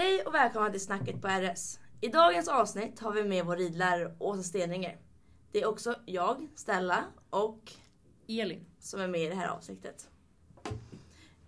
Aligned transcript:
Hej 0.00 0.22
och 0.22 0.34
välkomna 0.34 0.70
till 0.70 0.80
Snacket 0.80 1.22
på 1.22 1.28
RS. 1.28 1.78
I 2.00 2.08
dagens 2.08 2.48
avsnitt 2.48 3.00
har 3.00 3.12
vi 3.12 3.24
med 3.24 3.44
vår 3.44 3.56
ridlärare 3.56 4.16
Åsa 4.18 4.42
Steninger. 4.42 4.98
Det 5.52 5.62
är 5.62 5.66
också 5.66 5.94
jag, 6.06 6.48
Stella 6.54 7.04
och 7.30 7.72
Elin. 8.28 8.66
som 8.78 9.00
är 9.00 9.08
med 9.08 9.20
i 9.20 9.28
det 9.28 9.34
här 9.34 9.48
avsnittet. 9.48 10.10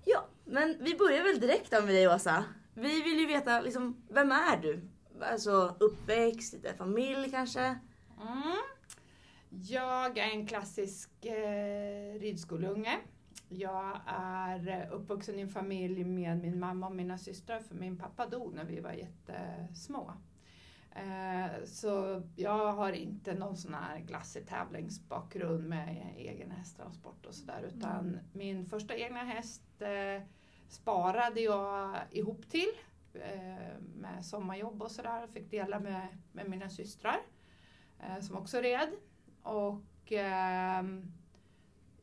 Ja, 0.04 0.29
men 0.45 0.85
vi 0.85 0.95
börjar 0.95 1.23
väl 1.23 1.41
direkt 1.41 1.71
då 1.71 1.80
med 1.80 1.95
dig 1.95 2.09
Åsa. 2.09 2.45
Vi 2.75 3.03
vill 3.03 3.18
ju 3.18 3.27
veta, 3.27 3.61
liksom, 3.61 4.07
vem 4.11 4.32
är 4.32 4.57
du? 4.57 4.89
Alltså 5.21 5.77
uppväxt, 5.80 6.53
lite 6.53 6.75
familj 6.75 7.30
kanske? 7.30 7.61
Mm. 7.61 8.59
Jag 9.50 10.19
är 10.19 10.30
en 10.30 10.46
klassisk 10.46 11.25
eh, 11.25 12.21
ridskoleunge. 12.21 12.99
Jag 13.55 14.01
är 14.07 14.69
eh, 14.69 14.93
uppvuxen 14.93 15.39
i 15.39 15.43
en 15.43 15.49
familj 15.49 16.05
med 16.05 16.39
min 16.39 16.61
mamma 16.61 16.87
och 16.87 16.95
mina 16.95 17.19
systrar 17.19 17.61
för 17.61 17.75
min 17.75 17.99
pappa 17.99 18.27
dog 18.27 18.55
när 18.55 18.65
vi 18.65 18.81
var 18.81 18.93
jättesmå. 18.93 20.13
Eh, 20.95 21.65
så 21.65 22.23
jag 22.37 22.73
har 22.73 22.93
inte 22.93 23.35
någon 23.35 23.57
sån 23.57 23.75
här 23.75 23.99
glassig 23.99 24.47
tävlingsbakgrund 24.47 25.69
med 25.69 26.15
egen 26.17 26.51
hästtransport 26.51 27.27
och 27.27 27.35
sådär 27.35 27.71
utan 27.77 28.19
min 28.33 28.67
första 28.67 28.95
egna 28.95 29.25
häst 29.25 29.63
eh, 29.79 30.23
sparade 30.69 31.41
jag 31.41 31.97
ihop 32.11 32.48
till 32.48 32.73
med 33.95 34.25
sommarjobb 34.25 34.83
och 34.83 34.91
sådär. 34.91 35.27
Fick 35.27 35.50
dela 35.50 35.81
med, 35.81 36.09
med 36.33 36.50
mina 36.50 36.70
systrar 36.70 37.20
som 38.20 38.37
också 38.37 38.61
red. 38.61 38.89
Och 39.42 40.12
ehm, 40.12 41.12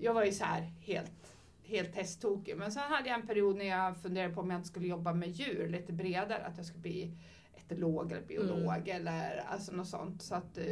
jag 0.02 0.13
var 0.13 0.23
ju 0.23 0.31
så 0.31 0.44
här 0.44 0.61
helt, 0.61 1.38
helt 1.70 1.95
hästtokig. 1.95 2.58
Men 2.58 2.72
sen 2.72 2.84
hade 2.92 3.09
jag 3.09 3.20
en 3.20 3.28
period 3.28 3.58
när 3.58 3.66
jag 3.66 3.98
funderade 3.98 4.34
på 4.34 4.42
om 4.42 4.50
jag 4.50 4.58
inte 4.59 4.67
skulle 4.67 4.88
jobba 4.88 5.14
med 5.14 5.30
djur 5.30 5.70
lite 5.70 5.94
bredare. 5.94 6.45
Att 6.45 6.58
jag 6.58 6.66
skulle 6.66 6.81
bli 6.81 7.14
etolog 7.56 8.12
eller 8.12 8.22
biolog 8.22 8.88
eller 8.88 9.44
alltså 9.48 9.72
något 9.72 9.88
sånt. 9.88 10.22
Så 10.22 10.36
att, 10.36 10.58
eh, 10.58 10.66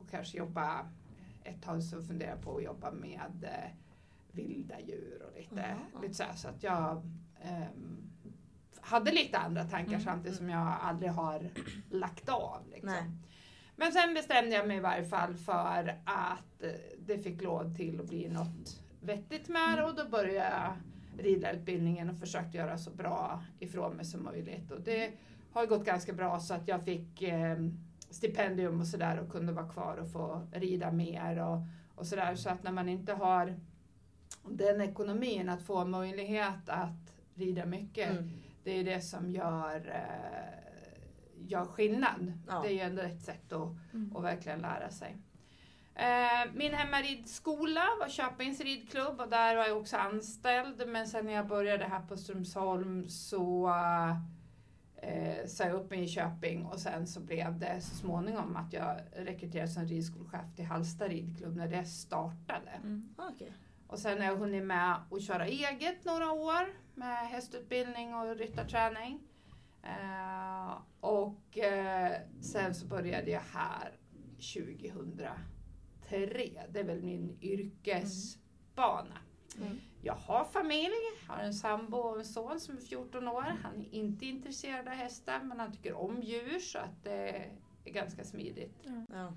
och 0.00 0.10
kanske 0.10 0.38
jobba 0.38 0.90
ett 1.44 1.62
tag 1.62 1.82
så 1.82 2.02
funderade 2.02 2.36
jag 2.36 2.44
på 2.44 2.56
att 2.56 2.64
jobba 2.64 2.90
med 2.90 3.44
eh, 3.44 3.70
vilda 4.32 4.80
djur 4.80 5.22
och 5.26 5.38
lite, 5.38 5.76
Jaha. 5.92 6.02
lite 6.02 6.14
så 6.14 6.22
här. 6.22 6.34
Så 6.34 6.48
att 6.48 6.62
jag 6.62 7.02
ehm, 7.42 8.10
hade 8.80 9.12
lite 9.12 9.38
andra 9.38 9.64
tankar 9.64 9.92
Mm, 9.92 10.00
samtidigt 10.00 10.38
som 10.38 10.50
jag 10.50 10.76
aldrig 10.80 11.10
har 11.10 11.50
lagt 11.90 12.28
av. 12.28 12.68
Liksom. 12.70 13.20
Men 13.76 13.92
sen 13.92 14.14
bestämde 14.14 14.56
jag 14.56 14.68
mig 14.68 14.76
i 14.76 14.80
varje 14.80 15.04
fall 15.04 15.34
för 15.34 16.00
att 16.04 16.62
eh, 16.62 16.70
det 16.98 17.18
fick 17.18 17.42
lov 17.42 17.76
till 17.76 18.00
att 18.00 18.08
bli 18.08 18.28
något 18.28 18.80
vettigt 19.00 19.48
med 19.48 19.78
det 19.78 19.84
och 19.84 19.94
då 19.94 20.08
började 20.08 20.48
jag 20.56 20.72
ridlärarutbildningen 21.24 22.10
och 22.10 22.18
försökte 22.18 22.56
göra 22.58 22.78
så 22.78 22.90
bra 22.90 23.42
ifrån 23.58 23.96
mig 23.96 24.04
som 24.04 24.24
möjligt. 24.24 24.70
Och 24.70 24.80
det 24.80 25.12
har 25.52 25.66
gått 25.66 25.84
ganska 25.84 26.12
bra 26.12 26.40
så 26.40 26.54
att 26.54 26.68
jag 26.68 26.84
fick 26.84 27.22
eh, 27.22 27.56
stipendium 28.10 28.80
och 28.80 28.86
sådär 28.86 29.18
och 29.20 29.30
kunde 29.32 29.52
vara 29.52 29.68
kvar 29.68 29.96
och 29.96 30.12
få 30.12 30.48
rida 30.52 30.92
mer 30.92 31.38
och, 31.38 31.58
och 31.94 32.06
sådär. 32.06 32.34
Så 32.34 32.50
att 32.50 32.62
när 32.62 32.72
man 32.72 32.88
inte 32.88 33.12
har 33.12 33.54
den 34.48 34.80
ekonomin 34.80 35.48
att 35.48 35.62
få 35.62 35.84
möjlighet 35.84 36.68
att 36.68 37.12
rida 37.34 37.66
mycket 37.66 38.10
Mm. 38.10 38.30
det 38.64 38.70
är 38.70 38.84
det 38.84 39.00
som 39.00 39.30
gör, 39.30 39.76
eh, 39.94 40.58
gör 41.48 41.64
skillnad. 41.64 42.32
Ja. 42.48 42.60
Det 42.62 42.68
är 42.68 42.72
ju 42.72 42.80
ändå 42.80 43.02
ett 43.02 43.22
sätt 43.22 43.52
att, 43.52 43.68
Mm. 43.94 44.16
att 44.16 44.24
verkligen 44.24 44.58
lära 44.60 44.90
sig. 44.90 45.16
Eh, 45.98 46.52
min 46.54 46.74
hemmaridskola 46.74 47.84
var 48.00 48.08
Köpings 48.08 48.60
ridklubb 48.60 49.20
och 49.20 49.28
där 49.28 49.56
var 49.56 49.66
jag 49.66 49.78
också 49.78 49.96
anställd. 49.96 50.88
Men 50.88 51.08
sen 51.08 51.26
när 51.26 51.32
jag 51.32 51.46
började 51.46 51.84
här 51.84 52.00
på 52.00 52.16
Strömsholm 52.16 53.08
så 53.08 53.68
eh, 54.96 55.46
sa 55.46 55.64
jag 55.64 55.74
upp 55.74 55.90
mig 55.90 56.02
i 56.02 56.08
Köping 56.08 56.66
och 56.66 56.78
sen 56.78 57.06
så 57.06 57.20
blev 57.20 57.58
det 57.58 57.80
så 57.80 57.94
småningom 57.94 58.56
att 58.56 58.72
jag 58.72 58.96
rekryterades 59.12 59.74
som 59.74 59.84
ridskolechef 59.84 60.56
till 60.56 60.66
Hallsta 60.66 61.08
ridklubb 61.08 61.56
när 61.56 61.68
det 61.68 61.84
startade. 61.84 62.70
Mm. 62.70 63.14
Ah, 63.16 63.28
Okej. 63.34 63.52
Och 63.86 63.98
sen 63.98 64.18
har 64.18 64.24
jag 64.24 64.36
hunnit 64.36 64.64
med 64.64 64.96
att 65.10 65.22
köra 65.22 65.46
eget 65.46 66.04
några 66.04 66.32
år 66.32 66.68
med 66.94 67.28
hästutbildning 67.28 68.14
och 68.14 68.36
ryttarträning. 68.36 69.20
Eh, 69.82 70.78
och 71.00 71.58
eh, 71.58 72.12
sen 72.40 72.74
så 72.74 72.86
började 72.86 73.30
jag 73.30 73.42
här 73.52 73.92
2003. 76.10 76.50
Det 76.72 76.80
är 76.80 76.84
väl 76.84 77.02
min 77.02 77.38
yrkesbana. 77.42 79.18
Mm. 79.60 79.78
Jag 80.02 80.14
har 80.14 80.44
familj, 80.44 80.94
har 81.28 81.38
en 81.42 81.54
sambo 81.54 81.96
och 81.96 82.18
en 82.18 82.24
son 82.24 82.60
som 82.60 82.76
är 82.76 82.80
14 82.80 83.28
år. 83.28 83.42
Han 83.62 83.80
är 83.80 83.94
inte 83.94 84.26
intresserad 84.26 84.88
av 84.88 84.94
hästar 84.94 85.40
men 85.42 85.60
han 85.60 85.72
tycker 85.72 85.94
om 85.94 86.22
djur 86.22 86.58
så 86.58 86.78
att 86.78 87.04
det 87.04 87.28
är 87.84 87.90
ganska 87.92 88.24
smidigt 88.24 88.74
Ja. 89.12 89.32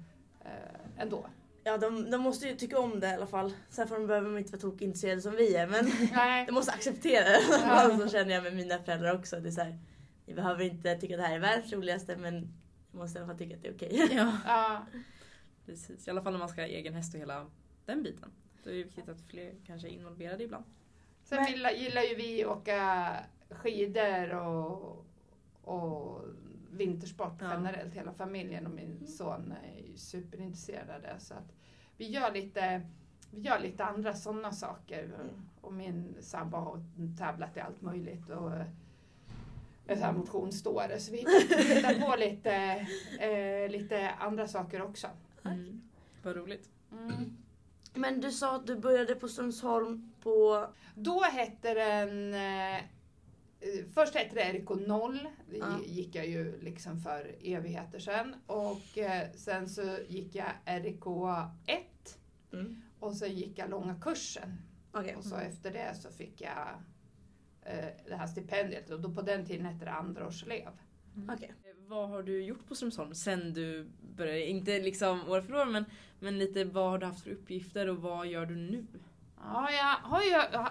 eh, 0.46 1.02
ändå. 1.02 1.26
Ja, 1.64 1.78
de, 1.78 2.12
de 2.12 2.22
måste 2.22 2.48
ju 2.48 2.56
tycka 2.56 2.80
om 2.80 3.00
det 3.00 3.08
i 3.08 3.14
alla 3.14 3.28
fall. 3.28 3.54
Sen 3.70 3.88
får 3.88 3.96
de 3.96 4.08
behöver 4.08 4.30
de 4.30 4.38
inte 4.38 4.52
vara 4.52 4.62
tokintresserade 4.62 5.22
som 5.22 5.32
vi 5.36 5.56
är, 5.56 5.68
men 5.68 5.86
de 6.46 6.52
måste 6.52 6.72
acceptera 6.72 7.24
det. 7.24 7.42
Ja. 7.64 7.98
så 8.02 8.10
känner 8.10 8.34
jag 8.34 8.44
med 8.44 8.56
mina 8.56 8.80
föräldrar 8.84 9.16
också. 9.16 9.40
Det 9.40 9.50
är 9.50 9.52
så 9.52 9.62
här, 9.62 9.78
ni 10.26 10.34
behöver 10.34 10.64
inte 10.64 10.96
tycka 10.96 11.14
att 11.16 11.22
det 11.22 11.28
här 11.28 11.36
är 11.36 11.40
världens 11.40 11.74
roligaste, 11.74 12.18
men 12.18 12.40
ni 12.92 12.98
måste 13.00 13.20
i 13.20 13.22
alla 13.22 13.28
fall 13.30 13.38
tycka 13.38 13.56
att 13.56 13.62
det 13.62 13.68
är 13.68 13.76
okej. 13.76 14.08
Ja, 14.12 14.38
Ja. 14.46 14.86
Precis. 15.72 16.08
I 16.08 16.12
alla 16.12 16.22
fall 16.22 16.34
när 16.34 16.40
man 16.40 16.50
ska 16.50 16.62
ha 16.62 16.68
egen 16.68 16.94
häst 16.94 17.14
och 17.14 17.20
hela 17.20 17.46
den 17.86 18.04
biten. 18.04 18.32
Då 18.64 18.70
är 18.70 18.74
det 18.74 18.84
viktigt 18.84 19.10
att 19.10 19.22
fler 19.22 19.54
kanske 19.68 19.88
är 19.88 19.92
involverade 19.92 20.44
ibland. 20.44 20.66
Sen 21.24 21.38
Men- 21.42 21.52
gillar, 21.52 21.72
gillar 21.72 22.02
ju 22.02 22.16
vi 22.16 22.44
att 22.44 22.50
åka 22.58 23.14
skidor 23.50 24.34
och, 24.36 25.06
och 25.64 26.22
vintersport 26.72 27.34
Ja. 27.40 27.48
generellt, 27.52 27.94
hela 27.94 28.14
familjen 28.14 28.66
och 28.68 28.74
min 28.74 29.08
son 29.08 29.54
är 29.64 29.98
superintresserad 29.98 30.90
av 30.90 31.02
det. 31.02 31.16
Så 31.20 31.34
att 31.34 31.54
vi 31.98 32.10
gör 32.10 32.32
lite, 32.34 32.82
vi 33.32 33.42
gör 33.42 33.60
lite 33.60 33.84
andra 33.84 34.14
sådana 34.14 34.52
saker. 34.52 35.12
Och 35.62 35.74
min 35.74 36.16
sambo 36.20 36.58
har 36.58 36.84
tävlat 37.18 37.58
i 37.58 37.60
allt 37.60 37.82
möjligt. 37.82 38.30
Och 38.30 38.52
är 39.88 39.96
så 39.96 40.04
här 40.06 40.14
motionsståare 40.14 41.00
så 41.00 41.12
vi 41.12 41.18
hittar 41.18 42.10
på 42.10 42.16
lite, 42.16 42.54
eh, 43.20 43.70
lite 43.72 44.10
andra 44.10 44.48
saker 44.48 44.82
också. 44.82 45.08
Mm. 45.46 45.82
Vad 46.24 46.36
roligt. 46.36 46.70
Mm. 46.92 47.38
Men 47.94 48.22
du 48.22 48.32
sa 48.32 48.56
att 48.56 48.68
du 48.68 48.76
började 48.76 49.16
på 49.16 49.28
Strömsholm 49.28 50.12
på... 50.24 50.68
Då 50.96 51.22
hette 51.22 51.74
den... 51.74 52.34
Eh, 52.34 52.82
först 53.94 54.16
hette 54.16 54.36
det 54.36 54.60
RK0. 54.60 55.20
Det 55.50 55.58
Ja. 55.58 55.80
gick 55.86 56.16
jag 56.16 56.28
ju 56.28 56.62
liksom 56.62 57.00
för 57.00 57.36
evigheter 57.44 58.00
sedan. 58.00 58.36
Och 58.46 58.98
eh, 58.98 59.32
sen 59.36 59.70
så 59.70 59.98
gick 60.08 60.36
jag 60.36 60.52
RK1. 60.66 61.58
Mm. 62.54 62.82
Och 63.00 63.16
sen 63.16 63.36
gick 63.36 63.58
jag 63.58 63.70
långa 63.70 63.96
kursen. 64.02 64.62
Okej. 64.92 65.16
Och 65.16 65.24
så 65.24 65.36
efter 65.36 65.72
det 65.72 65.96
så 65.96 66.10
fick 66.12 66.42
jag 66.42 66.68
eh, 67.62 67.86
det 68.08 68.16
här 68.16 68.28
stipendiet. 68.28 68.90
Och 68.90 69.02
då 69.02 69.14
på 69.14 69.22
den 69.22 69.46
tiden 69.46 69.66
hette 69.66 69.86
det 69.86 69.92
andraårselev. 69.92 70.70
Okej. 71.30 71.54
Vad 71.92 72.10
har 72.10 72.24
du 72.24 72.44
gjort 72.44 72.68
på 72.68 72.76
Strömsholm 72.76 73.16
sen 73.16 73.54
du 73.54 73.90
började? 74.18 74.48
Inte 74.48 74.80
liksom 74.80 75.30
år 75.30 75.42
för 75.42 75.56
år 75.56 75.66
men, 75.66 75.86
men 76.20 76.40
lite 76.40 76.64
vad 76.64 76.90
har 76.90 76.98
du 76.98 77.06
haft 77.06 77.24
för 77.24 77.32
uppgifter 77.32 77.90
och 77.90 77.98
vad 77.98 78.28
gör 78.28 78.46
du 78.46 78.56
nu? 78.56 78.86
Ja, 79.38 79.72
jag 79.72 80.10
har 80.10 80.22
ju 80.22 80.30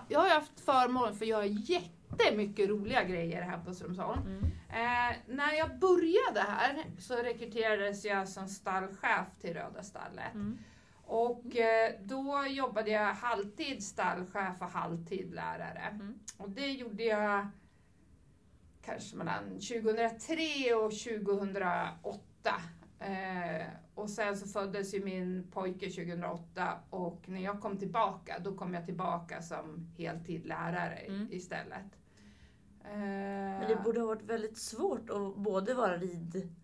jag 0.09 0.21
har 0.21 0.29
haft 0.29 0.61
förmånen 0.61 1.15
för 1.15 1.25
att 1.25 1.29
göra 1.29 1.47
jättemycket 1.47 2.69
roliga 2.69 3.05
grejer 3.05 3.43
här 3.43 3.59
på 3.59 3.75
Strömsholm. 3.75 4.21
Mm. 4.21 4.45
Eh, 4.69 5.17
när 5.27 5.53
jag 5.53 5.79
började 5.79 6.41
här 6.41 6.85
så 6.99 7.17
rekryterades 7.17 8.05
jag 8.05 8.29
som 8.29 8.49
stallchef 8.49 9.29
till 9.41 9.55
Röda 9.55 9.83
stallet. 9.83 10.35
Mm. 10.35 10.59
Och 11.05 11.57
eh, 11.57 11.93
då 12.03 12.47
jobbade 12.49 12.91
jag 12.91 13.15
halvtid 13.15 13.83
stallchef 13.83 14.61
och 14.61 14.71
halvtid 14.71 15.35
lärare. 15.35 15.89
Mm. 15.93 16.19
Och 16.39 16.51
det 16.51 16.67
gjorde 16.67 17.03
jag 17.03 17.47
kanske 18.91 19.17
mellan 19.17 19.45
2003 19.51 20.75
och 20.75 20.93
2008. 20.93 22.21
Eh, 22.99 23.67
och 23.95 24.11
sen 24.11 24.37
så 24.37 24.47
föddes 24.47 24.95
ju 24.95 25.05
min 25.05 25.51
pojke 25.53 25.87
2008 25.91 26.79
och 26.91 27.29
när 27.29 27.41
jag 27.41 27.61
kom 27.61 27.79
tillbaka 27.79 28.39
då 28.39 28.57
kom 28.57 28.75
jag 28.75 28.87
tillbaka 28.87 29.43
som 29.43 29.87
heltid 29.99 30.47
lärare 30.47 31.01
i- 31.05 31.09
Mm. 31.09 31.29
istället. 31.33 31.87
Eh, 32.85 32.99
Men 33.61 33.69
det 33.69 33.77
borde 33.85 34.01
ha 34.01 34.07
varit 34.07 34.23
väldigt 34.23 34.59
svårt 34.59 35.11
att 35.11 35.37
både 35.37 35.75
vara 35.75 35.97
rid... 35.97 36.57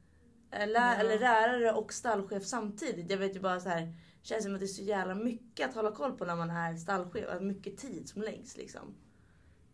Eller, 0.50 0.80
Ja. 0.80 0.94
eller 0.94 1.18
lärare 1.18 1.72
och 1.72 1.92
stallchef 1.92 2.44
samtidigt. 2.44 3.10
Jag 3.10 3.18
vet 3.18 3.36
ju 3.36 3.40
bara 3.40 3.60
så 3.60 3.68
här. 3.68 3.94
Känns 4.22 4.44
som 4.44 4.54
att 4.54 4.60
det 4.60 4.66
är 4.66 4.68
så 4.68 4.82
jävla 4.82 5.14
mycket 5.14 5.68
att 5.68 5.74
hålla 5.74 5.92
koll 5.92 6.12
på 6.16 6.24
när 6.24 6.36
man 6.36 6.50
är 6.50 6.76
stallchef. 6.76 7.40
Mycket 7.40 7.76
tid 7.76 8.08
som 8.08 8.22
läggs 8.22 8.56
liksom. 8.56 8.94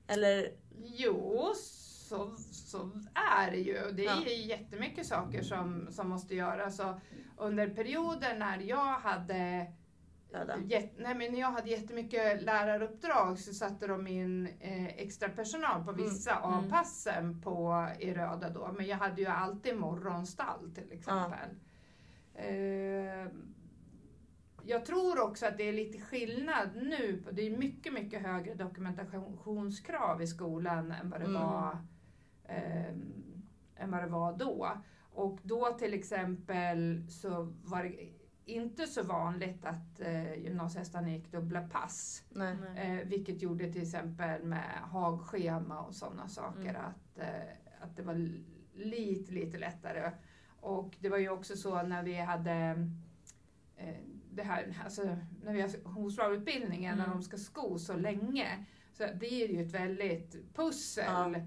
Eller... 0.07 0.53
Jo, 0.85 1.53
så, 2.17 2.37
så 2.53 2.91
är 3.37 3.51
det 3.51 3.57
ju. 3.57 3.79
Det 3.93 4.07
är 4.07 4.17
Ja. 4.17 4.29
jättemycket 4.29 5.07
saker 5.07 5.43
som, 5.43 5.87
som 5.91 6.09
måste 6.09 6.35
göras. 6.35 6.81
Och 6.81 6.95
under 7.37 7.69
perioder 7.69 8.39
när 8.39 8.59
jag 8.59 8.99
hade. 8.99 9.67
Jätte, 10.65 11.03
nej, 11.03 11.15
men 11.15 11.37
jag 11.37 11.51
hade 11.51 11.71
jättemycket 11.71 12.43
läraruppdrag 12.43 13.39
så 13.39 13.55
satte 13.55 13.87
de 13.87 14.07
in 14.07 14.47
eh, 14.61 14.87
extra 14.87 15.29
personal 15.29 15.85
på 15.85 15.91
Mm. 15.91 16.05
vissa 16.05 16.37
av 16.39 16.71
passen 16.71 17.41
på, 17.43 17.89
i 18.01 18.15
Röda 18.15 18.49
då. 18.51 18.73
Men 18.77 18.87
jag 18.87 18.97
hade 18.97 19.21
ju 19.21 19.27
alltid 19.27 19.77
morgonstall 19.77 20.71
till 20.75 20.93
exempel. 20.93 21.49
Eh, 22.35 23.27
jag 24.65 24.87
tror 24.87 25.21
också 25.21 25.47
att 25.47 25.57
det 25.59 25.69
är 25.69 25.73
lite 25.73 26.01
skillnad 26.01 26.69
nu. 26.75 27.23
På, 27.25 27.31
det 27.31 27.43
är 27.47 27.57
mycket, 27.59 27.93
mycket 27.93 28.23
högre 28.23 28.55
dokumentationskrav 28.55 30.23
i 30.23 30.27
skolan 30.27 30.93
än 30.93 31.11
vad 31.11 31.21
det, 31.21 31.27
Mm. 31.27 31.43
var, 31.43 31.77
eh, 32.57 32.95
än 33.77 33.91
vad 33.91 34.03
det 34.03 34.07
var 34.09 34.33
då. 34.39 34.71
Och 35.15 35.39
då 35.43 35.67
till 35.79 35.95
exempel 35.95 37.07
så 37.11 37.53
var 37.65 37.83
det 37.83 38.09
inte 38.45 38.87
så 38.87 39.03
vanligt 39.03 39.65
att 39.65 40.01
eh, 40.01 40.35
gymnasiehästarna 40.35 41.11
gick 41.11 41.33
dubbla 41.33 41.69
pass. 41.69 42.25
Nej. 42.31 42.57
Eh, 42.77 43.09
vilket 43.09 43.43
gjorde 43.43 43.73
till 43.73 43.83
exempel 43.83 44.45
med 44.45 44.79
hagschema 44.83 45.81
och 45.81 45.95
sådana 45.95 46.29
saker 46.29 46.61
Mm. 46.71 46.77
att, 46.77 47.19
eh, 47.19 47.53
att 47.81 47.97
det 47.97 48.03
var 48.03 48.29
lite, 48.75 49.33
lite 49.33 49.59
lättare. 49.59 50.11
Och 50.61 50.97
det 51.01 51.09
var 51.09 51.19
ju 51.19 51.29
också 51.31 51.57
så 51.57 51.83
när 51.83 52.03
vi 52.03 52.15
hade 52.21 52.89
eh, 53.77 53.95
det 54.31 54.43
här, 54.43 54.79
alltså 54.85 55.03
när 55.45 55.53
vi 55.53 55.61
har 55.61 55.89
hovslagsutbildningen, 55.93 56.97
när 56.99 57.05
Mm. 57.05 57.17
de 57.17 57.23
ska 57.23 57.37
sko 57.37 57.79
så 57.79 57.97
länge, 57.97 58.67
så 58.93 59.05
blir 59.19 59.49
det 59.49 59.55
ju 59.55 59.63
ett 59.67 59.75
väldigt 59.75 60.55
pussel 60.55 61.35
eh, 61.35 61.43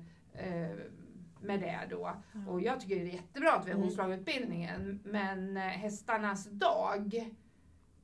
med 1.42 1.60
det 1.60 1.80
då. 1.90 2.12
Och 2.48 2.62
jag 2.62 2.80
tycker 2.80 2.96
det 2.96 3.02
är 3.02 3.14
jättebra 3.14 3.52
att 3.54 3.66
vi 3.68 3.72
har 3.72 3.76
Mm. 3.78 3.84
hovslagsutbildningen, 3.88 5.00
men 5.04 5.58
eh, 5.58 5.64
hästarnas 5.64 6.46
dag 6.46 7.16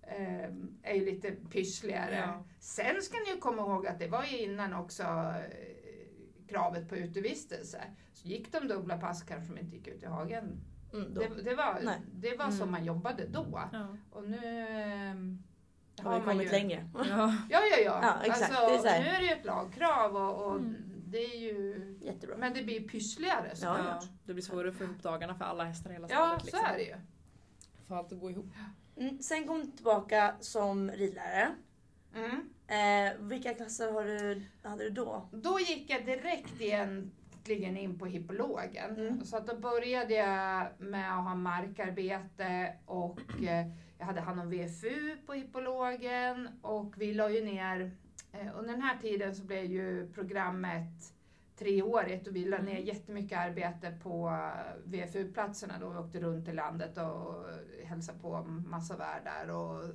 eh, 0.01 0.49
är 0.83 0.93
ju 0.95 1.05
lite 1.05 1.31
pyssligare. 1.31 2.15
Ja. 2.15 2.43
Sen 2.59 3.01
ska 3.01 3.17
ni 3.19 3.29
ju 3.33 3.37
komma 3.39 3.61
ihåg 3.61 3.87
att 3.87 3.99
det 3.99 4.07
var 4.07 4.23
ju 4.23 4.37
innan 4.37 4.73
också 4.73 5.03
eh, 5.03 6.47
kravet 6.47 6.89
på 6.89 6.95
utevistelse. 6.95 7.81
Så 8.13 8.27
gick 8.27 8.51
de 8.51 8.67
dubbla 8.67 8.97
pass 8.97 9.23
kanske 9.23 9.53
de 9.53 9.59
inte 9.59 9.75
gick 9.75 9.87
ut 9.87 10.03
i 10.03 10.05
hagen. 10.05 10.61
Mm. 10.93 11.13
Det, 11.13 11.43
det 11.43 11.55
var, 11.55 11.79
Nej. 11.83 11.99
det 12.13 12.37
var 12.37 12.45
Mm. 12.51 12.71
man 12.71 12.85
jobbade 12.85 13.27
då. 13.27 13.61
Ja. 13.71 13.97
Och 14.11 14.23
nu 14.29 14.37
eh, 14.37 16.05
Har 16.05 16.19
vi 16.19 16.25
kommit 16.25 16.47
ju, 16.47 16.51
längre? 16.51 16.89
Ja. 16.93 17.35
Ja, 17.49 17.59
ja, 17.71 17.77
ja. 17.85 18.13
Exakt. 18.23 18.51
Alltså, 18.55 18.87
är 18.87 18.99
nu 19.03 19.07
är 19.09 19.19
det 19.19 19.25
ju 19.25 19.31
ett 19.31 19.45
lagkrav 19.45 20.15
och, 20.15 20.45
och 20.45 20.55
Mm. 20.59 20.75
Det 21.11 21.25
är 21.25 21.39
ju... 21.39 21.97
Jättebra. 22.01 22.37
Men 22.37 22.53
det 22.53 22.63
blir 22.63 22.87
pyssligare 22.87 23.47
Ja, 23.49 23.55
såklart. 23.55 23.77
Ja, 24.01 24.07
det 24.25 24.33
blir 24.33 24.43
svårare 24.43 24.69
att 24.69 24.75
få 24.75 24.83
ihop 24.83 25.03
dagarna 25.03 25.35
för 25.35 25.45
alla 25.45 25.63
hästar 25.63 25.89
i 25.89 25.93
hela 25.93 26.07
Ja, 26.09 26.15
stallet. 26.15 26.39
så 26.41 26.45
liksom. 26.45 26.65
är 26.65 26.77
det 26.77 26.83
ju. 26.83 26.95
Få 27.87 27.95
allt 27.95 28.11
att 28.11 28.19
gå 28.19 28.29
ihop. 28.31 28.45
Mm, 28.97 29.21
sen 29.21 29.47
kom 29.47 29.59
du 29.61 29.71
tillbaka 29.71 30.35
som 30.39 30.91
ridlärare. 30.91 31.55
Mm. 32.15 32.49
Eh, 32.67 33.19
vilka 33.19 33.53
klasser 33.53 33.91
har 33.91 34.03
du, 34.03 34.41
hade 34.63 34.83
du 34.83 34.89
då? 34.89 35.29
Då 35.31 35.59
gick 35.59 35.89
jag 35.89 36.05
direkt 36.05 36.61
egentligen 36.61 37.77
in 37.77 37.99
på 37.99 38.05
hippologen. 38.05 38.97
Mm. 38.97 39.25
Så 39.25 39.37
att 39.37 39.47
då 39.47 39.55
började 39.59 40.13
jag 40.13 40.67
med 40.77 41.17
att 41.17 41.23
ha 41.23 41.35
markarbete 41.35 42.73
och 42.85 43.19
eh, 43.43 43.67
jag 43.97 44.05
hade 44.05 44.21
hand 44.21 44.39
om 44.39 44.49
VFU 44.49 45.17
på 45.25 45.33
hippologen 45.33 46.49
och 46.61 46.93
vi 46.97 47.13
la 47.13 47.29
ju 47.29 47.45
ner, 47.45 47.91
eh, 48.31 48.47
under 48.59 48.71
den 48.73 48.81
här 48.81 48.97
tiden 49.01 49.35
så 49.35 49.43
blev 49.43 49.65
ju 49.65 50.11
programmet 50.13 51.13
treårigt 51.55 52.27
och 52.27 52.35
vi 52.35 52.45
la 52.45 52.57
ner 52.57 52.71
Mm. 52.71 52.85
jättemycket 52.85 53.37
arbete 53.39 53.97
på 54.03 54.29
eh, 54.29 54.81
VFU-platserna 54.85 55.79
då. 55.79 55.89
Vi 55.89 55.97
åkte 55.97 56.19
runt 56.19 56.47
i 56.47 56.53
landet 56.53 56.97
och 56.97 57.45
hälsade 57.85 58.19
på 58.19 58.41
massa 58.43 58.97
värdar 58.97 59.47
och 59.55 59.83
eh, 59.83 59.89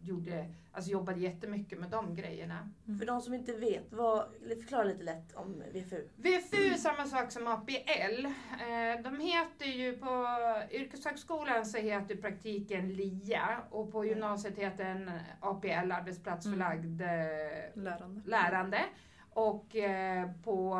gjorde, 0.00 0.54
alltså 0.72 0.90
jobbade 0.90 1.20
jättemycket 1.20 1.78
med 1.80 1.90
de 1.90 2.14
grejerna. 2.14 2.70
För 2.98 3.06
de 3.06 3.20
som 3.20 3.34
inte 3.34 3.52
vet, 3.52 3.92
vad, 3.92 4.24
förklara 4.60 4.84
lite 4.84 5.02
lätt 5.02 5.34
om 5.34 5.62
VFU. 5.72 6.08
VFU 6.16 6.56
är 6.56 6.74
samma 6.74 7.06
sak 7.06 7.32
som 7.32 7.46
APL. 7.46 8.24
Eh, 8.26 9.02
De 9.04 9.20
heter 9.20 9.66
ju 9.66 9.96
på 9.96 10.26
yrkeshögskolan 10.70 11.66
så 11.66 11.78
heter 11.78 12.16
praktiken 12.16 12.88
LIA 12.88 13.60
och 13.70 13.92
på 13.92 14.04
gymnasiet 14.04 14.58
heter 14.58 14.84
den 14.84 15.10
APL, 15.40 15.92
arbetsplatsförlagd 15.92 17.00
eh, 17.00 17.08
Lärande. 17.74 18.22
lärande. 18.30 18.80
Och 19.32 19.76
eh, 19.76 20.30
på 20.44 20.78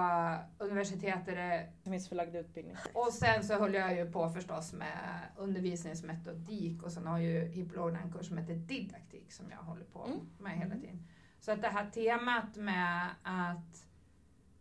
universitetet 0.59 1.29
är 1.29 1.37
det 1.37 1.67
Verksamhetsförlagd 1.77 2.37
utbildning. 2.37 2.77
och 2.95 3.13
sen 3.13 3.45
så 3.45 3.55
höll 3.55 3.75
jag 3.75 3.97
ju 3.97 4.11
på 4.13 4.29
förstås 4.31 4.73
med 4.73 5.21
undervisningsmetodik 5.37 6.83
och 6.83 6.93
sen 6.93 7.07
har 7.07 7.19
ju 7.19 7.45
hippologen 7.49 7.97
en 8.03 8.13
kurs 8.13 8.27
som 8.29 8.39
heter 8.39 8.55
didaktik 8.55 9.33
som 9.33 9.51
jag 9.51 9.57
håller 9.59 9.85
på 9.85 10.05
Mm. 10.05 10.19
med 10.39 10.53
hela 10.59 10.75
tiden. 10.75 11.07
Så 11.41 11.53
att 11.53 11.63
det 11.63 11.69
här 11.69 11.91
temat 11.91 12.57
med 12.57 13.09
att 13.23 13.87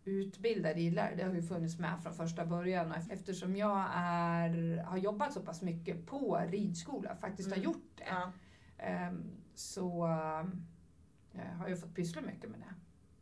utbilda 0.05 0.73
ridlärare, 0.73 1.15
det 1.15 1.23
har 1.23 1.33
ju 1.33 1.41
funnits 1.41 1.79
med 1.79 2.03
från 2.03 2.13
första 2.13 2.45
början 2.45 2.91
och 2.91 2.97
eftersom 3.11 3.55
jag 3.55 3.85
är, 3.93 4.77
har 4.83 4.97
jobbat 4.97 5.33
så 5.33 5.41
pass 5.41 5.61
mycket 5.61 6.05
på 6.05 6.41
ridskola, 6.47 7.15
faktiskt 7.15 7.49
har 7.49 7.57
Mm. 7.57 7.65
gjort 7.65 7.91
det, 7.97 8.03
Ja. 8.09 8.31
ehm, 8.77 9.23
så 9.55 10.05
eh, 11.33 11.57
har 11.57 11.67
jag 11.67 11.79
fått 11.79 11.95
pyssla 11.95 12.21
mycket 12.21 12.49
med 12.49 12.59
det. 12.59 12.73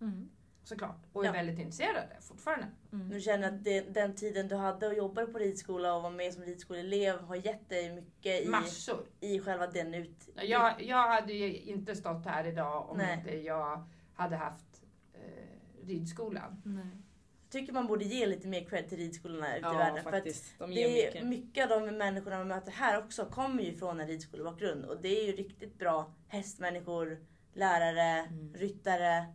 Mm. 0.06 0.30
Såklart. 0.68 0.98
Och 1.14 1.24
är 1.24 1.28
Ja. 1.28 1.32
väldigt 1.34 1.60
intresserad 1.60 1.96
av 1.98 2.04
det 2.10 2.22
fortfarande. 2.22 2.68
Mm. 2.94 3.10
Du 3.10 3.22
känner 3.22 3.48
att 3.48 3.64
det, 3.64 3.82
den 3.82 4.16
tiden 4.16 4.48
du 4.48 4.56
hade 4.56 4.88
och 4.88 4.94
jobbade 4.94 5.28
på 5.28 5.38
ridskola 5.38 5.96
och 5.96 6.04
var 6.04 6.10
med 6.10 6.34
som 6.34 6.44
ridskoleelev 6.44 7.20
har 7.22 7.36
gett 7.36 7.70
dig 7.70 7.96
mycket 7.96 8.42
i, 8.46 8.50
Massor. 8.50 9.06
i 9.20 9.40
själva 9.40 9.68
den 9.68 9.94
ut... 9.94 10.30
Jag, 10.36 10.82
jag 10.82 11.08
hade 11.08 11.34
ju 11.34 11.58
inte 11.58 11.96
stått 11.96 12.26
här 12.26 12.48
idag 12.48 12.90
om 12.90 12.98
Nej. 12.98 13.18
inte 13.18 13.38
jag 13.38 13.88
hade 14.14 14.36
haft 14.36 14.84
eh, 15.14 15.86
ridskolan. 15.88 16.62
Nej. 16.66 16.86
Jag 17.44 17.52
tycker 17.52 17.74
man 17.74 17.88
borde 17.88 18.06
ge 18.06 18.26
lite 18.26 18.48
mer 18.48 18.66
cred 18.66 18.90
till 18.90 18.98
ridskolorna 18.98 19.48
ute 19.58 19.58
i 19.58 19.62
Ja, 19.72 19.78
världen. 19.78 20.04
För 20.04 20.10
att 20.10 20.16
faktiskt. 20.16 20.60
De 20.60 20.72
ger 20.72 20.84
det 20.88 21.08
är 21.08 21.24
mycket. 21.24 21.28
mycket 21.28 21.72
av 21.72 21.82
de 21.82 21.98
människorna 21.98 22.38
man 22.38 22.48
möter 22.48 22.72
här 22.72 22.98
också 23.04 23.26
kommer 23.26 23.64
ju 23.64 23.78
från 23.78 24.00
en 24.00 24.08
ridskolebakgrund. 24.08 24.86
Och 24.86 25.02
det 25.02 25.08
är 25.22 25.26
ju 25.26 25.32
riktigt 25.32 25.78
bra 25.80 26.14
hästmänniskor, 26.28 27.26
lärare, 27.54 28.20
Mm. 28.30 28.54
ryttare. 28.54 29.26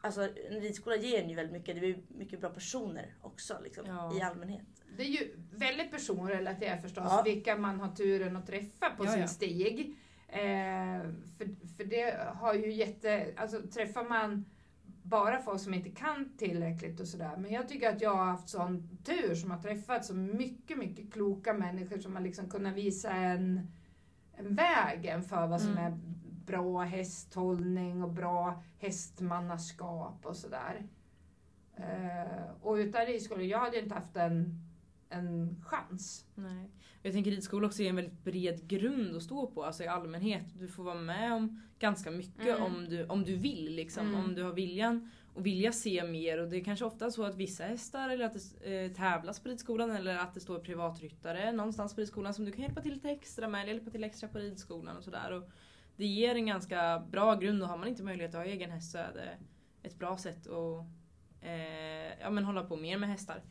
Alltså 0.00 0.22
en 0.50 0.60
ridskola 0.60 0.96
ger 0.96 1.22
en 1.22 1.28
ju 1.28 1.34
väldigt 1.36 1.52
mycket. 1.52 1.74
Det 1.74 1.80
blir 1.80 1.98
mycket 2.08 2.40
bra 2.40 2.50
personer 2.50 3.14
också 3.20 3.60
liksom, 3.64 3.86
Ja. 3.86 4.16
i 4.18 4.20
allmänhet. 4.22 4.66
Det 4.96 5.02
är 5.02 5.06
ju 5.08 5.34
väldigt 5.52 5.90
personrelaterat 5.90 6.82
förstås, 6.82 7.04
Ja. 7.06 7.22
vilka 7.24 7.56
man 7.56 7.80
har 7.80 7.88
turen 7.94 8.36
att 8.36 8.46
träffa 8.46 8.90
på 8.90 9.04
Ja, 9.04 9.10
sin 9.12 9.20
ja. 9.20 9.26
stig. 9.28 9.96
Eh, 10.28 11.00
för, 11.38 11.66
för 11.76 11.84
det 11.84 12.18
har 12.34 12.54
ju 12.54 12.72
jätte... 12.72 13.32
Alltså 13.36 13.62
träffar 13.62 14.04
man 14.08 14.44
bara 15.02 15.42
folk 15.42 15.60
som 15.60 15.74
inte 15.74 15.90
kan 15.90 16.36
tillräckligt 16.36 17.00
och 17.00 17.08
sådär. 17.08 17.36
Men 17.36 17.52
jag 17.52 17.68
tycker 17.68 17.88
att 17.90 18.00
jag 18.02 18.14
har 18.16 18.24
haft 18.24 18.48
sån 18.48 18.98
tur 19.04 19.34
som 19.34 19.50
har 19.50 19.58
träffat 19.62 20.04
så 20.04 20.14
mycket, 20.14 20.78
mycket 20.78 21.12
kloka 21.12 21.52
människor 21.52 21.98
som 21.98 22.16
har 22.16 22.22
liksom 22.22 22.50
kunnat 22.50 22.74
visa 22.74 23.10
en, 23.10 23.66
en 24.36 24.54
vägen 24.54 25.22
för 25.22 25.46
vad 25.46 25.60
som 25.60 25.70
Mm. 25.72 25.84
är 25.84 25.98
bra 26.48 26.80
hästhållning 26.82 28.02
och 28.02 28.10
bra 28.12 28.62
hästmannaskap 28.78 30.26
och 30.26 30.36
sådär. 30.36 30.86
Eh, 31.76 32.50
och 32.62 32.74
utan 32.74 33.06
ridskolan, 33.06 33.48
jag 33.48 33.58
hade 33.58 33.80
inte 33.80 33.94
haft 33.94 34.16
en, 34.16 34.60
en 35.08 35.56
chans. 35.66 36.26
Nej. 36.34 36.70
Jag 37.02 37.12
tänker 37.12 37.30
ridskola 37.30 37.66
också 37.66 37.82
är 37.82 37.88
en 37.88 37.96
väldigt 37.96 38.24
bred 38.24 38.68
grund 38.68 39.16
att 39.16 39.22
stå 39.22 39.46
på, 39.46 39.64
alltså 39.64 39.84
i 39.84 39.86
allmänhet. 39.86 40.44
Du 40.58 40.68
får 40.68 40.84
vara 40.84 40.94
med 40.94 41.32
om 41.32 41.62
ganska 41.78 42.10
mycket 42.10 42.58
Mm. 42.58 42.62
om, 42.62 42.88
du, 42.88 43.06
om 43.06 43.24
du 43.24 43.36
vill. 43.36 43.74
Liksom. 43.74 44.08
Mm. 44.08 44.20
Om 44.24 44.34
du 44.34 44.42
har 44.42 44.52
viljan 44.52 45.10
och 45.34 45.46
vilja 45.46 45.72
se 45.72 46.04
mer. 46.04 46.38
Och 46.38 46.48
det 46.48 46.56
är 46.56 46.64
kanske 46.64 46.84
ofta 46.84 47.10
så 47.10 47.24
att 47.24 47.36
vissa 47.36 47.64
hästar 47.64 48.08
eller 48.08 48.24
att 48.24 48.34
det 48.34 48.84
eh, 48.84 48.92
tävlas 48.92 49.40
på 49.40 49.48
ridskolan 49.48 49.90
eller 49.90 50.16
att 50.16 50.34
det 50.34 50.40
står 50.40 50.58
privatryttare 50.58 51.52
någonstans 51.52 51.94
på 51.94 52.00
ridskolan 52.00 52.34
som 52.34 52.44
du 52.44 52.52
kan 52.52 52.62
hjälpa 52.62 52.80
till 52.80 52.92
lite 52.94 53.10
extra 53.10 53.48
med 53.48 53.62
eller 53.62 53.72
hjälpa 53.72 53.90
till 53.90 54.04
extra 54.04 54.28
på 54.28 54.38
ridskolan 54.38 54.96
och 54.96 55.04
sådär. 55.04 55.32
Och 55.32 55.50
Det 55.98 56.06
ger 56.06 56.34
en 56.34 56.46
ganska 56.46 57.02
bra 57.10 57.34
grund 57.34 57.62
och 57.62 57.68
har 57.68 57.78
man 57.78 57.88
inte 57.88 58.02
möjlighet 58.02 58.34
att 58.34 58.40
ha 58.40 58.44
egen 58.44 58.70
häst 58.70 58.92
så 58.92 58.98
är 58.98 59.12
det 59.14 59.38
ett 59.88 59.98
bra 59.98 60.16
sätt 60.16 60.46
att 60.46 60.84
eh, 61.40 62.20
ja, 62.20 62.30
men 62.30 62.44
hålla 62.44 62.64
på 62.64 62.76
mer 62.76 62.98
med 62.98 63.08
hästar. 63.08 63.42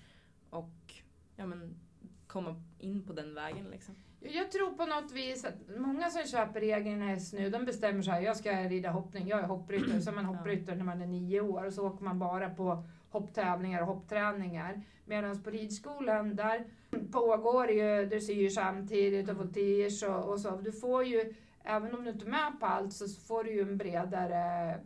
Och 0.50 0.94
ja, 1.36 1.46
men, 1.46 1.80
komma 2.27 2.63
in 2.80 3.04
på 3.04 3.13
den 3.13 3.34
vägen 3.34 3.70
liksom. 3.72 3.96
Jag 4.20 4.51
tror 4.51 4.72
på 4.72 4.86
något 4.86 5.12
vis 5.12 5.46
att 5.46 5.80
många 5.80 6.10
som 6.10 6.24
köper 6.24 6.62
egen 6.62 7.01
häst 7.01 7.34
nu, 7.34 7.50
de 7.50 7.66
bestämmer 7.66 8.01
sig 8.01 8.24
jag 8.24 8.38
ska 8.38 8.51
rida 8.51 8.89
hoppning, 8.89 9.27
jag 9.27 9.39
är 9.39 9.48
hoppryttare, 9.48 10.01
så 10.01 10.10
är 10.10 10.16
man 10.16 10.25
hoppryttare 10.25 10.75
när 10.75 10.84
man 10.84 11.01
är 11.01 11.08
nio 11.08 11.42
år 11.42 11.66
och 11.66 11.74
så 11.74 11.88
åker 11.88 12.04
man 12.04 12.20
bara 12.20 12.50
på 12.50 12.84
hopptävlingar 13.10 13.82
och 13.82 13.88
hoppträningar. 13.88 14.82
Medan 15.06 15.44
på 15.44 15.50
ridskolan, 15.50 16.36
där 16.36 16.66
pågår 17.12 17.72
ju 17.72 18.06
dressyr 18.06 18.50
samtidigt 18.50 19.30
och 19.30 19.38
voltige 19.38 20.08
och, 20.08 20.32
och 20.32 20.39
så. 20.39 20.56
Du 20.56 20.72
får 20.72 21.06
ju, 21.06 21.34
även 21.68 21.96
om 21.96 22.04
du 22.04 22.10
inte 22.12 22.26
är 22.26 22.30
med 22.30 22.60
på 22.60 22.66
allt, 22.66 22.94
så 22.94 23.08
får 23.10 23.44
du 23.44 23.52
ju 23.52 23.62
en 23.62 23.78
bredare 23.78 24.80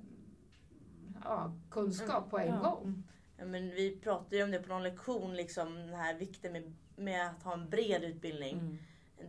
ja, 1.23 1.53
kunskap 1.71 2.29
på 2.29 2.39
en 2.39 2.47
Ja. 2.47 2.59
gång. 2.61 3.03
Ja, 3.37 3.45
men 3.45 3.69
vi 3.69 3.99
pratade 4.03 4.35
ju 4.37 4.43
om 4.43 4.51
det 4.51 4.59
på 4.59 4.69
någon 4.69 4.83
lektion, 4.83 5.35
liksom, 5.35 5.75
den 5.75 5.93
här 5.93 6.13
vikten 6.19 6.51
med, 6.51 6.73
med 6.95 7.29
att 7.29 7.43
ha 7.43 7.53
en 7.53 7.69
bred 7.69 8.03
utbildning. 8.03 8.59
Mm. 8.59 8.77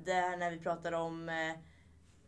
Där 0.04 0.36
när 0.36 0.50
vi 0.50 0.58
pratade 0.58 0.96
om 0.96 1.28
eh, 1.28 1.52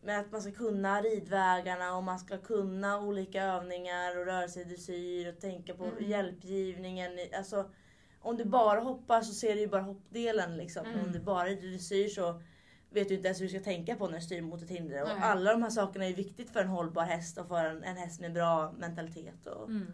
med 0.03 0.21
att 0.21 0.33
man 0.33 0.43
ska 0.43 0.53
kunna 0.53 1.03
ridvägarna 1.03 1.97
och 1.97 2.03
man 2.03 2.19
ska 2.19 2.39
kunna 2.39 3.01
olika 3.01 3.43
övningar 3.43 4.19
och 4.19 4.27
röra 4.27 4.49
sig 4.49 4.63
i 4.63 4.65
dressyr 4.65 5.29
och 5.33 5.41
tänka 5.41 5.75
på 5.75 5.85
Mm. 5.85 6.05
hjälpgivningen. 6.11 7.19
Alltså, 7.37 7.71
om 8.21 8.37
du 8.37 8.45
bara 8.45 8.81
hoppar 8.81 9.21
så 9.21 9.33
ser 9.35 9.55
du 9.55 9.61
ju 9.61 9.69
bara 9.69 9.83
hoppdelen. 9.83 10.57
Liksom. 10.57 10.87
Mm. 10.87 11.05
Om 11.05 11.13
du 11.13 11.19
bara 11.21 11.45
rider 11.47 11.69
dressyr 11.69 12.09
så 12.09 12.43
vet 12.95 13.09
du 13.09 13.15
inte 13.15 13.29
ens 13.29 13.41
hur 13.41 13.45
du 13.45 13.49
ska 13.51 13.61
tänka 13.61 13.97
på 13.97 14.07
när 14.09 14.15
du 14.15 14.21
styr 14.21 14.43
mot 14.43 14.63
ett 14.63 14.71
hinder. 14.71 15.03
Och 15.03 15.09
alla 15.21 15.53
de 15.53 15.63
här 15.63 15.71
sakerna 15.71 16.05
är 16.07 16.13
viktigt 16.15 16.51
för 16.51 16.61
en 16.61 16.69
hållbar 16.69 17.03
häst 17.03 17.39
och 17.39 17.49
för 17.49 17.65
en, 17.65 17.85
en 17.85 17.97
häst 17.97 18.21
med 18.21 18.33
bra 18.33 18.73
mentalitet. 18.79 19.47
Och, 19.47 19.69
Mm. 19.69 19.93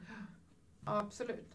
Ja, 0.85 0.99
absolut. 0.99 1.55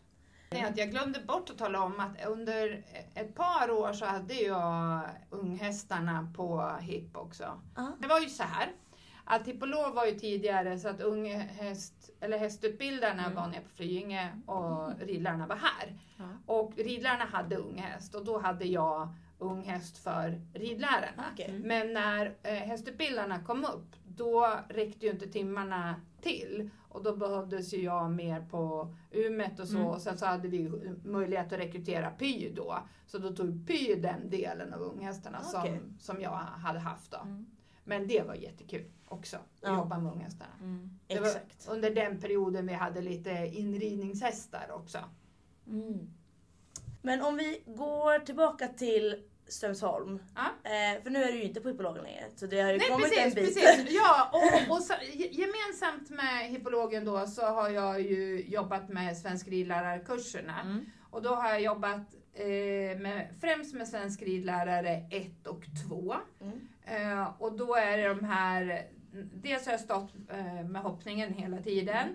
Jag 0.76 0.92
glömde 0.92 1.20
bort 1.20 1.50
att 1.50 1.58
tala 1.58 1.82
om 1.84 2.00
att 2.00 2.26
under 2.28 2.84
ett 3.14 3.36
par 3.36 3.72
år 3.72 3.94
så 3.94 4.06
hade 4.06 4.34
jag 4.34 5.02
unghästarna 5.30 6.34
på 6.36 6.72
HIP 6.82 7.18
också. 7.18 7.62
Ja. 7.76 7.92
Det 8.02 8.08
var 8.08 8.20
ju 8.20 8.30
så 8.30 8.44
här 8.44 8.72
att 9.26 9.48
hippolog 9.48 9.94
var 9.94 10.06
ju 10.06 10.20
tidigare 10.20 10.80
så 10.80 10.88
att 10.90 11.02
unghäst, 11.02 12.10
eller 12.20 12.38
hästutbildarna 12.38 13.24
Mm. 13.26 13.36
var 13.36 13.48
nere 13.48 13.62
på 13.62 13.70
Flyinge 13.70 14.42
och 14.46 15.00
ridlarna 15.00 15.48
var 15.48 15.56
här. 15.56 16.00
Ja. 16.18 16.24
Och 16.46 16.74
ridlarna 16.78 17.26
hade 17.26 17.56
unghäst 17.56 18.16
och 18.16 18.26
då 18.26 18.40
hade 18.40 18.66
jag 18.66 19.14
unghäst 19.40 19.98
för 19.98 20.42
ridlärarna. 20.54 21.26
Okej. 21.34 21.50
Mm. 21.50 21.62
Men 21.62 21.94
när 21.94 22.36
eh, 22.44 22.54
hästutbildarna 22.54 23.44
kom 23.44 23.66
upp, 23.66 23.96
då 24.08 24.60
räckte 24.70 25.06
ju 25.06 25.12
inte 25.12 25.28
timmarna 25.28 25.96
till. 26.22 26.70
Och 26.90 27.04
då 27.04 27.16
behövdes 27.16 27.74
ju 27.74 27.82
jag 27.82 28.12
mer 28.12 28.42
på 28.42 28.94
Umet 29.12 29.60
och 29.60 29.68
så. 29.68 29.76
Mm. 29.78 29.88
Och 29.88 30.02
sen 30.02 30.18
så 30.18 30.26
hade 30.26 30.48
vi 30.48 30.72
möjlighet 31.04 31.54
att 31.54 31.60
rekrytera 31.60 32.10
Py 32.12 32.50
då. 32.56 32.78
Så 33.08 33.18
då 33.18 33.36
tog 33.36 33.68
Py 33.68 33.96
den 33.96 34.30
delen 34.30 34.74
av 34.74 34.82
unghästarna 34.82 35.42
Okej. 35.56 35.80
som, 35.80 35.98
som 36.00 36.22
jag 36.22 36.32
hade 36.38 36.80
haft 36.80 37.12
då. 37.12 37.18
Mm. 37.18 37.46
Men 37.84 38.08
det 38.08 38.28
var 38.28 38.36
jättekul 38.36 38.86
också, 39.08 39.38
att 39.38 39.44
Ja. 39.62 39.78
jobba 39.78 39.98
med 40.00 40.12
unghästarna. 40.14 40.54
Mm. 40.62 41.00
Det 41.08 41.20
var 41.20 41.28
Exakt. 41.28 41.68
under 41.70 41.96
den 41.96 42.20
perioden 42.22 42.68
vi 42.68 42.74
hade 42.74 43.02
lite 43.02 43.32
inridningshästar 43.54 44.72
också. 44.72 44.98
Mm. 45.68 46.10
Men 47.06 47.22
om 47.22 47.38
vi 47.38 47.64
går 47.66 48.20
tillbaka 48.20 48.68
till 48.68 49.24
Strömsholm. 49.48 50.20
Ja. 50.36 50.42
Eh, 50.64 51.04
för 51.04 51.10
nu 51.10 51.24
är 51.24 51.32
du 51.32 51.38
ju 51.38 51.44
inte 51.44 51.62
på 51.62 51.70
hippologen 51.70 52.04
längre. 52.04 52.24
Så 52.36 52.46
det 52.46 52.62
har 52.62 52.72
ju 52.72 52.78
Nej 52.78 52.90
kommit 52.90 53.06
precis, 53.06 53.26
en 53.38 53.44
bit. 53.46 53.56
precis. 53.56 53.86
Ja, 53.90 54.30
och, 54.68 54.76
och 54.76 54.84
så, 54.84 54.94
ge- 55.14 55.30
gemensamt 55.32 56.10
med 56.10 56.50
hippologen 56.50 57.06
då 57.06 57.28
så 57.28 57.42
har 57.46 57.70
jag 57.70 58.02
ju 58.02 58.44
jobbat 58.48 58.90
med 58.90 59.18
svensk 59.18 59.48
ridlärarkurserna. 59.48 60.62
Mm. 60.62 60.86
Och 61.10 61.22
då 61.22 61.30
har 61.36 61.50
jag 61.50 61.62
jobbat 61.62 62.16
eh, 62.34 63.00
med, 63.00 63.28
främst 63.42 63.74
med 63.76 63.88
svensk 63.88 64.22
ridlärare 64.22 65.08
1 65.12 65.48
och 65.48 65.64
2. 65.90 66.16
Mm. 66.42 66.68
Eh, 66.86 67.42
och 67.42 67.58
då 67.58 67.76
är 67.76 67.98
det 67.98 68.08
de 68.08 68.26
här, 68.26 68.88
dels 69.34 69.66
har 69.66 69.74
jag 69.74 69.82
stått 69.82 70.14
eh, 70.32 70.64
med 70.64 70.82
hoppningen 70.82 71.34
hela 71.34 71.58
tiden. 71.58 72.08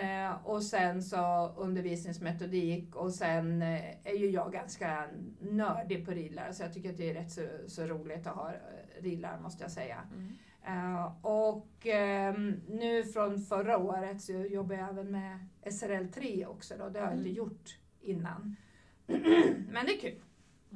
Eh, 0.00 0.46
och 0.46 0.62
sen 0.62 1.02
så 1.02 1.54
undervisningsmetodik 1.56 2.96
och 2.96 3.12
sen 3.12 3.62
eh, 3.62 3.96
är 4.04 4.18
ju 4.18 4.30
jag 4.30 4.52
ganska 4.52 5.08
nördig 5.40 6.06
på 6.06 6.10
ridlärare 6.10 6.54
så 6.54 6.62
jag 6.62 6.74
tycker 6.74 6.90
att 6.90 6.96
det 6.96 7.10
är 7.10 7.14
rätt 7.14 7.32
så, 7.32 7.42
så 7.66 7.86
roligt 7.86 8.26
att 8.26 8.36
ha 8.36 8.48
eh, 8.48 9.02
ridlärare 9.02 9.40
måste 9.40 9.64
jag 9.64 9.70
säga. 9.70 9.98
Mm. 10.12 10.32
Eh, 10.66 11.26
och 11.26 11.86
ehm, 11.86 12.60
nu 12.68 13.04
från 13.04 13.40
förra 13.40 13.78
året 13.78 14.22
så 14.22 14.32
jobbar 14.32 14.76
jag 14.76 14.88
även 14.88 15.10
med 15.10 15.46
SRL 15.72 16.06
3 16.06 16.46
också 16.46 16.74
då. 16.78 16.88
Det 16.88 17.00
har 17.00 17.06
jag 17.06 17.16
inte 17.16 17.30
gjort 17.30 17.78
innan. 18.00 18.56
Men 19.06 19.86
det 19.86 19.96
är 19.96 20.00
kul. 20.00 20.22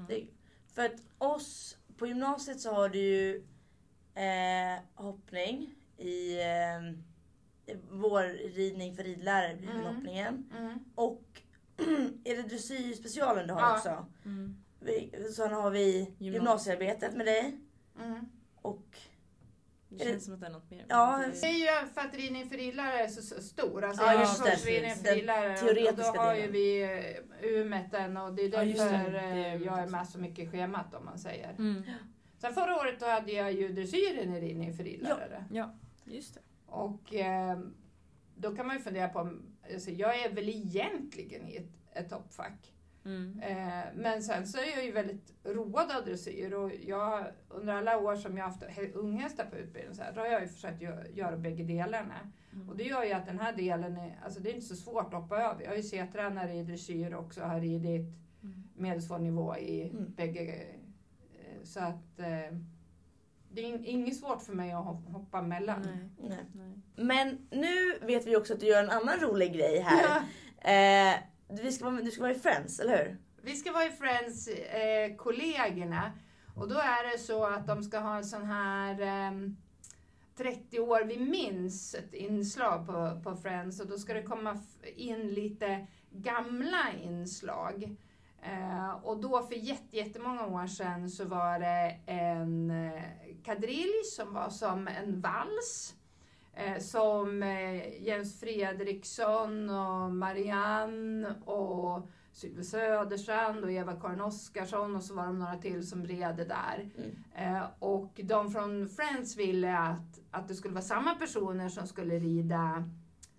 Det, 0.09 0.27
för 0.75 0.85
att 0.85 1.03
oss 1.19 1.79
på 1.97 2.07
gymnasiet 2.07 2.61
så 2.61 2.75
har 2.75 2.89
du 2.89 2.99
ju 2.99 3.37
eh, 4.15 4.83
hoppning 4.95 5.75
i 5.97 6.41
eh, 6.41 7.08
vårridning 7.91 8.97
för 8.97 9.03
ridlärare 9.05 9.57
blir 9.57 9.71
Mm. 9.71 9.85
hoppningen. 9.85 10.51
Mm. 10.59 10.79
Och 10.95 11.23
är 12.25 12.37
det 12.37 12.43
dressyrspecialen 12.43 13.47
du 13.47 13.53
har 13.55 13.61
Ja. 13.61 13.77
också? 13.77 14.07
Mm. 14.25 14.57
Vi, 14.81 15.13
sen 15.37 15.53
har 15.53 15.71
vi 15.71 16.15
gymnasiearbetet 16.19 17.17
med 17.17 17.27
dig. 17.27 17.59
Mm. 18.01 18.25
Och 18.63 18.99
Det 19.89 20.05
känns 20.05 20.25
som 20.25 20.35
att 20.35 20.41
det 20.41 20.47
är 20.47 20.51
något 20.51 20.71
mer. 20.71 20.87
Ja, 20.89 21.19
Det 21.27 21.41
det- 21.41 21.47
är 21.47 21.83
ju 21.83 21.87
för 21.89 22.01
att 22.01 22.15
ridning 22.15 22.49
för 22.51 22.57
ridlärare 22.57 22.99
är 23.05 23.09
så, 23.09 23.43
stor. 23.43 23.85
Alltså 23.85 24.05
Ja, 24.05 24.13
jag 24.13 24.21
just 24.21 24.45
det. 24.45 24.51
kursridning 24.51 24.95
för 24.95 25.15
ridlärare 25.15 25.53
och 25.53 25.59
teoretiska 25.59 26.13
då 26.13 26.21
har 26.21 26.35
ju 26.35 26.51
vi 26.51 26.83
eh, 27.43 27.61
UMETen 27.61 28.17
och 28.17 28.35
det 28.35 28.43
är 28.43 28.53
Ja, 28.53 28.63
just 28.65 28.79
därför 28.79 29.13
det. 29.13 29.19
Det 29.21 29.27
är 29.27 29.57
eh, 29.57 29.63
jag 29.63 29.79
är 29.79 29.87
med 29.87 30.09
så 30.09 30.19
mycket 30.19 30.45
i 30.45 30.49
schemat 30.51 30.95
om 30.95 31.05
man 31.05 31.19
säger. 31.19 31.51
Mm. 31.59 31.83
Sen 32.39 32.55
förra 32.55 32.77
året 32.77 33.01
då 33.01 33.07
hade 33.07 33.33
jag 33.33 33.53
ju 33.53 33.69
dressyren 33.69 34.35
i 34.35 34.41
ridning 34.41 34.75
för 34.75 34.85
ridlärare. 34.85 35.45
Ja, 35.53 35.75
just 36.05 36.35
det. 36.35 36.41
Och 36.69 37.15
eh, 37.15 37.59
då 38.37 38.57
kan 38.57 38.67
man 38.67 38.77
ju 38.77 38.83
fundera 38.83 39.09
på, 39.09 39.31
alltså, 39.75 39.91
jag 39.91 40.23
är 40.25 40.33
väl 40.35 40.49
egentligen 40.49 41.49
i 41.49 41.57
ett, 41.57 41.71
ett 41.93 42.11
toppfack. 42.11 42.75
Mm. 43.05 43.41
Eh, 43.41 43.85
men 43.95 44.23
sen 44.23 44.47
så 44.47 44.59
är 44.59 44.77
jag 44.77 44.85
ju 44.85 44.93
väldigt 44.93 45.35
road 45.45 45.91
av 45.99 46.05
dressyr 46.05 46.55
och 46.55 46.73
jag, 46.87 47.27
under 47.49 47.75
alla 47.75 47.99
år 47.99 48.17
som 48.17 48.37
jag 48.37 48.45
har 48.45 48.51
haft 48.51 48.95
unghästar 48.95 49.45
på 49.45 49.57
utbildning 49.57 49.95
så 49.95 50.03
här, 50.03 50.13
då 50.13 50.21
har 50.21 50.27
jag 50.29 50.43
ju 50.43 50.49
försökt 50.49 50.83
gö- 50.83 51.13
göra 51.15 51.37
bägge 51.37 51.65
delarna. 51.65 52.15
Mm. 52.53 52.69
Och 52.69 52.77
det 52.77 52.85
gör 52.85 53.05
ju 53.05 53.13
att 53.13 53.27
den 53.27 53.39
här 53.39 53.53
delen 53.57 53.97
är, 53.97 54.19
alltså 54.25 54.41
det 54.41 54.51
är 54.51 54.55
inte 54.55 54.67
så 54.67 54.77
svårt 54.77 55.15
att 55.15 55.21
hoppa 55.23 55.37
över. 55.43 55.63
Jag 55.65 55.73
är 55.73 55.77
ju 55.77 55.83
C-tränare 55.83 56.55
i 56.55 56.63
dressyr 56.63 57.15
också 57.15 57.41
och 57.43 57.49
har 57.51 57.61
ridit 57.61 58.15
Mm. 58.43 58.63
medelsvår 58.77 59.19
nivå 59.19 59.57
i 59.57 59.89
Mm. 59.91 60.13
bägge. 60.17 60.55
eh, 60.55 61.63
Så 61.63 61.81
att 61.81 62.19
eh, 62.19 62.59
det 63.51 63.61
är 63.61 63.65
in- 63.65 63.85
inget 63.85 64.17
svårt 64.17 64.43
för 64.43 64.53
mig 64.53 64.73
att 64.73 64.85
hop- 64.85 65.13
hoppa 65.13 65.43
mellan. 65.43 65.81
Nej. 65.83 66.29
nej. 66.29 66.47
Nej. 66.55 66.79
Men 67.07 67.47
nu 67.51 67.99
vet 68.07 68.27
vi 68.27 68.37
också 68.37 68.55
att 68.55 68.61
du 68.61 68.67
gör 68.67 68.85
en 68.85 68.91
annan 68.91 69.21
rolig 69.21 69.53
grej 69.55 69.79
här. 69.81 70.23
Eh, 70.59 71.15
vi 71.63 71.73
ska 71.73 71.85
vara, 71.91 72.01
du 72.03 72.11
ska 72.11 72.23
vara 72.23 72.33
i 72.33 72.39
Friends, 72.39 72.81
eller 72.81 72.99
hur? 73.05 73.17
Vi 73.43 73.55
ska 73.57 73.73
vara 73.73 73.85
i 73.85 73.91
Friends, 73.91 74.49
eh, 74.49 75.17
kollegorna. 75.17 76.13
Och 76.55 76.69
då 76.69 76.75
är 76.79 77.13
det 77.13 77.19
så 77.19 77.45
att 77.47 77.67
de 77.67 77.83
ska 77.83 77.99
ha 77.99 78.17
en 78.17 78.25
sån 78.25 78.45
här 78.45 79.01
ehm, 79.01 79.57
30 80.37 80.81
år 80.81 81.05
vi 81.05 81.19
minns 81.19 81.95
ett 81.95 82.15
inslag 82.15 82.87
på, 82.87 83.21
på 83.25 83.37
Friends 83.37 83.81
och 83.81 83.87
då 83.89 83.99
ska 83.99 84.15
det 84.15 84.23
komma 84.23 84.59
in 84.97 85.29
lite 85.29 85.87
gamla 86.11 86.83
inslag. 87.03 87.97
Eh, 88.43 89.05
och 89.19 89.25
då 89.25 89.43
för 89.43 89.55
jätte, 89.55 89.97
jättemånga 89.97 90.47
år 90.47 90.67
sedan 90.67 91.11
så 91.11 91.25
var 91.25 91.59
det 91.59 91.99
en 92.07 92.71
eh, 92.71 93.03
kadrilj 93.45 94.05
som 94.17 94.35
var 94.35 94.51
som 94.51 94.89
en 94.89 95.21
vals. 95.21 95.95
Eh, 96.55 96.79
som 96.79 97.43
eh, 97.43 98.03
Jens 98.03 98.41
Fredriksson 98.41 99.71
och 99.71 100.13
Marianne 100.13 101.35
och 101.45 102.09
Sylve 102.33 102.63
Söderstrand 102.63 103.65
och 103.65 103.73
Eva-Karin 103.73 104.21
Oskarsson 104.21 104.97
och 104.97 105.03
så 105.03 105.15
var 105.15 105.27
de 105.27 105.39
några 105.39 105.57
till 105.57 105.89
som 105.89 106.07
red 106.07 106.37
det 106.37 106.45
där. 106.45 106.91
Mm. 107.37 107.65
Och 107.79 108.21
de 108.25 108.51
från 108.51 108.89
Friends 108.89 109.37
ville 109.37 109.79
att, 109.79 110.21
att 110.31 110.49
det 110.49 110.55
skulle 110.55 110.75
vara 110.75 110.85
samma 110.85 111.15
personer 111.15 111.69
som 111.69 111.87
skulle 111.87 112.19
rida, 112.19 112.85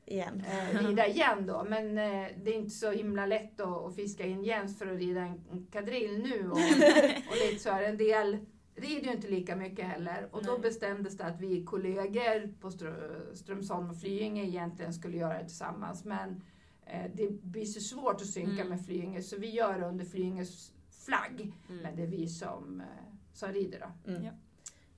Igen. 0.09 0.43
eh, 0.47 0.87
rida 0.87 1.07
igen 1.07 1.45
då. 1.47 1.65
Men 1.69 1.97
eh, 1.97 2.27
det 2.43 2.51
är 2.51 2.55
inte 2.55 2.69
så 2.69 2.91
himla 2.91 3.25
lätt 3.25 3.59
att, 3.59 3.67
att 3.67 3.95
fiska 3.95 4.25
in 4.25 4.43
Jens 4.43 4.77
för 4.79 4.87
att 4.87 4.99
rida 4.99 5.21
en, 5.21 5.67
kadrill 5.71 6.17
nu. 6.23 6.49
Och, 6.51 6.57
och 7.29 7.37
lite 7.47 7.59
så 7.59 7.69
här, 7.69 7.83
en 7.83 7.97
del 7.97 8.37
rider 8.75 9.05
ju 9.05 9.11
inte 9.11 9.27
lika 9.27 9.55
mycket 9.55 9.85
heller. 9.85 10.27
Och 10.31 10.43
då 10.43 10.51
Nej. 10.51 10.61
bestämdes 10.61 11.17
det 11.17 11.25
att 11.25 11.41
vi 11.41 11.63
kollegor 11.63 12.59
på 12.61 12.71
Strö, 12.71 13.19
Strömsholm 13.33 13.89
och 13.89 13.99
Flyinge 13.99 14.43
egentligen 14.43 14.93
skulle 14.93 15.17
göra 15.17 15.33
det 15.37 15.47
tillsammans. 15.47 16.05
Men 16.05 16.41
eh, 16.85 17.11
det 17.13 17.31
blir 17.31 17.65
så 17.65 17.79
svårt 17.79 18.21
att 18.21 18.27
synka 18.27 18.51
Mm. 18.61 18.69
med 18.69 18.85
Flyinge 18.85 19.21
så 19.21 19.37
vi 19.37 19.49
gör 19.49 19.79
det 19.79 19.85
under 19.85 20.05
Flyinges 20.05 20.71
flagg. 21.05 21.53
Mm. 21.69 21.81
Men 21.81 21.95
det 21.95 22.03
är 22.03 22.07
vi 22.07 22.27
som, 22.27 22.81
eh, 22.81 23.13
som 23.33 23.53
rider 23.53 23.79
då. 23.79 24.11
Mm. 24.11 24.23
Ja. 24.23 24.31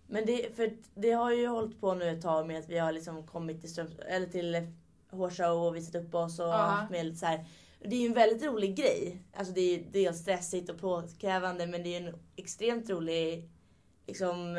Men 0.08 0.26
det, 0.26 0.56
för 0.56 0.78
det 0.96 1.12
har 1.12 1.32
ju 1.32 1.48
hållit 1.48 1.82
på 1.82 1.94
nu 1.94 2.10
ett 2.10 2.22
tag 2.22 2.48
med 2.48 2.60
att 2.60 2.70
vi 2.70 2.78
har 2.78 2.92
liksom 2.92 3.28
kommit 3.28 3.62
till, 3.62 3.70
Ströms, 3.70 4.00
eller 4.00 4.28
till 4.28 4.68
Hårshow 5.12 5.68
och 5.68 5.76
visat 5.76 5.96
upp 5.96 6.16
oss 6.16 6.40
och 6.40 6.46
Ja. 6.48 6.52
haft 6.58 6.92
med 6.92 7.06
lite 7.06 7.18
så 7.18 7.26
här. 7.26 7.46
Det 7.80 7.96
är 7.96 8.00
ju 8.00 8.08
en 8.08 8.14
väldigt 8.14 8.44
rolig 8.44 8.76
grej. 8.76 9.24
Alltså 9.34 9.54
det 9.54 9.62
är 9.62 9.84
dels 9.92 10.18
stressigt 10.20 10.70
och 10.70 10.78
påkrävande 10.78 11.68
men 11.68 11.84
det 11.84 11.96
är 11.98 12.08
en 12.08 12.16
extremt 12.36 12.90
rolig 12.90 13.50
liksom, 14.08 14.58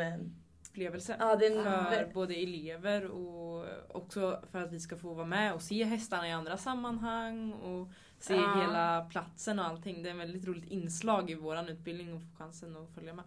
Upplevelse. 0.69 1.15
ja 1.19 1.35
det 1.35 1.45
är 1.45 1.57
en, 1.57 1.63
För 1.85 2.13
både 2.13 2.33
elever 2.35 3.05
och 3.07 3.65
också 3.89 4.39
för 4.51 4.61
att 4.63 4.71
vi 4.71 4.79
ska 4.79 4.97
få 4.97 5.13
vara 5.13 5.25
med 5.25 5.53
och 5.53 5.61
se 5.61 5.83
hästarna 5.83 6.27
i 6.27 6.31
andra 6.31 6.57
sammanhang 6.57 7.53
och 7.53 7.87
se 8.19 8.33
Ja. 8.35 8.61
hela 8.61 9.05
platsen 9.11 9.59
och 9.59 9.65
allting. 9.65 10.03
Det 10.03 10.09
är 10.09 10.13
ett 10.13 10.19
väldigt 10.19 10.45
roligt 10.47 10.71
inslag 10.71 11.31
i 11.31 11.35
våran 11.35 11.69
utbildning 11.69 12.13
och 12.13 12.21
få 12.21 12.27
chansen 12.43 12.77
att 12.77 12.89
följa 12.95 13.13
med. 13.13 13.25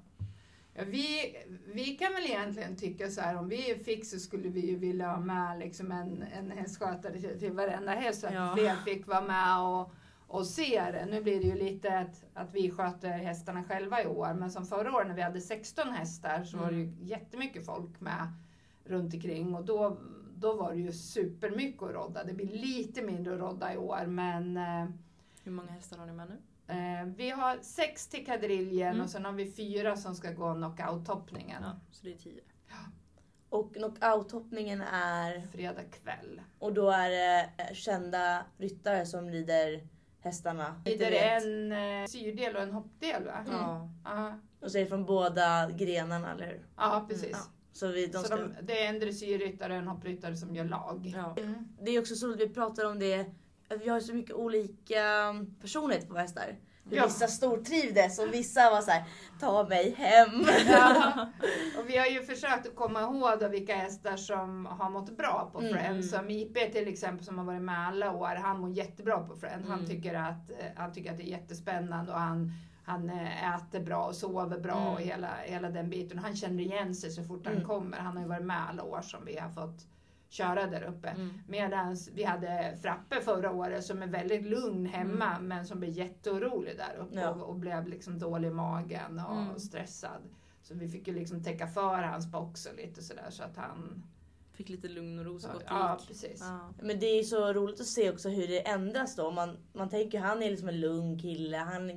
Ja, 0.79 0.85
vi, 0.87 1.37
vi 1.75 1.85
kan 1.85 2.13
väl 2.13 2.25
egentligen 2.27 2.77
tycka 2.77 3.09
så 3.11 3.21
här, 3.21 3.37
om 3.37 3.49
vi 3.49 3.57
fick 3.85 4.07
så 4.07 4.19
skulle 4.19 4.49
vi 4.49 4.67
ju 4.71 4.77
vilja 4.77 5.09
ha 5.09 5.21
med 5.21 5.59
liksom 5.59 5.93
en, 5.93 6.23
en 6.23 6.51
hästskötare 6.51 7.21
till, 7.21 7.39
till 7.39 7.53
varenda 7.53 7.93
häst 7.93 8.21
så 8.21 8.27
att 8.27 8.35
Ja. 8.35 8.53
fler 8.57 8.77
fick 8.77 9.07
vara 9.07 9.21
med 9.21 9.61
och, 9.61 9.93
och 10.27 10.47
se 10.47 10.81
det. 10.93 11.07
Nu 11.11 11.23
blir 11.23 11.41
det 11.41 11.47
ju 11.47 11.55
lite 11.55 11.99
att, 11.99 12.25
att 12.35 12.55
vi 12.55 12.71
sköter 12.71 13.09
hästarna 13.11 13.65
själva 13.65 14.03
i 14.03 14.07
år, 14.07 14.35
men 14.35 14.51
som 14.51 14.67
förra 14.67 14.95
året 14.97 15.09
när 15.09 15.15
vi 15.15 15.23
hade 15.23 15.41
16 15.41 15.89
hästar 15.89 16.45
så 16.45 16.57
var 16.59 16.71
det 16.71 16.77
ju 16.77 16.93
jättemycket 17.01 17.67
folk 17.67 18.01
med 18.01 18.29
runt 18.85 19.15
omkring 19.15 19.55
och 19.55 19.65
då, 19.65 19.99
då 20.37 20.53
var 20.55 20.73
det 20.73 20.79
ju 20.81 20.93
supermycket 20.93 21.83
att 21.83 21.95
rodda. 21.95 22.25
Det 22.25 22.33
blir 22.33 22.47
lite 22.47 23.03
mindre 23.03 23.35
att 23.35 23.41
rodda 23.41 23.75
i 23.75 23.77
år 23.77 24.07
men 24.07 24.57
eh, 24.57 24.87
Hur 25.45 25.53
många 25.53 25.71
hästar 25.71 25.99
har 25.99 26.07
ni 26.07 26.13
med 26.13 26.29
nu? 26.29 26.37
Eh, 26.69 27.05
vi 27.17 27.31
har 27.31 27.59
sex 27.63 28.09
till 28.09 28.27
kadriljen 28.27 28.89
Mm. 28.93 29.05
och 29.05 29.11
sen 29.11 29.25
har 29.25 29.33
vi 29.33 29.53
fyra 29.53 29.97
som 29.97 30.15
ska 30.15 30.31
gå 30.31 30.55
knockout-toppningen. 30.55 31.63
Ja, 31.63 31.81
så 31.91 32.05
det 32.07 32.13
är 32.13 32.17
tio. 32.17 32.41
Och 33.49 33.77
knockout-hoppningen 33.77 34.83
är, 34.93 35.41
Fredag 35.53 35.83
kväll. 36.03 36.41
och 36.59 36.73
då 36.75 36.91
är 36.91 37.11
det 37.11 37.51
eh, 37.59 37.75
kända 37.75 38.45
ryttare 38.59 39.07
som 39.07 39.31
rider 39.31 39.89
hästarna. 40.21 40.83
Vet. 40.85 41.01
en 41.43 41.73
eh, 41.73 42.07
syrdel 42.07 42.57
och 42.57 42.63
en 42.63 42.73
hoppdel 42.73 43.25
va? 43.25 43.45
Ja. 43.51 43.89
Ja, 44.05 44.39
Och 44.61 44.71
så 44.73 44.79
är 44.79 44.83
det 44.83 44.89
från 44.89 45.05
båda 45.05 45.71
grenarna, 45.71 46.33
eller 46.33 46.47
hur? 46.47 46.67
ja 46.77 47.07
precis. 47.09 47.31
Ja. 47.33 47.39
Så 47.73 47.87
vi, 47.89 48.07
de 48.07 48.19
Så 48.19 48.25
ska, 48.25 48.37
de, 48.37 48.55
det 48.63 48.85
är 48.85 48.89
en 48.89 49.01
dressyrryttare 49.01 49.73
och 49.73 49.79
en 49.79 49.89
hoppryttare 49.89 50.37
som 50.37 50.55
gör 50.57 50.65
lag. 50.65 51.13
Ja. 51.17 51.37
Mm. 51.39 51.69
Det 51.81 51.91
är 51.91 52.01
också 52.01 52.15
så 52.15 52.27
roligt, 52.27 52.51
vi 52.51 52.55
pratar 52.55 52.85
om 52.85 52.99
det, 52.99 53.27
att 53.71 53.81
vi 53.83 53.89
har 53.89 54.01
så 54.01 54.15
mycket 54.15 54.35
olika 54.35 55.03
personligheter 55.61 56.09
på 56.09 56.17
hästar. 56.19 56.57
Hur 56.91 56.97
Ja. 56.97 57.05
Vissa 57.07 57.27
stortrivdes 57.27 58.19
och 58.19 58.35
vissa 58.35 58.71
var 58.71 58.81
så 58.81 58.91
här: 58.91 59.05
ta 59.41 59.69
mig 59.69 59.95
hem. 59.99 60.45
Ja. 60.69 61.13
Och 61.79 61.91
vi 61.91 61.97
har 61.97 62.07
ju 62.07 62.23
försökt 62.23 62.67
att 62.67 62.77
komma 62.77 63.01
ihåg 63.03 63.41
då 63.41 63.49
vilka 63.49 63.77
hästar 63.77 64.17
som 64.17 64.67
har 64.67 64.91
mått 64.91 65.17
bra 65.17 65.51
på 65.53 65.59
Mm, 65.61 65.73
Friends. 65.73 66.13
mm. 66.13 66.25
Som 66.25 66.31
IP 66.31 66.73
till 66.73 66.89
exempel 66.89 67.25
som 67.27 67.39
har 67.39 67.45
varit 67.45 67.63
med 67.63 67.87
alla 67.89 68.13
år, 68.13 68.27
han 68.43 68.61
mår 68.61 68.71
jättebra 68.71 69.19
på 69.19 69.37
Friends. 69.37 69.69
Han, 69.69 69.79
Mm. 69.79 69.87
tycker 69.91 70.15
att, 70.15 70.51
eh, 70.51 70.67
han 70.77 70.93
tycker 70.93 71.11
att 71.11 71.17
det 71.17 71.23
är 71.23 71.31
jättespännande 71.31 72.13
och 72.13 72.19
han, 72.21 72.53
han 72.85 73.11
eh, 73.11 73.55
äter 73.55 73.81
bra 73.81 74.05
och 74.05 74.15
sover 74.15 74.59
bra 74.59 74.77
Mm. 74.81 74.89
och 74.93 75.01
hela, 75.01 75.31
hela 75.45 75.71
den 75.71 75.91
biten. 75.91 76.19
Han 76.19 76.37
känner 76.37 76.63
igen 76.63 76.95
sig 76.95 77.11
så 77.11 77.23
fort 77.25 77.47
han 77.47 77.55
Mm. 77.55 77.67
kommer. 77.67 77.97
Han 77.99 78.17
har 78.17 78.23
ju 78.23 78.29
varit 78.29 78.47
med 78.47 78.69
alla 78.69 78.83
år 78.83 79.01
som 79.03 79.25
vi 79.25 79.39
har 79.39 79.51
fått 79.51 79.87
köra 80.29 80.67
där 80.67 80.83
uppe. 80.83 81.09
Mm. 81.09 81.31
Medan 81.49 81.97
vi 82.15 82.25
hade 82.25 82.77
Frappe 82.83 83.21
förra 83.21 83.51
året 83.53 83.85
som 83.85 84.03
är 84.03 84.07
väldigt 84.07 84.43
lugn 84.47 84.87
hemma 84.87 85.31
Mm. 85.37 85.47
men 85.49 85.67
som 85.67 85.79
blev 85.81 85.91
jätteorolig 85.93 86.77
där 86.77 86.97
uppe 87.01 87.21
Ja. 87.21 87.31
och, 87.31 87.49
och 87.49 87.55
blev 87.57 87.87
liksom 87.89 88.19
dålig 88.19 88.49
i 88.49 88.53
magen 88.53 89.19
och 89.29 89.37
Mm. 89.37 89.59
stressad. 89.59 90.23
Så 90.63 90.75
vi 90.75 90.89
fick 90.89 91.09
ju 91.09 91.15
liksom 91.15 91.43
täcka 91.45 91.67
för 91.67 92.03
hans 92.03 92.27
box 92.33 92.67
och 92.67 92.77
lite 92.77 93.03
sådär 93.03 93.27
så 93.31 93.43
att 93.43 93.57
han... 93.57 94.03
Fick 94.53 94.69
lite 94.69 94.89
lugn 94.89 95.19
och 95.19 95.25
ro 95.25 95.39
så 95.41 95.49
gott 95.53 95.63
Ja, 95.67 95.99
precis. 96.09 96.41
Ja. 96.41 96.71
Men 96.83 97.01
det 97.01 97.07
är 97.07 97.23
så 97.23 97.53
roligt 97.53 97.81
att 97.81 97.87
se 97.87 98.11
också 98.11 98.29
hur 98.29 98.49
det 98.49 98.69
ändras 98.69 99.17
då. 99.17 99.31
Man, 99.31 99.57
man 99.73 99.89
tänker 99.89 100.19
han 100.21 100.43
är 100.43 100.51
liksom 100.51 100.69
en 100.69 100.81
lugn 100.81 101.19
kille, 101.19 101.57
han 101.57 101.91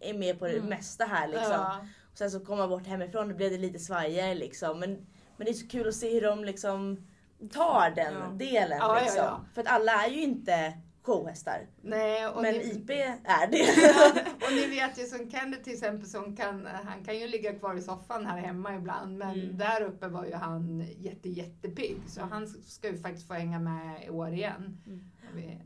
är 0.00 0.14
med 0.18 0.38
på 0.38 0.46
det 0.46 0.52
Mm. 0.56 0.68
mesta 0.68 1.04
här 1.04 1.28
liksom. 1.28 1.50
Ja. 1.52 1.86
Och 2.12 2.18
sen 2.18 2.30
så 2.30 2.40
kommer 2.40 2.58
man 2.62 2.68
bort 2.68 2.86
hemifrån, 2.86 3.28
då 3.28 3.34
blev 3.34 3.50
det 3.50 3.58
lite 3.58 3.78
svajigare 3.78 4.34
liksom. 4.34 4.80
Men, 4.80 4.90
men 5.36 5.44
det 5.44 5.48
är 5.50 5.54
så 5.54 5.68
kul 5.68 5.88
att 5.88 5.94
se 5.94 6.12
hur 6.14 6.20
de 6.20 6.44
liksom 6.44 7.06
tar 7.48 7.90
den 7.90 8.14
Ja. 8.14 8.26
delen. 8.46 8.78
Ja, 8.80 8.98
liksom. 9.02 9.16
ja. 9.24 9.40
För 9.54 9.60
att 9.60 9.66
alla 9.66 9.92
är 10.04 10.10
ju 10.10 10.22
inte 10.22 10.72
showhästar. 11.02 11.66
Nej, 11.82 12.28
men 12.34 12.54
ni, 12.54 12.58
IP 12.72 12.90
är 13.24 13.46
det. 13.46 14.30
och 14.46 14.52
ni 14.52 14.66
vet 14.66 14.98
ju 14.98 15.04
som 15.04 15.30
Kennedy 15.30 15.62
till 15.62 15.72
exempel, 15.72 16.08
som 16.08 16.36
kan, 16.36 16.66
han 16.84 17.04
kan 17.04 17.18
ju 17.18 17.28
ligga 17.28 17.52
kvar 17.58 17.74
i 17.74 17.82
soffan 17.82 18.26
här 18.26 18.38
hemma 18.38 18.74
ibland. 18.74 19.18
Men 19.18 19.40
Mm. 19.40 19.58
där 19.58 19.82
uppe 19.82 20.08
var 20.08 20.24
ju 20.24 20.34
han 20.34 20.86
jätte, 20.98 21.28
jättepigg. 21.28 21.96
Så 22.08 22.20
Mm. 22.20 22.32
han 22.32 22.46
ska 22.46 22.88
ju 22.88 22.98
faktiskt 22.98 23.26
få 23.28 23.34
hänga 23.34 23.58
med 23.58 24.04
i 24.06 24.10
år 24.10 24.32
igen. 24.32 24.78
Mm. 24.86 25.04
Vi, 25.34 25.58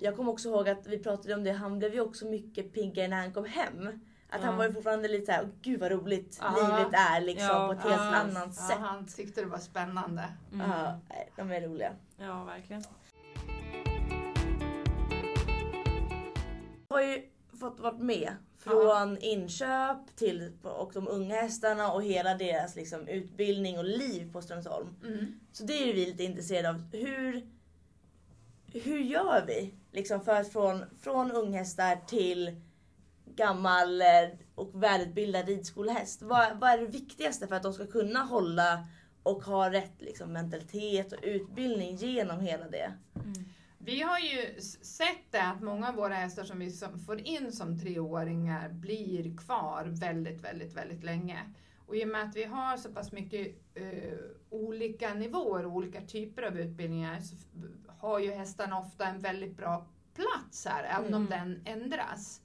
Jag 0.00 0.16
kommer 0.16 0.32
också 0.32 0.48
ihåg 0.48 0.68
att 0.68 0.86
vi 0.86 0.98
pratade 0.98 1.34
om 1.34 1.44
det, 1.44 1.52
han 1.52 1.78
blev 1.78 1.94
ju 1.94 2.00
också 2.00 2.26
mycket 2.26 2.72
piggare 2.72 3.08
när 3.08 3.16
han 3.16 3.32
kom 3.32 3.44
hem. 3.44 4.00
Att 4.32 4.40
han 4.40 4.50
Ja. 4.52 4.56
var 4.58 4.66
ju 4.66 4.72
fortfarande 4.72 5.08
lite 5.08 5.26
såhär, 5.26 5.42
"Åh, 5.42 5.48
gud 5.62 5.80
vad 5.80 5.90
roligt 5.92 6.38
Ja. 6.42 6.50
livet 6.56 6.92
är 7.00 7.20
liksom 7.20 7.46
Ja, 7.48 7.66
på 7.66 7.72
ett 7.72 7.82
helt 7.82 7.94
ja, 8.12 8.16
annat 8.16 8.46
ja, 8.56 8.62
sätt. 8.68 8.78
han 8.80 9.06
tyckte 9.06 9.40
det 9.40 9.46
var 9.46 9.58
spännande. 9.58 10.24
Mm. 10.52 10.70
Ja, 10.70 10.98
de 11.36 11.50
är 11.52 11.60
roliga. 11.60 11.92
ja, 12.16 12.44
verkligen. 12.44 12.82
Jag 16.88 16.96
har 16.96 17.02
ju 17.02 17.22
fått 17.60 17.80
varit 17.80 18.00
med 18.00 18.32
från 18.58 19.18
inköp 19.18 20.16
till 20.16 20.52
och 20.62 20.90
de 20.94 21.08
unga 21.08 21.34
hästarna 21.40 21.92
och 21.92 22.02
hela 22.02 22.34
deras 22.34 22.76
liksom, 22.76 23.08
utbildning 23.08 23.78
och 23.78 23.84
liv 23.84 24.32
på 24.32 24.42
Strömsholm. 24.42 24.88
Mm. 25.04 25.40
Så 25.52 25.64
det 25.64 25.72
är 25.82 25.86
ju 25.86 25.92
vi 25.92 26.06
lite 26.06 26.24
intresserade 26.24 26.68
av. 26.68 26.82
Hur, 26.92 27.46
hur 28.72 28.98
gör 28.98 29.44
vi 29.46 29.74
liksom 29.92 30.20
för 30.24 30.34
att 30.40 30.52
från, 30.52 30.84
från 31.00 31.32
unghästar 31.32 31.96
till 32.06 32.60
gammal 33.36 34.00
eh, 34.00 34.06
och 34.54 34.82
välutbildad 34.82 35.46
ridskolehäst? 35.46 36.22
Vad, 36.22 36.60
vad 36.60 36.70
är 36.70 36.78
det 36.78 36.86
viktigaste 36.86 37.46
för 37.46 37.54
att 37.56 37.62
de 37.62 37.72
ska 37.72 37.86
kunna 37.86 38.18
hålla 38.18 38.86
och 39.22 39.42
ha 39.42 39.72
rätt 39.72 40.02
liksom, 40.02 40.32
mentalitet 40.32 41.12
och 41.12 41.18
utbildning 41.22 41.96
genom 41.96 42.40
hela 42.40 42.68
det? 42.68 42.92
Vi 43.78 44.02
har 44.02 44.18
ju 44.18 44.60
sett 44.82 45.24
det 45.30 45.42
att 45.42 45.60
många 45.62 45.88
av 45.88 45.94
våra 45.94 46.14
hästar 46.14 46.44
som 46.44 46.58
vi 46.58 46.70
får 47.06 47.20
in 47.20 47.52
som 47.52 47.80
treåringar 47.80 48.68
blir 48.68 49.36
kvar 49.36 49.84
väldigt, 49.84 50.44
väldigt, 50.44 50.72
väldigt 50.76 51.04
länge. 51.04 51.38
Och 51.86 51.96
i 51.96 52.04
och 52.04 52.08
med 52.08 52.22
att 52.22 52.36
vi 52.36 52.44
har 52.44 52.76
så 52.76 52.88
pass 52.88 53.12
mycket 53.12 53.56
eh, 53.74 54.18
olika 54.50 55.14
nivåer 55.14 55.66
och 55.66 55.72
olika 55.72 56.00
typer 56.00 56.42
av 56.42 56.58
utbildningar 56.58 57.20
så 57.20 57.36
har 57.98 58.18
ju 58.18 58.30
hästarna 58.32 58.78
ofta 58.78 59.06
en 59.06 59.18
väldigt 59.20 59.56
bra 59.56 59.86
plats 60.14 60.66
här, 60.66 60.84
även 60.98 61.14
om 61.14 61.26
Mm. 61.26 61.38
den 61.38 61.62
ändras. 61.80 62.40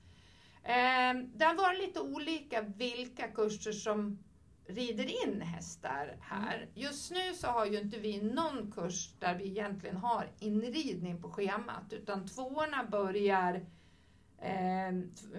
Eh, 0.66 1.14
det 1.34 1.46
har 1.46 1.56
varit 1.56 1.80
lite 1.80 2.00
olika 2.02 2.62
vilka 2.62 3.28
kurser 3.28 3.72
som 3.72 4.20
rider 4.68 5.28
in 5.28 5.42
hästar 5.42 6.18
här. 6.22 6.68
Just 6.74 7.12
nu 7.12 7.34
så 7.34 7.48
har 7.48 7.66
ju 7.66 7.80
inte 7.80 8.00
vi 8.00 8.22
någon 8.22 8.72
kurs 8.72 9.14
där 9.20 9.36
vi 9.36 9.48
egentligen 9.48 9.98
har 9.98 10.32
inridning 10.40 11.22
på 11.22 11.30
schemat 11.32 11.94
utan 11.94 12.28
tvåorna 12.28 12.84
börjar 12.92 13.66
Eh, 14.42 14.92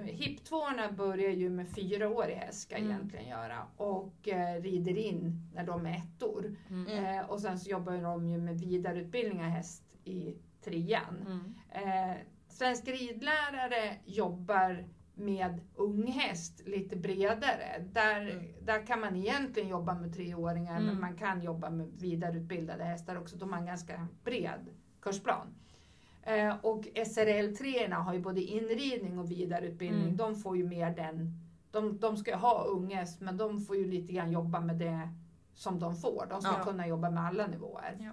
Hipptvåorna 0.05 0.93
börjar 0.93 1.31
ju 1.31 1.51
med 1.51 1.69
fyraårig 1.69 2.35
häst 2.35 2.61
ska 2.61 2.77
Mm. 2.77 2.91
egentligen 2.91 3.29
göra 3.29 3.67
och 3.77 4.29
eh, 4.29 4.62
rider 4.62 4.99
in 4.99 5.51
när 5.55 5.65
de 5.67 5.87
är 5.87 5.97
ettor. 5.97 6.57
Mm. 6.71 6.87
Mm. 6.87 7.05
Eh, 7.05 7.31
och 7.31 7.41
sen 7.41 7.59
så 7.59 7.71
jobbar 7.71 7.93
de 8.03 8.29
ju 8.29 8.39
med 8.39 8.61
vidareutbildning 8.61 9.41
av 9.41 9.51
häst 9.51 9.83
i 10.05 10.35
trean. 10.65 11.17
Mm. 11.27 11.55
Eh, 11.71 12.17
Svensk 12.49 12.89
ridlärare 12.89 13.97
jobbar 14.05 14.85
med 15.18 15.61
unghäst 15.74 16.62
lite 16.66 16.96
bredare. 16.96 17.85
Där, 17.92 18.20
Mm. 18.31 18.44
där 18.62 18.87
kan 18.87 19.00
man 19.00 19.16
egentligen 19.16 19.68
jobba 19.68 19.94
med 19.94 20.14
treåringar 20.14 20.74
men 20.81 20.88
Mm. 20.88 21.00
man 21.00 21.16
kan 21.16 21.42
jobba 21.42 21.70
med 21.70 21.87
vidareutbildade 21.87 22.85
hästar 22.85 23.16
också. 23.16 23.37
De 23.37 23.52
har 23.52 23.61
en 23.61 23.66
ganska 23.66 24.09
bred 24.24 24.66
kursplan. 25.00 25.46
Eh, 26.22 26.55
och 26.62 26.87
SRL 26.94 27.57
3 27.57 27.90
har 27.92 28.14
ju 28.14 28.20
både 28.20 28.40
inridning 28.42 29.18
och 29.18 29.31
vidareutbildning. 29.31 30.02
Mm. 30.05 30.16
De 30.16 30.35
får 30.37 30.57
ju 30.57 30.64
mer 30.66 30.90
den, 30.90 31.33
de, 31.70 31.98
de 31.98 32.16
ska 32.16 32.37
ha 32.37 32.64
unghäst 32.64 33.20
men 33.20 33.37
de 33.37 33.61
får 33.61 33.76
ju 33.76 33.85
lite 33.90 34.12
grann 34.12 34.31
jobba 34.33 34.61
med 34.61 34.76
det 34.76 35.09
som 35.55 35.79
de 35.79 35.96
får. 35.96 36.26
De 36.31 36.40
ska 36.42 36.52
Ja. 36.59 36.64
kunna 36.64 36.87
jobba 36.87 37.11
med 37.11 37.22
alla 37.24 37.46
nivåer. 37.46 37.96
Ja. 38.00 38.11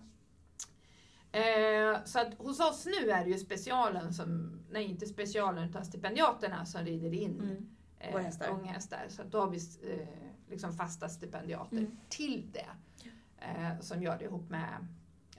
Eh, 1.34 2.04
så 2.06 2.20
att 2.20 2.34
hos 2.38 2.60
oss 2.60 2.86
nu 2.86 3.10
är 3.12 3.24
det 3.24 3.30
ju 3.30 3.38
specialen 3.38 4.14
som, 4.14 4.60
nej 4.70 4.84
inte 4.84 5.06
specialen 5.06 5.70
utan 5.70 5.86
stipendiaterna 5.86 6.66
som 6.66 6.82
rider 6.86 7.14
in 7.14 7.40
Mm. 7.42 7.68
eh, 8.00 8.18
hästar. 8.24 8.50
unghästar. 8.50 9.06
Så 9.10 9.22
att 9.22 9.32
då 9.32 9.40
har 9.40 9.48
vi 9.50 9.58
eh, 9.92 10.08
liksom 10.50 10.74
fasta 10.74 11.10
stipendiater 11.10 11.78
Mm. 11.78 11.98
till 12.10 12.52
det. 12.54 12.70
Eh, 13.40 13.80
som 13.80 14.04
gör 14.04 14.18
det 14.18 14.26
ihop 14.26 14.50
med, 14.50 14.88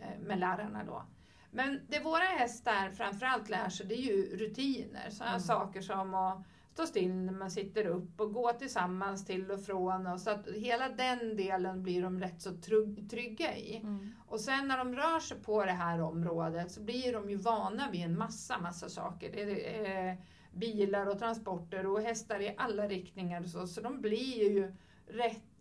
eh, 0.01 0.19
med 0.21 0.39
lärarna 0.39 0.85
då. 0.85 1.03
Men 1.51 1.81
det 1.89 2.01
våra 2.01 2.25
hästar 2.25 2.91
framförallt 2.91 3.49
lär 3.49 3.69
sig 3.69 3.87
det 3.87 3.95
är 3.95 4.03
ju 4.03 4.37
rutiner. 4.37 5.11
Sådana 5.11 5.31
Mm. 5.31 5.41
saker 5.43 5.81
som 5.81 6.15
att 6.15 6.43
stå 6.75 6.87
still 6.87 7.15
när 7.15 7.33
man 7.33 7.51
sitter 7.51 7.87
upp 7.87 8.21
och 8.21 8.33
gå 8.33 8.53
tillsammans 8.53 9.25
till 9.25 9.51
och 9.51 9.61
från. 9.61 10.07
Och 10.07 10.21
så 10.21 10.31
att 10.31 10.49
hela 10.49 10.89
den 10.89 11.37
delen 11.37 11.83
blir 11.83 12.03
de 12.03 12.21
rätt 12.21 12.43
så 12.43 12.57
trygg, 12.57 13.11
trygga 13.11 13.57
i. 13.57 13.77
Mm. 13.77 14.13
Och 14.27 14.41
sen 14.41 14.69
när 14.69 14.79
de 14.79 14.97
rör 14.97 15.21
sig 15.21 15.37
på 15.41 15.65
det 15.65 15.73
här 15.73 16.01
området 16.01 16.71
så 16.71 16.81
blir 16.81 17.13
de 17.13 17.31
ju 17.31 17.37
vana 17.37 17.91
vid 17.91 18.05
en 18.05 18.19
massa, 18.19 18.59
massa 18.59 18.89
saker. 18.89 19.33
Det 19.33 19.77
är 19.79 20.11
eh, 20.11 20.19
bilar 20.53 21.07
och 21.07 21.19
transporter 21.19 21.87
och 21.87 22.01
hästar 22.01 22.41
i 22.41 22.55
alla 22.57 22.89
riktningar 22.89 23.43
och 23.43 23.49
så. 23.49 23.67
Så 23.67 23.81
de 23.81 24.01
blir 24.01 24.53
ju 24.53 24.75
rätt 25.07 25.54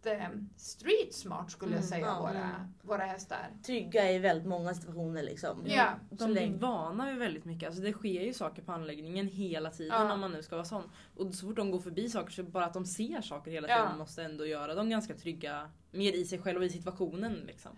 street 0.56 1.14
smart 1.14 1.52
skulle 1.52 1.72
jag 1.72 1.78
Mm, 1.78 1.90
säga, 1.90 2.06
ja, 2.06 2.20
våra, 2.20 2.32
mm. 2.44 2.74
våra 2.82 3.04
hästar. 3.04 3.50
Trygga 3.66 4.12
i 4.12 4.20
väldigt 4.20 4.48
många 4.48 4.74
situationer 4.74 5.24
liksom. 5.24 5.64
Ja. 5.66 5.90
Så 6.10 6.16
De 6.16 6.32
blir 6.32 6.54
vana 6.58 7.06
vid 7.10 7.18
väldigt 7.20 7.46
mycket. 7.46 7.68
Alltså 7.68 7.82
det 7.82 7.94
sker 7.94 8.22
ju 8.22 8.34
saker 8.34 8.62
på 8.62 8.72
anläggningen 8.72 9.28
hela 9.28 9.70
tiden 9.72 10.08
Ja. 10.08 10.14
om 10.14 10.20
man 10.20 10.32
nu 10.32 10.44
ska 10.44 10.56
vara 10.56 10.66
sån. 10.66 10.84
Och 11.18 11.34
så 11.36 11.48
fort 11.48 11.56
de 11.56 11.72
går 11.72 11.80
förbi 11.80 12.10
saker 12.10 12.32
så 12.32 12.44
bara 12.44 12.66
att 12.66 12.74
de 12.74 12.86
ser 12.86 13.22
saker 13.22 13.52
hela 13.52 13.68
Ja. 13.70 13.84
tiden 13.84 13.98
måste 13.98 14.24
ändå 14.24 14.46
göra 14.46 14.76
dem 14.76 14.90
ganska 14.90 15.14
trygga. 15.16 15.70
Mer 15.92 16.14
i 16.14 16.26
sig 16.26 16.40
själva 16.40 16.60
och 16.60 16.66
i 16.66 16.70
situationen 16.70 17.34
liksom. 17.34 17.72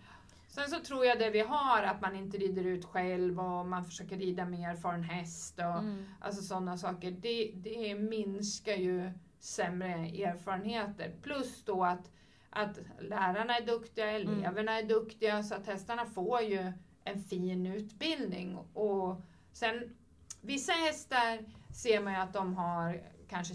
Sen 0.48 0.68
så 0.70 0.80
tror 0.80 1.04
jag 1.06 1.18
det 1.18 1.30
vi 1.30 1.40
har, 1.40 1.82
att 1.82 2.00
man 2.00 2.16
inte 2.16 2.38
rider 2.38 2.64
ut 2.64 2.84
själv 2.84 3.40
och 3.40 3.66
man 3.66 3.84
försöker 3.84 4.16
rida 4.16 4.44
med 4.44 4.70
erfaren 4.70 5.02
häst 5.02 5.58
och 5.58 5.82
Alltså 6.26 6.42
sådana 6.42 6.78
saker. 6.78 7.10
Det, 7.10 7.52
det 7.54 7.94
minskar 7.94 8.72
ju 8.72 9.10
sämre 9.40 9.88
erfarenheter. 10.06 11.14
Plus 11.22 11.64
då 11.64 11.84
att, 11.84 12.10
att 12.56 12.78
lärarna 13.00 13.56
är 13.56 13.66
duktiga, 13.66 14.10
eleverna 14.10 14.78
är 14.78 14.82
duktiga 14.82 15.42
så 15.42 15.54
att 15.54 15.66
hästarna 15.66 16.06
får 16.06 16.40
ju 16.40 16.72
en 17.04 17.22
fin 17.22 17.66
utbildning. 17.66 18.56
Och 18.74 19.20
sen 19.52 19.96
vissa 20.40 20.72
hästar 20.72 21.38
ser 21.74 22.00
man 22.02 22.12
ju 22.12 22.18
att 22.18 22.32
de 22.32 22.54
har 22.56 23.02
kanske 23.28 23.54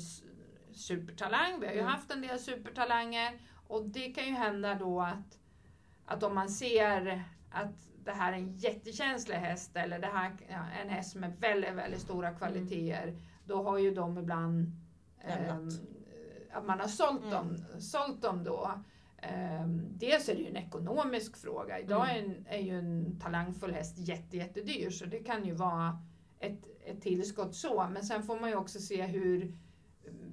supertalang. 0.74 1.60
Vi 1.60 1.66
har 1.68 1.74
ju 1.74 1.80
Mm. 1.80 1.92
haft 1.92 2.12
en 2.12 2.22
del 2.22 2.40
supertalanger 2.40 3.40
och 3.68 3.86
det 3.90 4.12
kan 4.12 4.26
ju 4.26 4.32
hända 4.34 4.76
då 4.76 5.02
att, 5.02 5.38
att 6.06 6.24
om 6.24 6.36
man 6.36 6.50
ser 6.50 7.24
att 7.52 7.88
det 8.04 8.12
här 8.12 8.34
är 8.34 8.38
en 8.38 8.58
jättekänslig 8.58 9.36
häst 9.36 9.76
eller 9.76 10.00
det 10.00 10.08
här 10.08 10.32
en 10.84 10.90
häst 10.90 11.16
med 11.16 11.36
väldigt, 11.40 11.74
väldigt 11.74 12.02
stora 12.02 12.32
kvaliteter. 12.34 13.16
Då 13.46 13.64
har 13.64 13.78
ju 13.78 13.94
de 13.94 14.18
ibland 14.18 14.72
ehm, 15.22 15.70
att 16.54 16.66
man 16.66 16.80
har 16.80 16.88
sålt, 16.88 17.22
Mm. 17.22 17.32
dem, 17.32 17.58
sålt 17.82 18.22
dem 18.22 18.44
då. 18.44 18.72
Um, 19.24 19.86
dels 19.98 20.30
är 20.30 20.36
det 20.36 20.42
ju 20.42 20.48
en 20.48 20.58
ekonomisk 20.58 21.38
fråga. 21.38 21.80
Idag 21.80 22.12
är, 22.12 22.20
en, 22.24 22.46
är 22.50 22.58
ju 22.58 22.80
en 22.80 23.20
talangfull 23.20 23.74
häst 23.74 23.98
jätte, 23.98 24.38
jättedyr 24.38 24.90
så 24.90 25.06
det 25.06 25.20
kan 25.20 25.46
ju 25.46 25.54
vara 25.54 26.02
ett, 26.40 26.60
ett 26.86 27.02
tillskott 27.02 27.56
så. 27.56 27.88
Men 27.94 28.04
sen 28.04 28.24
får 28.24 28.40
man 28.40 28.50
ju 28.50 28.56
också 28.56 28.80
se 28.80 29.04
hur, 29.06 29.58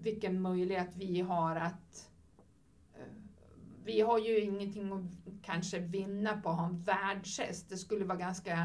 vilken 0.03 0.41
möjlighet 0.43 0.89
vi 0.97 1.21
har 1.21 1.57
att 1.57 2.11
eh, 2.95 3.07
vi 3.85 4.01
har 4.01 4.19
ju 4.19 4.41
ingenting 4.41 4.93
att 4.93 5.43
kanske 5.43 5.79
vinna 5.79 6.41
på 6.41 6.49
att 6.49 6.57
ha 6.59 6.67
en 6.67 6.83
världshäst. 6.83 7.69
Det 7.69 7.77
skulle 7.77 8.05
vara 8.05 8.19
ganska 8.19 8.57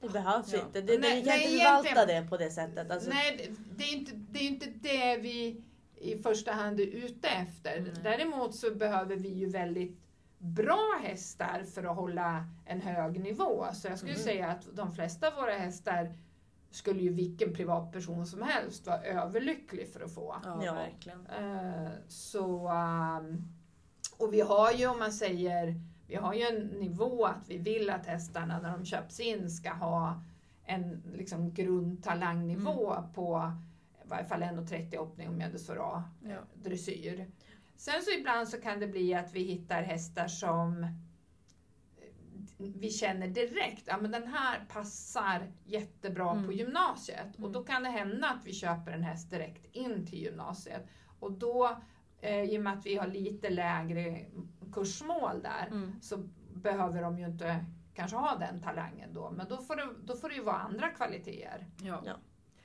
Det 0.00 0.08
behövs 0.08 0.52
Ja. 0.52 0.58
inte. 0.66 0.80
Det, 0.80 0.98
Nej, 0.98 1.14
vi 1.20 1.22
kan 1.28 1.36
nej, 1.38 1.52
inte 1.52 1.64
förvalta 1.64 2.06
det 2.06 2.28
på 2.30 2.36
det 2.36 2.50
sättet. 2.50 2.90
Alltså, 2.90 3.10
Nej, 3.10 3.36
det- 3.38 3.76
det 3.76 3.84
är, 3.84 3.96
inte, 3.96 4.12
det 4.30 4.38
är 4.38 4.48
inte 4.48 4.66
det 4.70 5.16
vi 5.16 5.64
i 6.04 6.22
första 6.22 6.52
hand 6.52 6.80
är 6.80 6.86
ute 6.86 7.28
efter. 7.28 7.80
Nej. 7.80 7.92
Däremot 8.02 8.54
så 8.54 8.74
behöver 8.74 9.16
vi 9.16 9.28
ju 9.28 9.46
väldigt 9.50 9.98
bra 10.38 11.00
hästar 11.02 11.62
för 11.74 11.84
att 11.84 11.96
hålla 11.96 12.44
en 12.66 12.80
hög 12.80 13.20
nivå. 13.20 13.64
Så 13.72 13.88
jag 13.88 13.98
skulle 13.98 14.12
Mm. 14.12 14.24
säga 14.24 14.48
att 14.48 14.66
de 14.76 14.92
flesta 14.92 15.28
av 15.28 15.34
våra 15.34 15.52
hästar 15.52 16.14
skulle 16.70 17.00
ju 17.00 17.08
vilken 17.12 17.52
privatperson 17.54 18.26
som 18.26 18.42
helst 18.42 18.86
vara 18.86 19.02
överlycklig 19.02 19.88
för 19.92 20.00
att 20.00 20.14
få. 20.14 20.36
Ja, 20.44 20.64
Ja. 20.64 20.74
verkligen. 20.74 21.26
Eh, 21.26 21.88
så, 22.08 22.68
ehm, 22.68 23.42
och 24.18 24.34
vi 24.34 24.40
har 24.40 24.72
ju 24.72 24.86
om 24.86 24.98
man 24.98 25.12
säger, 25.12 25.74
vi 26.06 26.14
har 26.14 26.34
ju 26.34 26.42
en 26.42 26.66
nivå 26.66 27.24
att 27.26 27.48
vi 27.48 27.58
vill 27.58 27.90
att 27.90 28.06
hästarna 28.06 28.58
när 28.60 28.72
de 28.72 28.84
köps 28.84 29.20
in 29.20 29.50
ska 29.50 29.72
ha 29.72 30.22
en 30.66 31.02
liksom, 31.14 31.54
grundtalangnivå 31.54 32.94
på 33.14 33.52
i 33.72 33.73
varje 34.14 34.28
fall 34.28 34.42
1,30 34.42 34.96
hoppning 34.98 35.28
och 35.28 35.34
medelsför 35.34 35.76
A 35.96 36.04
Ja. 36.24 36.38
dressyr. 36.54 37.30
Sen 37.76 38.02
så 38.02 38.10
ibland 38.18 38.48
så 38.48 38.60
kan 38.60 38.80
det 38.80 38.86
bli 38.86 39.14
att 39.14 39.32
vi 39.32 39.42
hittar 39.44 39.82
hästar 39.82 40.28
som 40.28 40.82
eh, 40.84 40.88
vi 42.56 42.90
känner 42.90 43.28
direkt, 43.28 43.82
ja 43.86 43.98
men 44.00 44.10
den 44.10 44.26
här 44.26 44.64
passar 44.68 45.52
jättebra 45.64 46.30
Mm. 46.32 46.44
på 46.46 46.52
gymnasiet. 46.52 47.32
Och 47.34 47.38
Mm. 47.38 47.52
då 47.52 47.64
kan 47.64 47.82
det 47.82 47.88
hända 47.90 48.28
att 48.28 48.46
vi 48.46 48.52
köper 48.52 48.92
en 48.92 49.02
häst 49.02 49.30
direkt 49.30 49.66
in 49.72 50.06
till 50.06 50.18
gymnasiet. 50.22 50.86
Och 51.20 51.32
då, 51.32 51.78
eh, 52.20 52.42
i 52.42 52.58
och 52.58 52.62
med 52.62 52.72
att 52.72 52.86
vi 52.86 52.96
har 52.96 53.06
lite 53.06 53.50
lägre 53.50 54.24
kursmål 54.72 55.42
där, 55.42 55.66
Mm. 55.66 56.00
så 56.00 56.16
behöver 56.54 57.02
de 57.02 57.18
ju 57.18 57.26
inte 57.26 57.64
kanske 57.94 58.16
ha 58.16 58.36
den 58.38 58.60
talangen 58.62 59.14
då. 59.14 59.30
Men 59.30 59.48
då 59.48 59.56
får 59.56 59.76
det, 59.76 59.88
då 60.04 60.16
får 60.16 60.28
det 60.28 60.34
ju 60.34 60.42
vara 60.42 60.56
andra 60.56 60.88
kvaliteter. 60.88 61.66
Ja. 61.82 62.02
Ja. 62.06 62.16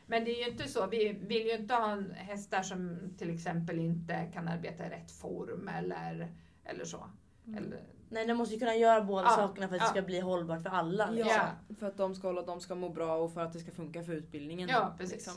Men 0.10 0.26
det 0.26 0.32
är 0.32 0.46
ju 0.46 0.52
inte 0.52 0.68
så, 0.68 0.88
vi 0.88 1.14
vill 1.14 1.48
ju 1.48 1.56
inte 1.56 1.74
ha 1.74 1.92
en- 1.92 2.12
hästar 2.12 2.62
som 2.62 2.98
till 3.18 3.34
exempel 3.34 3.80
inte 3.80 4.30
kan 4.34 4.48
arbeta 4.48 4.86
i 4.86 4.90
rätt 4.90 5.12
form 5.12 5.68
eller, 5.68 6.32
eller 6.66 6.86
så. 6.86 7.10
Mm. 7.48 7.58
Eller, 7.64 7.80
Nej, 8.10 8.26
de 8.28 8.34
måste 8.34 8.54
ju 8.54 8.60
kunna 8.60 8.76
göra 8.76 9.02
båda 9.02 9.24
Ja, 9.24 9.30
sakerna 9.36 9.68
för 9.68 9.76
att 9.76 9.82
ja. 9.82 9.86
det 9.88 9.92
ska 9.92 10.02
bli 10.02 10.20
hållbart 10.20 10.62
för 10.62 10.70
alla. 10.70 11.04
Ja, 11.04 11.24
Liksom. 11.24 11.76
för 11.80 11.88
att 11.88 11.98
de 11.98 12.16
ska 12.16 12.28
hålla, 12.28 12.42
de 12.42 12.62
ska 12.62 12.76
må 12.76 12.90
bra 12.90 13.16
och 13.18 13.34
för 13.34 13.42
att 13.42 13.54
det 13.54 13.60
ska 13.60 13.72
funka 13.72 14.04
för 14.04 14.14
utbildningen. 14.14 14.70
Ja, 14.70 14.96
precis. 14.98 15.14
Liksom, 15.16 15.34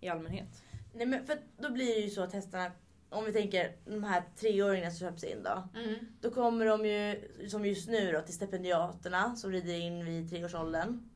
I 0.00 0.08
allmänhet. 0.08 0.62
Nej, 0.94 1.06
men 1.06 1.26
för 1.26 1.38
då 1.58 1.70
blir 1.70 1.94
det 1.94 2.00
ju 2.00 2.10
så 2.10 2.22
att 2.22 2.32
hästarna, 2.32 2.70
om 3.10 3.24
vi 3.24 3.32
tänker 3.32 3.76
de 3.84 4.04
här 4.04 4.22
treåringarna 4.36 4.90
som 4.90 5.08
köps 5.08 5.24
in 5.24 5.42
då. 5.42 5.68
mm, 5.80 5.94
Då 6.20 6.30
kommer 6.30 6.66
de 6.66 6.86
ju, 6.86 7.28
som 7.48 7.66
just 7.66 7.88
nu 7.88 8.12
då, 8.12 8.20
till 8.20 8.34
stipendiaterna 8.34 9.36
som 9.36 9.52
rider 9.52 9.74
in 9.74 10.04
vid 10.04 10.30
treårsåldern. 10.30 11.10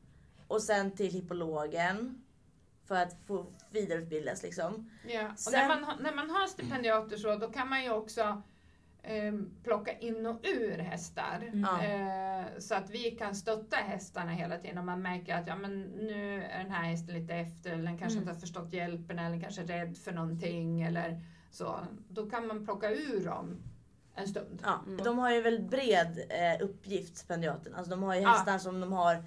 Och 0.47 0.61
sen 0.61 0.91
till 0.91 1.11
hippologen. 1.11 2.23
För 2.91 2.97
att 3.01 3.15
få 3.27 3.45
vidareutbildas 3.69 4.43
liksom. 4.43 4.91
ja. 5.07 5.27
Och 5.31 5.39
Sen- 5.39 5.53
när, 5.53 5.67
man, 5.67 5.83
har- 5.83 5.97
när 6.03 6.13
man 6.15 6.29
har 6.29 6.47
stipendiater 6.47 7.17
så, 7.17 7.35
då 7.35 7.47
kan 7.51 7.69
man 7.69 7.83
ju 7.83 7.91
också 7.91 8.41
eh, 9.03 9.33
plocka 9.63 9.91
in 9.97 10.25
och 10.25 10.39
ur 10.43 10.77
hästar. 10.77 11.39
Mm. 11.41 11.59
Ja. 11.59 11.83
Eh, 11.83 12.45
så 12.59 12.75
att 12.75 12.89
vi 12.89 13.11
kan 13.11 13.35
stötta 13.35 13.75
hästarna 13.75 14.31
hela 14.31 14.57
tiden 14.57 14.77
om 14.77 14.85
man 14.85 15.01
märker 15.01 15.35
att 15.35 15.47
ja, 15.47 15.55
men 15.55 15.81
nu 15.81 16.43
är 16.43 16.63
den 16.63 16.71
här 16.71 16.83
hästen 16.83 17.15
lite 17.21 17.33
efter 17.35 17.71
eller 17.71 17.83
den 17.83 17.97
kanske 17.97 18.17
Mm. 18.17 18.21
inte 18.23 18.33
har 18.33 18.39
förstått 18.39 18.73
hjälpen 18.73 19.19
eller 19.19 19.41
kanske 19.41 19.61
är 19.61 19.65
rädd 19.67 19.97
för 19.97 20.11
någonting 20.11 20.81
eller 20.81 21.21
så. 21.51 21.79
Då 22.09 22.29
kan 22.29 22.47
man 22.47 22.65
plocka 22.65 22.89
ur 22.91 23.25
dem 23.25 23.57
en 24.15 24.27
stund. 24.27 24.61
Ja, 24.63 24.79
Mm. 24.87 25.03
De 25.03 25.17
har 25.19 25.31
ju 25.31 25.41
väldigt 25.41 25.69
bred 25.69 26.19
eh, 26.29 26.65
uppgift, 26.65 27.17
stipendiaterna. 27.17 27.77
Alltså 27.77 27.89
de 27.91 28.03
har 28.03 28.15
ju 28.15 28.21
Ja. 28.21 28.29
hästar 28.29 28.57
som 28.57 28.79
de 28.79 28.91
har 28.93 29.23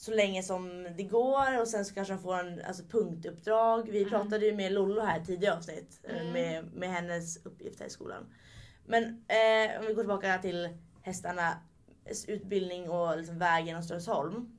så 0.00 0.10
länge 0.10 0.42
som 0.42 0.86
det 0.96 1.02
går 1.02 1.60
och 1.60 1.68
sen 1.68 1.84
så 1.84 1.94
kanske 1.94 2.14
de 2.14 2.22
får 2.22 2.38
en 2.38 2.62
alltså, 2.64 2.84
punktuppdrag. 2.84 3.88
Vi 3.90 3.98
Mm. 3.98 4.10
pratade 4.10 4.46
ju 4.46 4.54
med 4.56 4.72
Lollo 4.72 5.00
här 5.02 5.20
tidigare 5.20 5.56
avsnitt 5.56 6.00
eh, 6.02 6.20
Mm. 6.20 6.32
med, 6.32 6.64
med 6.72 6.88
hennes 6.88 7.46
uppgift 7.46 7.80
här 7.80 7.86
i 7.86 7.90
skolan. 7.90 8.26
Men 8.86 9.04
eh, 9.04 9.80
om 9.80 9.86
vi 9.86 9.94
går 9.94 10.02
tillbaka 10.02 10.38
till 10.38 10.68
hästarnas 11.02 11.54
utbildning 12.28 12.90
och 12.90 13.16
liksom 13.18 13.38
vägen 13.38 13.76
och 13.76 13.84
Strömsholm. 13.84 14.58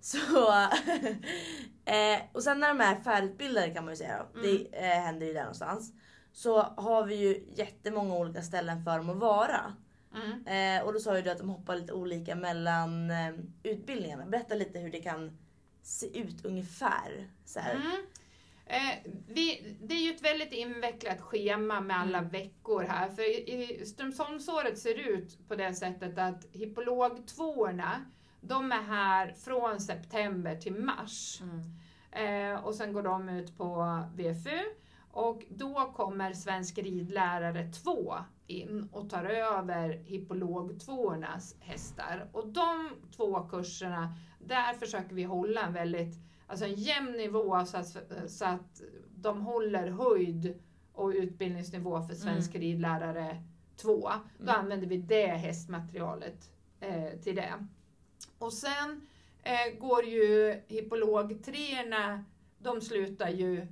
Så, 0.00 0.18
eh, 1.84 2.20
och 2.32 2.42
sen 2.42 2.60
när 2.60 2.68
de 2.68 2.80
är 2.80 2.96
färdigutbildade 2.96 3.70
kan 3.70 3.84
man 3.84 3.92
ju 3.92 3.96
säga, 3.96 4.26
då, 4.34 4.40
det 4.40 4.66
eh, 4.72 5.00
händer 5.02 5.26
ju 5.26 5.32
där 5.32 5.40
någonstans. 5.40 5.92
Så 6.32 6.62
har 6.62 7.04
vi 7.04 7.14
ju 7.14 7.44
jättemånga 7.54 8.14
olika 8.16 8.42
ställen 8.42 8.84
för 8.84 8.98
dem 8.98 9.10
att 9.10 9.16
vara. 9.16 9.74
Mm. 10.16 10.78
Eh, 10.78 10.86
och 10.86 10.92
då 10.92 10.98
sa 11.00 11.16
ju 11.16 11.22
du 11.22 11.30
att 11.30 11.38
de 11.38 11.50
hoppar 11.50 11.76
lite 11.76 11.92
olika 11.92 12.34
mellan 12.34 13.10
eh, 13.10 13.34
utbildningarna. 13.62 14.26
Berätta 14.26 14.54
lite 14.54 14.78
hur 14.78 14.90
det 14.90 15.00
kan 15.02 15.38
se 15.82 16.18
ut 16.18 16.44
ungefär. 16.44 17.30
Så. 17.44 17.60
Mm. 17.60 17.82
Eh, 18.66 19.12
vi, 19.28 19.76
det 19.82 19.94
är 19.94 19.98
ju 20.00 20.10
ett 20.14 20.24
väldigt 20.24 20.52
invecklat 20.52 21.20
schema 21.20 21.80
med 21.80 22.00
alla 22.00 22.18
Mm. 22.18 22.30
veckor 22.30 22.82
här. 22.82 23.08
För 23.08 23.22
i, 23.22 23.64
i 23.80 23.86
Strömsholmsåret 23.86 24.78
ser 24.78 24.94
ut 25.08 25.48
på 25.48 25.54
det 25.54 25.74
sättet 25.74 26.18
att 26.18 26.46
hippologtvåorna, 26.52 28.04
de 28.40 28.72
är 28.72 28.82
här 28.82 29.32
från 29.32 29.80
september 29.80 30.56
till 30.56 30.74
mars. 30.74 31.40
Eh, 32.12 32.64
och 32.64 32.74
sen 32.74 32.92
går 32.92 33.02
de 33.02 33.28
ut 33.28 33.58
på 33.58 34.02
VFU. 34.14 34.60
Och 35.16 35.42
då 35.50 35.92
kommer 35.96 36.32
Svensk 36.32 36.78
ridlärare 36.78 37.70
2 37.72 38.14
in 38.46 38.88
och 38.92 39.10
tar 39.10 39.24
över 39.24 39.88
hippologtvåornas 40.04 41.56
hästar. 41.60 42.28
Och 42.32 42.48
de 42.48 42.90
två 43.16 43.40
kurserna, 43.40 44.14
där 44.38 44.74
försöker 44.74 45.14
vi 45.14 45.22
hålla 45.22 45.60
en 45.60 45.72
väldigt 45.72 46.14
alltså 46.46 46.64
en 46.64 46.74
jämn 46.74 47.12
nivå 47.12 47.64
så 47.66 47.76
att, 47.76 47.96
så 48.26 48.44
att 48.44 48.82
de 49.16 49.40
håller 49.42 49.90
höjd 49.90 50.60
och 50.92 51.08
utbildningsnivå 51.08 52.02
för 52.02 52.14
Svensk 52.14 52.54
ridlärare 52.54 53.42
2. 53.76 54.00
Då 54.38 54.42
Mm. 54.42 54.54
använder 54.60 54.86
vi 54.86 54.96
det 54.96 55.26
hästmaterialet 55.26 56.50
eh, 56.80 57.20
till 57.22 57.36
det. 57.36 57.66
Och 58.38 58.52
sen 58.52 59.06
eh, 59.42 59.78
går 59.80 60.04
ju 60.04 60.60
hippologtreorna, 60.66 62.24
de 62.58 62.80
slutar 62.80 63.28
ju 63.28 63.66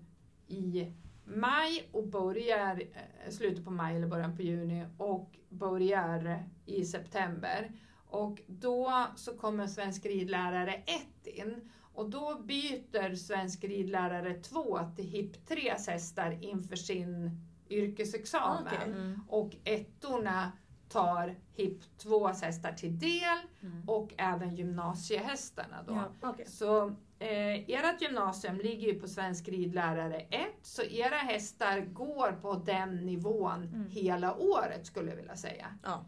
i 0.47 0.93
maj 1.25 1.89
och 1.93 2.07
börjar 2.07 2.81
eh, 2.81 3.31
slutet 3.31 3.65
på 3.65 3.71
maj 3.71 3.97
eller 3.97 4.07
början 4.07 4.37
på 4.37 4.43
juni 4.43 4.87
och 4.99 5.37
börjar 5.49 6.45
i 6.67 6.85
september. 6.85 7.73
Och 8.07 8.41
då 8.47 9.07
så 9.17 9.37
kommer 9.37 9.67
Svensk 9.67 10.07
ridlärare 10.07 10.75
1 10.75 11.27
in 11.27 11.71
och 11.95 12.11
då 12.11 12.43
byter 12.45 13.15
Svensk 13.15 13.65
ridlärare 13.65 14.35
2 14.35 14.79
till 14.97 15.05
HIP 15.05 15.47
3 15.49 15.75
hästar 15.89 16.39
inför 16.41 16.77
sin 16.77 17.41
yrkesexamen. 17.69 18.67
Okej. 18.67 18.93
Mm. 18.93 19.21
Och 19.29 19.57
ettorna 19.65 20.53
tar 20.89 21.35
HIP 21.53 21.99
2 21.99 22.27
hästar 22.29 22.73
till 22.73 22.99
del 22.99 23.39
Mm. 23.63 23.89
och 23.89 24.15
även 24.17 24.55
gymnasiehästarna 24.57 25.83
då. 25.87 25.93
Ja. 25.95 26.29
Okej. 26.31 26.47
Så 26.47 26.87
eh, 27.19 27.71
ert 27.71 28.03
gymnasium 28.03 28.57
ligger 28.57 28.93
ju 28.93 29.01
på 29.01 29.09
Svensk 29.09 29.49
ridlärare 29.49 30.21
1, 30.21 30.47
så 30.63 30.83
era 30.83 31.15
hästar 31.17 31.81
går 31.81 32.33
på 32.33 32.55
den 32.55 32.97
nivån 32.97 33.63
Mm. 33.63 33.87
hela 33.91 34.35
året 34.37 34.87
skulle 34.87 35.09
jag 35.11 35.17
vilja 35.17 35.37
säga. 35.37 35.67
Ja. 35.83 36.05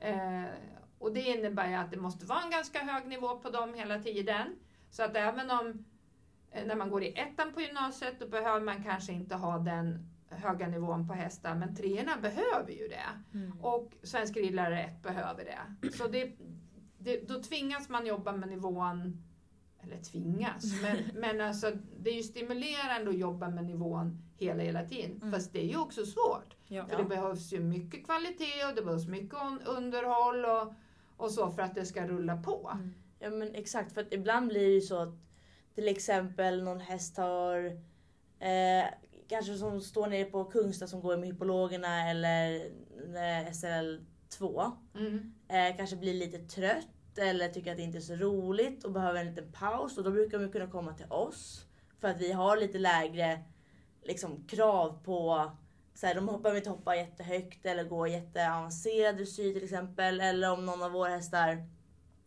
Eh, 0.00 0.44
och 0.98 1.12
det 1.12 1.20
innebär 1.22 1.68
ju 1.68 1.74
att 1.74 1.90
det 1.90 1.96
måste 1.96 2.26
vara 2.26 2.42
en 2.42 2.50
ganska 2.50 2.78
hög 2.78 3.06
nivå 3.06 3.38
på 3.38 3.50
dem 3.50 3.74
hela 3.74 3.98
tiden. 3.98 4.56
Så 4.90 5.02
att 5.02 5.16
även 5.16 5.50
om 5.50 5.84
eh, 6.50 6.66
när 6.66 6.76
man 6.76 6.90
går 6.90 7.02
i 7.02 7.12
ettan 7.18 7.52
på 7.52 7.60
gymnasiet 7.60 8.20
då 8.20 8.28
behöver 8.28 8.60
man 8.60 8.84
kanske 8.84 9.12
inte 9.12 9.34
ha 9.34 9.58
den 9.58 10.08
höga 10.30 10.68
nivån 10.68 11.08
på 11.08 11.14
hästar, 11.14 11.54
men 11.54 11.74
treorna 11.74 12.16
behöver 12.22 12.72
ju 12.72 12.88
det. 12.88 13.38
Mm. 13.38 13.60
Och 13.60 13.92
Svensk 14.02 14.36
Ridlärare 14.36 14.82
1 14.82 15.02
behöver 15.02 15.44
det. 15.44 15.90
Så 15.90 16.08
det, 16.08 16.32
det, 16.98 17.28
då 17.28 17.42
tvingas 17.42 17.88
man 17.88 18.06
jobba 18.06 18.32
med 18.32 18.48
nivån, 18.48 19.22
eller 19.80 20.02
tvingas, 20.02 20.64
men, 20.82 20.96
men 21.14 21.40
alltså, 21.40 21.72
det 21.98 22.10
är 22.10 22.14
ju 22.14 22.22
stimulerande 22.22 23.10
att 23.10 23.18
jobba 23.18 23.48
med 23.48 23.64
nivån 23.64 24.22
hela, 24.36 24.62
hela 24.62 24.84
tiden. 24.84 25.16
Mm. 25.16 25.32
Fast 25.32 25.52
det 25.52 25.60
är 25.60 25.68
ju 25.68 25.78
också 25.78 26.06
svårt. 26.06 26.56
Ja. 26.66 26.86
För 26.86 26.96
det 26.96 27.04
behövs 27.04 27.52
ju 27.52 27.60
mycket 27.60 28.04
kvalitet 28.04 28.64
och 28.68 28.74
det 28.74 28.82
behövs 28.82 29.06
mycket 29.06 29.34
un- 29.34 29.64
underhåll 29.66 30.44
och, 30.44 30.74
och 31.16 31.30
så 31.30 31.50
för 31.50 31.62
att 31.62 31.74
det 31.74 31.86
ska 31.86 32.06
rulla 32.06 32.42
på. 32.42 32.70
Mm. 32.74 32.94
Ja 33.18 33.30
men 33.30 33.54
exakt, 33.54 33.92
för 33.92 34.00
att 34.00 34.12
ibland 34.12 34.48
blir 34.48 34.66
det 34.66 34.74
ju 34.74 34.80
så 34.80 35.02
att 35.02 35.14
till 35.74 35.88
exempel 35.88 36.62
någon 36.62 36.80
häst 36.80 37.16
har 37.16 37.64
eh, 38.38 38.88
kanske 39.28 39.54
som 39.54 39.80
står 39.80 40.06
nere 40.06 40.24
på 40.24 40.44
Kungstad 40.44 40.86
som 40.86 41.00
går 41.00 41.16
med 41.16 41.28
hypologerna 41.28 42.10
eller 42.10 42.56
eh, 43.14 43.50
SL2. 43.50 44.72
Mm. 44.94 45.34
Eh, 45.48 45.76
kanske 45.76 45.96
blir 45.96 46.14
lite 46.14 46.38
trött 46.38 47.18
eller 47.18 47.48
tycker 47.48 47.70
att 47.70 47.76
det 47.76 47.82
inte 47.82 47.98
är 47.98 48.02
så 48.02 48.14
roligt 48.14 48.84
och 48.84 48.92
behöver 48.92 49.20
en 49.20 49.26
liten 49.26 49.52
paus 49.52 49.98
och 49.98 50.04
då 50.04 50.10
brukar 50.10 50.38
de 50.38 50.52
kunna 50.52 50.66
komma 50.66 50.94
till 50.94 51.06
oss. 51.10 51.66
För 52.00 52.08
att 52.08 52.20
vi 52.20 52.32
har 52.32 52.56
lite 52.56 52.78
lägre 52.78 53.42
liksom, 54.02 54.46
krav 54.46 55.04
på 55.04 55.50
så 55.94 56.06
här, 56.06 56.14
de 56.14 56.26
behöver 56.26 56.56
inte 56.56 56.70
hoppa 56.70 56.96
jättehögt 56.96 57.66
eller 57.66 57.84
gå 57.84 58.06
jätteavancerad 58.06 59.16
dressyr 59.16 59.54
till 59.54 59.64
exempel. 59.64 60.20
Eller 60.20 60.52
om 60.52 60.66
någon 60.66 60.82
av 60.82 60.92
våra 60.92 61.10
hästar 61.10 61.66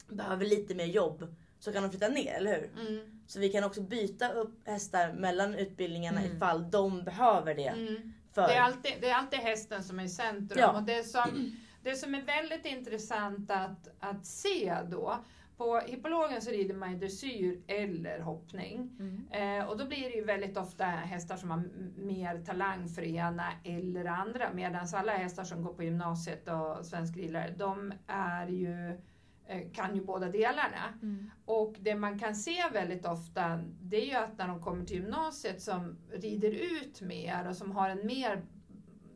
behöver 0.10 0.46
lite 0.46 0.76
mer 0.76 0.86
jobb 0.86 1.36
så 1.60 1.74
kan 1.74 1.84
de 1.84 1.90
flytta 1.90 2.08
ner, 2.08 2.34
eller 2.34 2.52
hur? 2.52 2.88
Mm. 2.88 3.21
Så 3.32 3.40
vi 3.40 3.50
kan 3.50 3.64
också 3.64 3.82
byta 3.82 4.32
upp 4.34 4.68
hästar 4.68 5.14
mellan 5.14 5.56
utbildningarna 5.56 6.20
Mm. 6.20 6.36
ifall 6.36 6.72
de 6.72 7.04
behöver 7.04 7.56
det. 7.56 7.68
Mm. 7.68 8.14
För, 8.34 8.42
Det, 8.48 8.54
är 8.54 8.62
alltid, 8.62 8.92
det 9.02 9.10
är 9.10 9.16
alltid 9.16 9.40
hästen 9.40 9.84
som 9.84 10.00
är 10.00 10.04
i 10.04 10.10
centrum. 10.10 10.60
Ja. 10.60 10.72
Och 10.72 10.84
det, 10.84 11.04
som, 11.04 11.52
det 11.84 11.96
som 11.96 12.16
är 12.16 12.22
väldigt 12.22 12.66
intressant 12.66 13.52
att, 13.52 13.88
att 14.00 14.26
se 14.26 14.78
då, 14.90 15.18
på 15.58 15.80
hippologen 15.80 16.42
så 16.42 16.52
rider 16.52 16.76
man 16.76 16.92
ju 16.92 16.98
dressyr 16.98 17.62
eller 17.68 18.20
hoppning. 18.20 18.90
Mm. 19.00 19.60
Eh, 19.60 19.66
och 19.70 19.78
då 19.78 19.86
blir 19.86 20.10
det 20.10 20.16
ju 20.16 20.24
väldigt 20.24 20.58
ofta 20.58 20.86
hästar 20.86 21.36
som 21.38 21.52
har 21.52 21.64
mer 21.98 22.46
talang 22.46 22.90
för 22.90 23.02
ena 23.02 23.46
eller 23.64 24.06
andra. 24.06 24.54
Medan 24.54 24.88
alla 24.94 25.12
hästar 25.12 25.44
som 25.44 25.64
går 25.64 25.74
på 25.74 25.84
gymnasiet 25.84 26.48
och 26.48 26.86
svensk 26.86 27.18
ridlärare, 27.18 27.54
de 27.58 27.94
är 28.08 28.48
ju, 28.48 28.90
eh, 28.90 28.96
kan 29.74 29.96
ju 29.96 30.04
båda 30.06 30.30
delarna. 30.30 30.94
Mm. 31.02 31.32
Och 31.46 31.76
det 31.80 31.96
man 31.96 32.20
kan 32.20 32.36
se 32.36 32.64
väldigt 32.74 33.06
ofta, 33.06 33.60
det 33.82 33.98
är 33.98 34.06
ju 34.06 34.14
att 34.16 34.38
när 34.38 34.48
de 34.48 34.62
kommer 34.62 34.86
till 34.86 34.96
gymnasiet 34.96 35.62
som 35.62 35.98
rider 36.12 36.52
ut 36.82 37.02
mer 37.02 37.48
och 37.48 37.56
som 37.56 37.72
har 37.72 37.90
en 37.90 38.06
mer, 38.06 38.42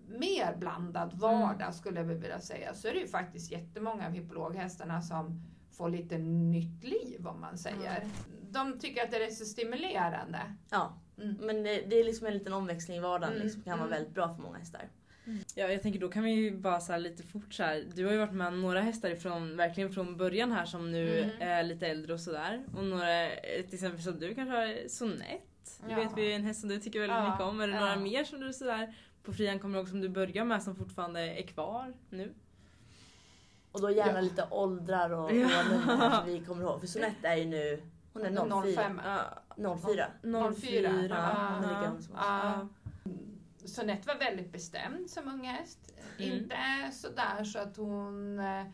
mer 0.07 0.55
blandad 0.55 1.13
vardag 1.13 1.75
skulle 1.75 1.99
jag 1.99 2.05
vilja 2.07 2.39
säga, 2.39 2.73
så 2.73 2.87
är 2.87 2.93
det 2.93 2.99
ju 2.99 3.07
faktiskt 3.07 3.51
jättemånga 3.51 4.05
av 4.07 4.11
hippologhästarna 4.11 5.01
som 5.01 5.41
får 5.71 5.89
lite 5.89 6.17
nytt 6.17 6.83
liv 6.83 7.27
om 7.27 7.41
man 7.41 7.57
säger. 7.57 8.03
De 8.51 8.79
tycker 8.79 9.03
att 9.03 9.11
det 9.11 9.25
är 9.25 9.29
så 9.31 9.45
stimulerande. 9.45 10.39
ja, 10.69 11.01
Mm. 11.17 11.35
men 11.41 11.63
det, 11.63 11.81
det 11.89 11.95
är 11.99 12.03
liksom 12.03 12.27
en 12.27 12.33
liten 12.33 12.53
omväxling 12.53 12.97
i 12.97 12.99
vardagen 12.99 13.33
Mm, 13.33 13.43
liksom, 13.45 13.61
kan 13.63 13.71
vara 13.79 13.87
mm. 13.87 13.97
väldigt 13.97 14.13
bra 14.13 14.35
för 14.35 14.41
många 14.41 14.57
hästar. 14.57 14.89
Ja, 15.55 15.67
jag 15.67 15.81
tänker 15.81 15.99
då 15.99 16.09
kan 16.09 16.23
vi 16.23 16.31
ju 16.31 16.57
bara 16.57 16.79
så 16.79 16.91
här 16.91 16.99
lite 16.99 17.23
fort 17.23 17.53
så 17.53 17.63
här. 17.63 17.85
Du 17.95 18.05
har 18.05 18.11
ju 18.11 18.17
varit 18.17 18.33
med 18.33 18.53
några 18.53 18.81
hästar 18.81 19.09
ifrån, 19.09 19.57
verkligen 19.57 19.91
från 19.93 20.17
början 20.17 20.51
här 20.51 20.65
som 20.65 20.91
nu 20.91 21.19
Mm. 21.19 21.31
är 21.39 21.63
lite 21.63 21.87
äldre 21.87 22.13
och 22.13 22.19
sådär. 22.19 22.65
Och 22.77 22.83
några, 22.83 23.29
till 23.65 23.73
exempel 23.73 24.03
som 24.03 24.19
du 24.19 24.35
kanske 24.35 24.55
har 24.55 24.87
Sonett. 24.89 25.79
Det 25.85 25.91
Ja. 25.91 25.95
vet 25.95 26.17
vi 26.17 26.31
är 26.31 26.35
en 26.35 26.43
häst 26.43 26.59
som 26.59 26.69
du 26.69 26.79
tycker 26.79 26.99
väldigt 26.99 27.17
Ja, 27.17 27.29
mycket 27.31 27.41
om. 27.45 27.61
Är 27.61 27.67
det 27.67 27.73
ja. 27.73 27.79
några 27.79 27.95
mer 27.95 28.23
som 28.23 28.39
du 28.39 28.53
sådär 28.53 28.95
på 29.23 29.33
Frian 29.33 29.59
kommer 29.59 29.77
ihåg 29.79 29.89
som 29.89 30.01
du 30.01 30.09
börjar 30.09 30.45
med 30.45 30.63
som 30.63 30.75
fortfarande 30.75 31.21
är 31.21 31.47
kvar 31.47 31.93
nu? 32.09 32.33
Och 33.71 33.81
då 33.81 33.91
gärna 33.91 34.11
Ja. 34.13 34.21
lite 34.21 34.47
åldrar 34.51 35.09
och, 35.13 35.25
och 35.25 35.35
Ja. 35.35 36.23
vi 36.25 36.39
kommer 36.39 36.63
ihåg. 36.63 36.79
För 36.79 36.87
Sonett 36.87 37.15
är 37.23 37.35
ju 37.35 37.45
nu, 37.45 37.81
hon 38.13 38.25
är 38.25 38.61
04. 38.61 38.73
05. 38.75 39.01
Ja, 39.05 39.77
04. 39.81 40.07
04. 40.61 40.91
Ja, 41.09 41.55
hon 41.55 41.63
är 41.63 41.79
lika 41.79 41.91
ung 41.91 42.01
som 42.01 42.13
oss. 42.15 42.21
Ja. 42.21 42.67
Sonett 43.67 44.07
var 44.07 44.15
väldigt 44.15 44.51
bestämd 44.51 45.09
som 45.09 45.27
ung 45.27 45.45
häst. 45.45 45.93
Mm. 46.19 46.31
Inte 46.33 46.57
sådär 46.91 47.43
så 47.43 47.59
att 47.59 47.77
hon 47.77 48.39
eh, 48.39 48.65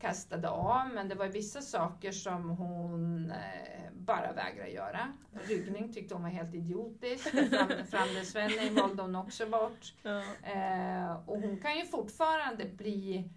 kastade 0.00 0.48
av, 0.48 0.88
men 0.94 1.08
det 1.08 1.14
var 1.14 1.26
vissa 1.26 1.60
saker 1.60 2.12
som 2.12 2.50
hon 2.50 3.30
eh, 3.30 3.92
bara 3.92 4.32
vägrade 4.32 4.70
göra. 4.70 5.12
Ryggning 5.48 5.92
tyckte 5.92 6.14
hon 6.14 6.22
var 6.22 6.30
helt 6.30 6.54
idiotisk. 6.54 7.28
Fram, 7.30 7.68
Framdelsvändning 7.90 8.74
valde 8.74 9.02
hon 9.02 9.16
också 9.16 9.46
bort. 9.46 9.94
Ja. 10.02 10.22
Eh, 10.42 11.12
och 11.28 11.40
hon 11.40 11.60
kan 11.60 11.76
ju 11.76 11.86
fortfarande 11.86 12.64
bli 12.64 13.30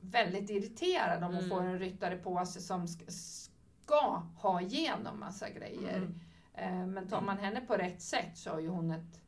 väldigt 0.00 0.50
irriterad 0.50 1.24
om 1.24 1.34
hon 1.34 1.44
Mm. 1.44 1.50
får 1.50 1.62
en 1.62 1.78
ryttare 1.78 2.16
på 2.16 2.46
sig 2.46 2.62
som 2.62 2.88
ska, 2.88 3.04
ska 3.08 4.22
ha 4.36 4.60
igenom 4.60 5.20
massa 5.20 5.50
grejer. 5.50 5.96
Mm. 5.96 6.20
Eh, 6.54 6.86
men 6.86 7.08
tar 7.08 7.20
man 7.20 7.38
henne 7.38 7.60
på 7.60 7.74
rätt 7.74 8.02
sätt 8.02 8.38
så 8.38 8.50
har 8.50 8.60
ju 8.60 8.68
hon 8.68 8.90
ett, 8.90 9.20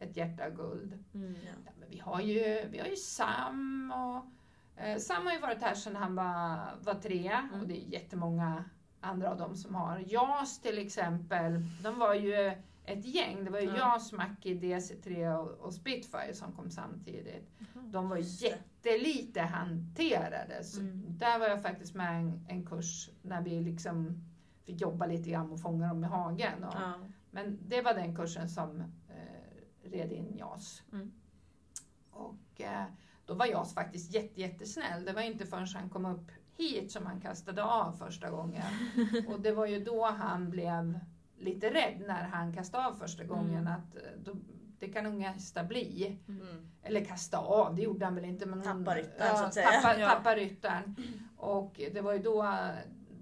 ett 0.00 0.16
hjärta 0.16 0.44
av 0.46 0.50
guld. 0.50 1.04
Mm. 1.14 1.34
Ja. 1.46 1.52
Men 1.78 1.88
vi, 1.90 1.98
har 1.98 2.20
ju, 2.20 2.68
vi 2.70 2.78
har 2.78 2.86
ju 2.86 2.96
Sam 2.96 3.92
och 3.96 4.26
eh, 4.82 4.98
Sam 4.98 5.26
har 5.26 5.32
ju 5.32 5.38
varit 5.40 5.62
här 5.62 5.74
sedan 5.74 5.96
han 5.96 6.14
var, 6.14 6.58
var 6.82 6.94
tre 6.94 7.28
Mm. 7.28 7.60
och 7.60 7.68
det 7.68 7.74
är 7.84 7.88
jättemånga 7.92 8.64
andra 9.00 9.30
av 9.30 9.36
dem 9.38 9.56
som 9.56 9.74
har. 9.74 10.04
JAS 10.06 10.60
till 10.60 10.78
exempel, 10.78 11.62
de 11.82 11.98
var 11.98 12.14
ju 12.14 12.52
ett 12.84 13.04
gäng. 13.04 13.44
Det 13.44 13.50
var 13.50 13.60
ju 13.60 13.66
Ja. 13.66 13.76
JAS, 13.76 14.12
Mackie, 14.12 14.54
DC3 14.54 15.36
och, 15.36 15.48
och 15.50 15.74
Spitfire 15.74 16.34
som 16.34 16.52
kom 16.52 16.70
samtidigt. 16.70 17.50
De 17.74 18.08
var 18.08 18.16
jättelite 18.16 19.40
hanterade. 19.40 20.64
Så 20.64 20.80
Mm. 20.80 21.04
Där 21.18 21.38
var 21.38 21.46
jag 21.48 21.62
faktiskt 21.62 21.94
med 21.94 22.20
en, 22.20 22.46
en 22.48 22.66
kurs 22.66 23.10
när 23.22 23.42
vi 23.42 23.60
liksom 23.60 24.24
fick 24.64 24.80
jobba 24.80 25.06
lite 25.06 25.30
grann 25.30 25.52
och 25.52 25.60
fånga 25.60 25.88
dem 25.88 26.04
i 26.04 26.06
hagen. 26.06 26.64
Och. 26.64 26.74
Men 27.30 27.58
det 27.68 27.82
var 27.82 27.94
den 27.94 28.16
kursen 28.16 28.48
som 28.48 28.82
eh, 29.92 29.98
red 29.98 30.12
in 30.12 30.36
JAS. 30.36 30.82
Mm. 30.92 31.12
Och 32.10 32.60
eh, 32.60 32.84
då 33.26 33.34
var 33.34 33.46
JAS 33.46 33.74
faktiskt 33.74 34.14
jätte, 34.14 34.40
jättesnäll. 34.40 35.04
Det 35.04 35.12
var 35.12 35.22
inte 35.22 35.46
förrän 35.46 35.66
han 35.74 35.90
kom 35.90 36.06
upp 36.06 36.30
hit 36.56 36.92
som 36.92 37.06
han 37.06 37.20
kastade 37.20 37.64
av 37.64 37.92
första 37.92 38.30
gången. 38.30 38.62
Och 39.28 39.40
det 39.40 39.52
var 39.52 39.66
ju 39.66 39.84
då 39.84 40.06
han 40.06 40.50
blev 40.50 41.00
lite 41.38 41.70
rädd 41.70 42.02
när 42.06 42.24
han 42.24 42.52
kastade 42.54 42.86
av 42.86 42.92
första 42.92 43.24
gången. 43.24 43.58
Mm. 43.60 43.72
Att 43.72 43.96
eh, 43.96 44.02
då, 44.24 44.32
det 44.78 44.88
kan 44.88 45.06
unga 45.06 45.30
hästar 45.30 45.64
bli. 45.64 46.18
Mm. 46.28 46.70
Eller 46.82 47.04
kasta 47.04 47.38
av, 47.38 47.74
det 47.74 47.82
gjorde 47.82 48.04
han 48.04 48.14
väl 48.14 48.24
inte. 48.24 48.46
Men 48.46 48.62
Tappa 48.62 48.94
ryttaren, 48.94 49.36
så 49.38 49.44
att 49.44 49.54
säga. 49.54 49.68
Tappa, 49.70 50.00
Ja. 50.00 50.08
tappa 50.08 50.34
ryttaren. 50.36 50.96
Och 51.36 51.80
det 51.92 52.00
var 52.00 52.12
ju 52.12 52.18
då 52.18 52.56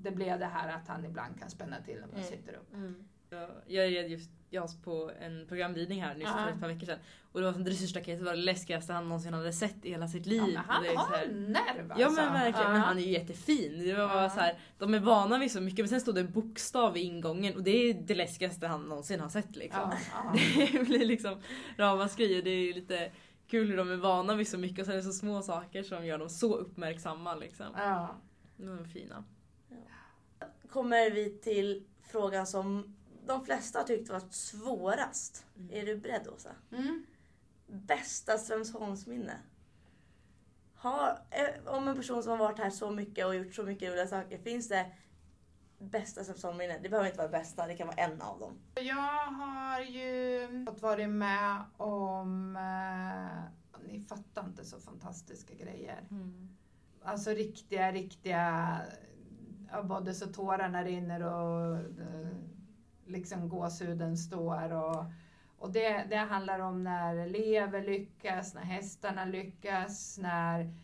det 0.02 0.10
blev 0.10 0.38
det 0.38 0.46
här 0.46 0.68
att 0.76 0.88
han 0.88 1.04
ibland 1.04 1.38
kan 1.38 1.50
spänna 1.50 1.76
till 1.82 1.94
när 2.00 2.06
man 2.06 2.16
Mm. 2.16 2.26
sitter 2.30 2.52
upp. 2.52 2.74
Mm. 2.74 3.08
Jag, 3.30 3.48
jag 3.66 3.92
red 3.92 4.10
just 4.10 4.30
JAS 4.50 4.82
på 4.82 5.10
en 5.20 5.46
programridning 5.48 6.02
här 6.02 6.14
nyss 6.14 6.28
för 6.28 6.48
ett 6.48 6.60
par 6.60 6.68
veckor 6.68 6.86
sedan. 6.86 6.98
Och 7.32 7.40
det 7.40 7.46
var 7.46 7.52
som 7.52 7.64
dressyrstaketet 7.64 8.24
var 8.24 8.32
det 8.32 8.38
läskigaste 8.42 8.92
han 8.92 9.04
någonsin 9.08 9.34
hade 9.34 9.52
sett 9.52 9.84
i 9.84 9.90
hela 9.90 10.08
sitt 10.08 10.26
liv. 10.26 10.42
Ja, 10.42 10.46
men 10.46 10.56
han 10.68 10.76
Och 10.78 10.82
det 10.84 10.88
är 10.88 10.94
så 10.94 10.98
har 11.00 11.16
här- 11.16 11.26
nerv 11.28 11.90
alltså. 11.92 12.00
Ja 12.02 12.10
men 12.10 12.32
verkligen, 12.32 12.66
Ja. 12.66 12.72
men 12.72 12.80
han 12.80 12.98
är 12.98 13.02
ju 13.02 13.10
jättefin. 13.10 13.78
Det 13.84 13.94
var 13.94 14.08
bara 14.08 14.22
Ja. 14.22 14.30
så 14.30 14.40
här, 14.40 14.58
de 14.78 14.94
är 14.94 14.98
vana 15.00 15.38
vid 15.38 15.52
så 15.52 15.60
mycket 15.60 15.78
men 15.78 15.88
sen 15.88 16.00
stod 16.00 16.14
det 16.14 16.20
en 16.20 16.32
bokstav 16.32 16.96
i 16.96 17.00
ingången 17.00 17.54
och 17.56 17.62
det 17.62 17.70
är 17.70 17.94
det 17.94 18.14
läskigaste 18.14 18.66
han 18.66 18.82
någonsin 18.82 19.20
har 19.20 19.28
sett 19.28 19.56
liksom. 19.56 19.92
Det 20.72 20.86
blir 20.86 21.06
liksom 21.06 21.40
ramaskri 21.78 22.40
och 22.40 22.44
det 22.44 22.50
är 22.50 22.74
lite 22.74 23.10
kul 23.48 23.68
hur 23.68 23.76
de 23.76 23.90
är 23.90 23.96
vana 23.96 24.34
vid 24.34 24.48
så 24.48 24.58
mycket 24.58 24.78
och 24.78 24.84
sen 24.86 24.92
är 24.92 24.96
det 24.98 25.04
så 25.04 25.12
små 25.12 25.42
saker 25.42 25.82
som 25.82 26.06
gör 26.06 26.18
dem 26.18 26.28
så 26.28 26.54
uppmärksamma 26.56 27.34
liksom. 27.34 27.66
Ja. 27.76 28.16
De 28.56 28.78
är 28.78 28.84
fina. 28.84 29.24
Kommer 30.70 31.10
vi 31.10 31.38
till 31.38 31.84
frågan 32.12 32.46
som 32.46 32.95
de 33.26 33.44
flesta 33.44 33.78
har 33.78 33.84
tyckt 33.84 34.08
varit 34.08 34.32
svårast. 34.32 35.46
Mm. 35.56 35.70
Är 35.72 35.86
du 35.86 35.96
beredd 35.96 36.28
Åsa? 36.28 36.50
Mm. 36.72 37.06
Bästa 37.66 38.38
Strömsholmsminne? 38.38 39.38
Har, 40.74 41.18
eh, 41.30 41.74
om 41.74 41.88
en 41.88 41.96
person 41.96 42.22
som 42.22 42.30
har 42.32 42.38
varit 42.38 42.58
här 42.58 42.70
så 42.70 42.90
mycket 42.90 43.26
och 43.26 43.34
gjort 43.34 43.54
så 43.54 43.62
mycket 43.62 43.90
roliga 43.90 44.06
saker, 44.06 44.38
finns 44.38 44.68
det 44.68 44.92
bästa 45.78 46.24
Strömsholmsminne? 46.24 46.78
Det 46.82 46.88
behöver 46.88 47.08
inte 47.08 47.18
vara 47.18 47.28
bästa, 47.28 47.66
det 47.66 47.76
kan 47.76 47.86
vara 47.86 47.96
en 47.96 48.22
av 48.22 48.38
dem. 48.40 48.52
Jag 48.74 49.26
har 49.26 49.80
ju 49.80 50.48
fått 50.66 50.82
vara 50.82 51.08
med 51.08 51.64
om, 51.76 52.56
eh, 52.56 53.88
ni 53.88 54.00
fattar 54.00 54.44
inte 54.44 54.64
så 54.64 54.80
fantastiska 54.80 55.54
grejer. 55.54 56.08
Alltså 57.02 57.30
riktiga, 57.30 57.92
riktiga, 57.92 58.80
både 59.84 60.14
så 60.14 60.26
tårarna 60.26 60.84
rinner 60.84 61.22
och 61.22 61.76
eh, 61.76 62.28
liksom 63.06 63.48
gåshuden 63.48 64.16
står. 64.16 64.72
Och, 64.72 65.04
och 65.58 65.72
det, 65.72 66.06
det 66.10 66.16
handlar 66.16 66.58
om 66.58 66.84
när 66.84 67.16
elever 67.16 67.82
lyckas, 67.82 68.54
när 68.54 68.62
hästarna 68.62 69.24
lyckas, 69.24 70.18
när 70.18 70.74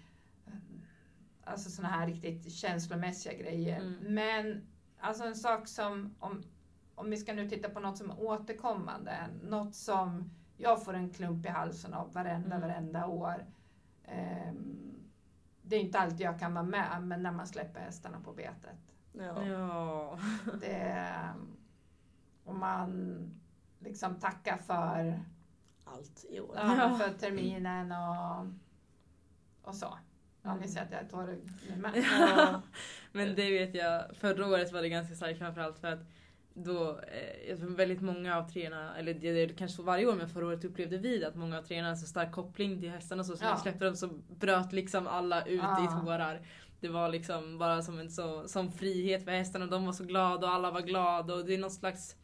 Alltså 1.44 1.70
såna 1.70 1.88
här 1.88 2.06
riktigt 2.06 2.52
känslomässiga 2.52 3.35
grejer. 3.35 3.80
Mm. 3.80 4.14
Men 4.14 4.66
alltså 5.00 5.24
en 5.24 5.35
sak 5.35 5.68
som, 5.68 6.14
om, 6.18 6.42
om 6.94 7.11
vi 7.11 7.16
ska 7.16 7.32
nu 7.32 7.48
titta 7.48 7.68
på 7.68 7.80
något 7.80 7.98
som 7.98 8.11
är 8.11 8.22
återkommande, 8.22 9.16
något 9.42 9.74
som 9.74 10.30
jag 10.56 10.85
får 10.85 10.94
en 10.94 11.11
klump 11.11 11.46
i 11.46 11.48
halsen 11.48 11.94
av 11.94 12.12
varenda, 12.12 12.56
Mm. 12.56 12.68
varenda 12.68 13.06
år. 13.06 13.46
Ehm, 14.04 14.94
det 15.62 15.76
är 15.76 15.80
inte 15.80 15.98
alltid 15.98 16.20
jag 16.20 16.38
kan 16.38 16.54
vara 16.54 16.64
med, 16.64 17.02
men 17.02 17.22
när 17.22 17.32
man 17.32 17.46
släpper 17.46 17.80
hästarna 17.80 18.20
på 18.20 18.32
betet. 18.32 18.78
Ja. 19.12 19.46
Ja. 19.46 20.18
Det, 20.61 21.08
och 22.44 22.55
man 22.55 23.20
liksom 23.81 24.14
tackar 24.20 24.57
för, 24.57 25.20
Allt 25.85 26.24
i 26.31 26.40
år. 26.40 26.57
ja, 26.57 26.98
för 27.00 27.18
terminen 27.18 27.92
och, 27.92 28.46
och 29.68 29.74
så. 29.74 29.98
Ja, 30.42 30.55
ni 30.57 30.68
ser 30.68 30.83
att 30.83 30.90
jag 30.90 31.00
är 31.00 31.09
tårögd 31.09 31.50
nu 31.70 31.76
med. 31.76 32.05
Ja. 32.20 32.62
Men 33.12 33.35
det 33.35 33.50
vet 33.50 33.74
jag, 33.74 34.16
förra 34.16 34.46
året 34.46 34.72
var 34.72 34.83
det 34.83 34.88
ganska 34.88 35.14
starkt 35.14 35.38
framförallt 35.38 35.78
för 35.78 35.88
att 35.92 36.00
då, 36.55 36.90
eh, 37.00 37.48
jag 37.48 37.59
tror 37.59 37.70
väldigt 37.76 38.00
många 38.00 38.37
av 38.38 38.48
tränarna, 38.48 38.96
eller 38.96 39.14
det 39.14 39.28
är 39.28 39.48
kanske 39.48 39.83
varje 39.83 40.07
år 40.07 40.14
men 40.14 40.28
förra 40.28 40.46
året 40.46 40.64
upplevde 40.64 40.98
vi 40.98 41.18
det 41.18 41.28
att 41.28 41.35
många 41.35 41.59
av 41.59 41.62
tränarna 41.62 41.88
hade 41.88 42.00
så 42.00 42.07
stark 42.07 42.33
koppling 42.33 42.81
till 42.81 42.90
hästarna 42.90 43.20
och 43.20 43.26
så, 43.26 43.37
så 43.37 43.44
Ja. 43.44 43.48
när 43.48 43.57
vi 43.57 43.62
släppte 43.62 43.85
dem 43.85 43.96
så 43.96 44.09
bröt 44.28 44.72
liksom 44.72 45.07
alla 45.07 45.44
ut 45.44 45.61
Ja. 45.62 45.85
i 45.85 46.05
tårar. 46.07 46.46
Det 46.81 46.88
var 46.88 47.09
liksom 47.09 47.59
bara 47.59 47.83
som 47.83 47.98
en 47.98 48.11
så, 48.11 48.48
som 48.48 48.72
frihet 48.72 49.24
för 49.24 49.31
hästarna, 49.31 49.66
de 49.66 49.87
var 49.87 49.92
så 49.92 50.05
glada 50.05 50.46
och 50.46 50.52
alla 50.52 50.70
var 50.70 50.81
glada 50.81 51.35
och 51.35 51.44
det 51.44 51.55
är 51.55 51.59
något 51.59 51.72
slags 51.72 52.16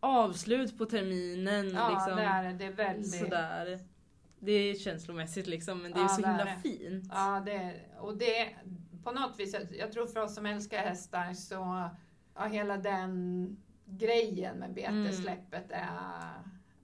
avslut 0.00 0.78
på 0.78 0.86
terminen. 0.86 1.70
Ja, 1.74 1.90
liksom, 1.90 2.16
det 2.16 2.22
är 2.22 2.52
det. 2.52 2.64
Är 2.64 2.72
väldigt... 2.72 3.18
Sådär. 3.18 3.78
Det 4.38 4.52
är 4.52 4.74
känslomässigt 4.74 5.46
liksom 5.46 5.82
men 5.82 5.92
det 5.92 5.98
är 5.98 6.02
Ja, 6.02 6.08
så 6.08 6.20
det 6.20 6.26
är 6.26 6.30
himla 6.30 6.44
det. 6.44 6.60
fint. 6.62 7.04
Ja, 7.10 7.42
det, 7.46 7.74
och 7.98 8.16
det 8.16 8.48
på 9.04 9.12
något 9.12 9.40
vis, 9.40 9.56
jag, 9.78 9.92
tror 9.92 10.06
för 10.06 10.20
oss 10.20 10.34
som 10.34 10.46
älskar 10.46 10.78
hästar 10.78 11.34
så, 11.34 11.90
ja, 12.34 12.44
hela 12.44 12.76
den 12.76 13.56
grejen 13.84 14.56
med 14.56 14.72
betesläppet 14.74 15.70
är, 15.70 16.32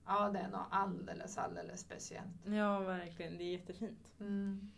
ja 0.06 0.30
det 0.30 0.38
är 0.38 0.48
nog 0.48 0.60
alldeles, 0.70 1.38
alldeles 1.38 1.80
speciellt. 1.80 2.46
Ja 2.46 2.78
verkligen, 2.78 3.38
det 3.38 3.44
är 3.44 3.52
jättefint. 3.52 4.08
Mm. 4.20 4.72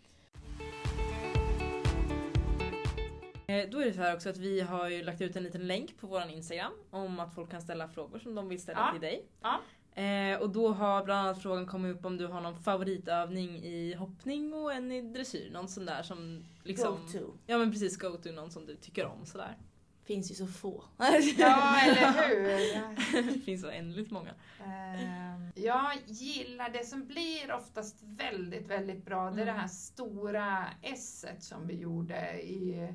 Eh, 3.51 3.69
Då 3.71 3.81
är 3.81 3.85
det 3.87 3.93
så 3.93 4.01
här 4.01 4.15
också 4.15 4.29
att 4.29 4.37
vi 4.37 4.61
har 4.61 4.89
ju 4.89 5.03
lagt 5.03 5.21
ut 5.21 5.37
en 5.37 5.43
liten 5.43 5.67
länk 5.67 5.99
på 6.01 6.07
våran 6.07 6.31
Instagram 6.31 6.73
om 6.91 7.21
att 7.21 7.35
folk 7.35 7.51
kan 7.51 7.63
ställa 7.63 7.89
frågor 7.89 8.19
som 8.19 8.35
de 8.35 8.49
vill 8.49 8.61
ställa 8.63 8.79
Ja. 8.79 8.93
till 8.93 9.01
dig. 9.01 9.27
Ja. 9.43 9.61
Eh, 10.03 10.39
och 10.41 10.51
då 10.51 10.69
har 10.73 11.05
bland 11.05 11.21
annat 11.29 11.43
frågan 11.43 11.67
kommit 11.67 11.97
upp 11.97 12.05
om 12.05 12.17
du 12.17 12.27
har 12.27 12.41
någon 12.41 12.63
favoritövning 12.63 13.63
i 13.65 13.95
hoppning 13.95 14.55
och 14.55 14.73
en 14.73 14.93
i 14.93 15.03
dressyr. 15.03 15.51
Någon 15.53 15.69
sån 15.69 15.87
där 15.87 16.03
som 16.03 16.45
liksom... 16.65 16.95
Go 16.95 17.19
to. 17.19 17.33
Ja 17.47 17.59
men 17.59 17.71
precis, 17.73 17.97
go 17.97 18.17
to, 18.23 18.33
någon 18.33 18.51
som 18.51 18.67
du 18.67 18.77
tycker 18.77 19.07
om 19.07 19.27
sådär. 19.27 19.57
Finns 20.05 20.31
ju 20.31 20.35
så 20.35 20.47
få. 20.47 20.85
Ja, 21.39 21.81
eller 21.81 22.29
hur? 22.29 23.23
det 23.33 23.41
finns 23.41 23.63
så 23.63 23.69
oändligt 23.69 24.11
många. 24.11 24.31
Ehm, 24.65 25.53
Jag 25.55 25.93
gillar 26.07 26.69
det 26.71 26.85
som 26.87 27.07
blir 27.07 27.53
oftast 27.53 27.97
väldigt, 28.03 28.67
väldigt 28.67 29.05
bra. 29.05 29.31
Det 29.31 29.43
är 29.43 29.47
det 29.47 29.53
här 29.53 29.69
stora 29.69 30.65
s 30.83 31.27
som 31.41 31.67
vi 31.67 31.75
gjorde 31.75 32.41
i, 32.43 32.89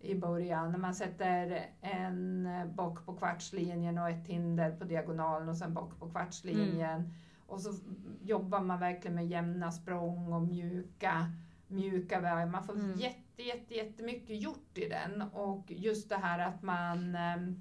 i 0.00 0.14
början. 0.14 0.72
När 0.72 0.78
man 0.78 0.94
sätter 0.94 1.66
en 1.80 2.48
bock 2.74 3.06
på 3.06 3.16
kvartslinjen 3.16 3.98
och 3.98 4.10
ett 4.10 4.26
hinder 4.26 4.70
på 4.76 4.84
diagonalen 4.84 5.48
och 5.48 5.56
sen 5.56 5.74
bock 5.74 5.98
på 5.98 6.10
kvartslinjen. 6.10 7.14
Och 7.46 7.60
så 7.60 7.74
jobbar 8.22 8.60
man 8.60 8.80
verkligen 8.80 9.14
med 9.14 9.26
jämna 9.26 9.72
språng 9.72 10.32
och 10.32 10.42
mjuka, 10.42 11.32
mjuka 11.66 12.20
vägar. 12.20 12.46
Man 12.46 12.64
får 12.64 12.72
Mm. 12.74 12.98
jätte, 12.98 13.42
jätte, 13.42 13.74
jättemycket 13.74 14.42
gjort 14.42 14.78
i 14.78 14.88
den. 14.88 15.22
Och 15.22 15.64
just 15.68 16.08
det 16.08 16.16
här 16.16 16.38
att 16.38 16.62
man 16.62 17.14
ehm, 17.14 17.60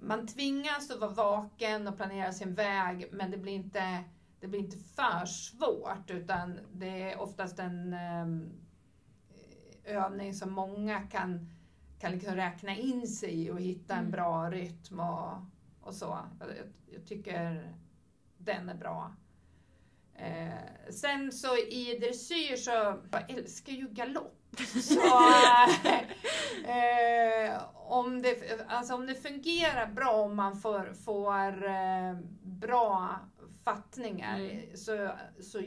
man 0.00 0.26
tvingas 0.26 0.90
att 0.90 1.00
vara 1.00 1.10
vaken 1.10 1.88
och 1.88 1.96
planera 1.96 2.32
sin 2.32 2.54
väg 2.54 3.08
men 3.12 3.30
det 3.30 3.38
blir 3.38 3.52
inte, 3.52 4.04
det 4.40 4.48
blir 4.48 4.60
inte 4.60 4.76
för 4.78 5.26
svårt 5.26 6.10
utan 6.10 6.58
det 6.72 7.12
är 7.12 7.20
oftast 7.20 7.58
en 7.58 7.92
ehm, 7.94 8.50
övning 9.84 10.34
som 10.34 10.52
många 10.52 11.00
kan, 11.00 11.50
kan 11.98 12.12
liksom 12.12 12.34
räkna 12.34 12.76
in 12.76 13.06
sig 13.08 13.42
i 13.46 13.50
och 13.50 13.60
hitta 13.60 13.94
en 13.94 13.98
Mm. 14.00 14.10
bra 14.12 14.50
rytm 14.50 15.00
och, 15.00 15.32
och 15.80 15.94
så. 15.94 16.18
Jag, 16.40 16.48
jag 16.94 17.06
tycker 17.06 17.72
den 18.38 18.68
är 18.68 18.74
bra. 18.74 19.12
Eh, 20.14 20.90
sen 20.90 21.32
så 21.32 21.56
i 21.56 21.98
dressyr 22.00 22.56
så, 22.56 22.70
jag 23.12 23.30
älskar 23.30 23.72
ju 23.72 23.88
galopp. 23.88 24.38
Så, 24.82 25.00
eh, 26.64 27.62
om, 27.74 28.22
det, 28.22 28.60
alltså 28.68 28.94
om 28.94 29.06
det 29.06 29.14
fungerar 29.14 29.86
bra, 29.86 30.12
om 30.12 30.36
man 30.36 30.56
får, 30.56 30.92
får 30.94 31.66
eh, 31.66 32.16
bra 32.42 33.18
fattningar, 33.64 34.38
Mm. 34.40 34.76
så, 34.76 35.10
så 35.40 35.60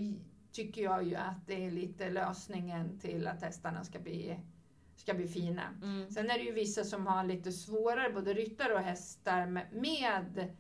tycker 0.56 0.82
jag 0.82 1.04
ju 1.04 1.16
att 1.16 1.48
det 1.48 1.66
är 1.66 1.72
lite 1.72 2.10
lösningen 2.10 3.00
till 3.00 3.28
att 3.28 3.42
hästarna 3.42 3.84
ska 3.84 4.00
bli, 4.00 4.40
ska 4.96 5.14
bli 5.14 5.28
fina. 5.28 5.64
Mm. 5.82 6.12
Sen 6.12 6.30
är 6.30 6.38
det 6.38 6.44
ju 6.44 6.52
vissa 6.52 6.84
som 6.84 7.08
har 7.08 7.24
lite 7.24 7.52
svårare, 7.52 8.14
både 8.14 8.34
ryttare 8.34 8.74
och 8.74 8.80
hästar, 8.80 9.46
med, 9.46 9.68
med 9.74 10.56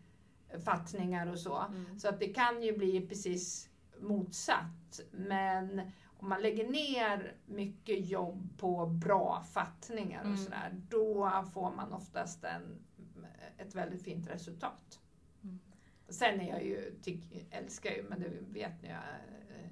fattningar 0.65 1.27
och 1.27 1.39
så. 1.39 1.57
Mm. 1.57 1.99
Så 1.99 2.09
att 2.09 2.19
det 2.19 2.27
kan 2.27 2.63
ju 2.63 2.77
bli 2.77 3.07
precis 3.07 3.69
motsatt. 4.01 4.99
Men 5.11 5.91
om 6.19 6.29
man 6.29 6.41
lägger 6.41 6.67
ner 6.67 7.35
mycket 7.45 8.05
jobb 8.05 8.49
på 8.57 8.85
bra 8.85 9.43
fattningar 9.53 10.19
och 10.19 10.25
Mm. 10.25 10.37
sådär, 10.37 10.81
då 10.89 11.43
får 11.53 11.71
man 11.75 11.93
oftast 11.93 12.43
en, 12.43 12.85
ett 13.57 13.75
väldigt 13.75 14.03
fint 14.03 14.29
resultat. 14.29 14.99
Mm. 16.07 16.13
Sen 16.13 16.41
är 16.41 16.49
jag 16.49 16.63
ju, 16.65 16.95
tyck, 17.03 17.47
älskar 17.51 17.91
ju, 17.91 18.03
men 18.09 18.19
det 18.19 18.29
vet 18.59 18.81
ni, 18.81 18.89
jag 18.89 18.97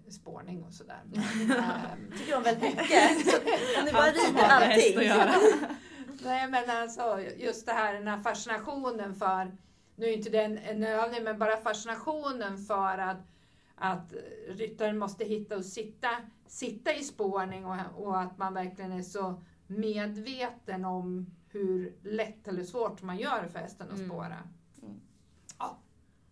är 0.07 0.11
spårning 0.11 0.63
och 0.63 0.73
sådär. 0.73 1.01
Ehm, 1.13 2.11
Tycker 2.17 2.37
om 2.37 2.43
väldigt 2.43 2.63
mycket. 2.77 3.27
Så 3.27 3.85
ni 3.85 3.91
bara 3.91 4.11
rider 4.11 4.43
allting. 4.43 4.97
att 4.97 5.05
göra. 5.05 5.31
Nej 6.23 6.47
men 6.49 6.69
alltså 6.69 7.19
just 7.37 7.65
det 7.65 7.71
här, 7.71 7.93
den 7.93 8.07
här 8.07 8.17
fascinationen 8.17 9.15
för, 9.15 9.57
nu 9.95 10.05
är 10.05 10.13
inte 10.13 10.29
det 10.29 10.41
en, 10.43 10.57
en 10.57 10.83
övning, 10.83 11.23
men 11.23 11.39
bara 11.39 11.57
fascinationen 11.57 12.57
för 12.57 12.97
att, 12.97 13.27
att 13.75 14.13
ryttaren 14.49 14.97
måste 14.97 15.25
hitta 15.25 15.55
och 15.57 15.65
sitta, 15.65 16.09
sitta 16.47 16.93
i 16.95 17.03
spårning 17.03 17.65
och, 17.65 17.77
och 17.95 18.21
att 18.21 18.37
man 18.37 18.53
verkligen 18.53 18.91
är 18.91 19.01
så 19.01 19.43
medveten 19.67 20.85
om 20.85 21.25
hur 21.49 21.95
lätt 22.03 22.47
eller 22.47 22.63
svårt 22.63 23.01
man 23.01 23.17
gör 23.17 23.47
för 23.51 23.59
hästen 23.59 23.87
att 23.91 23.97
Mm. 23.97 24.09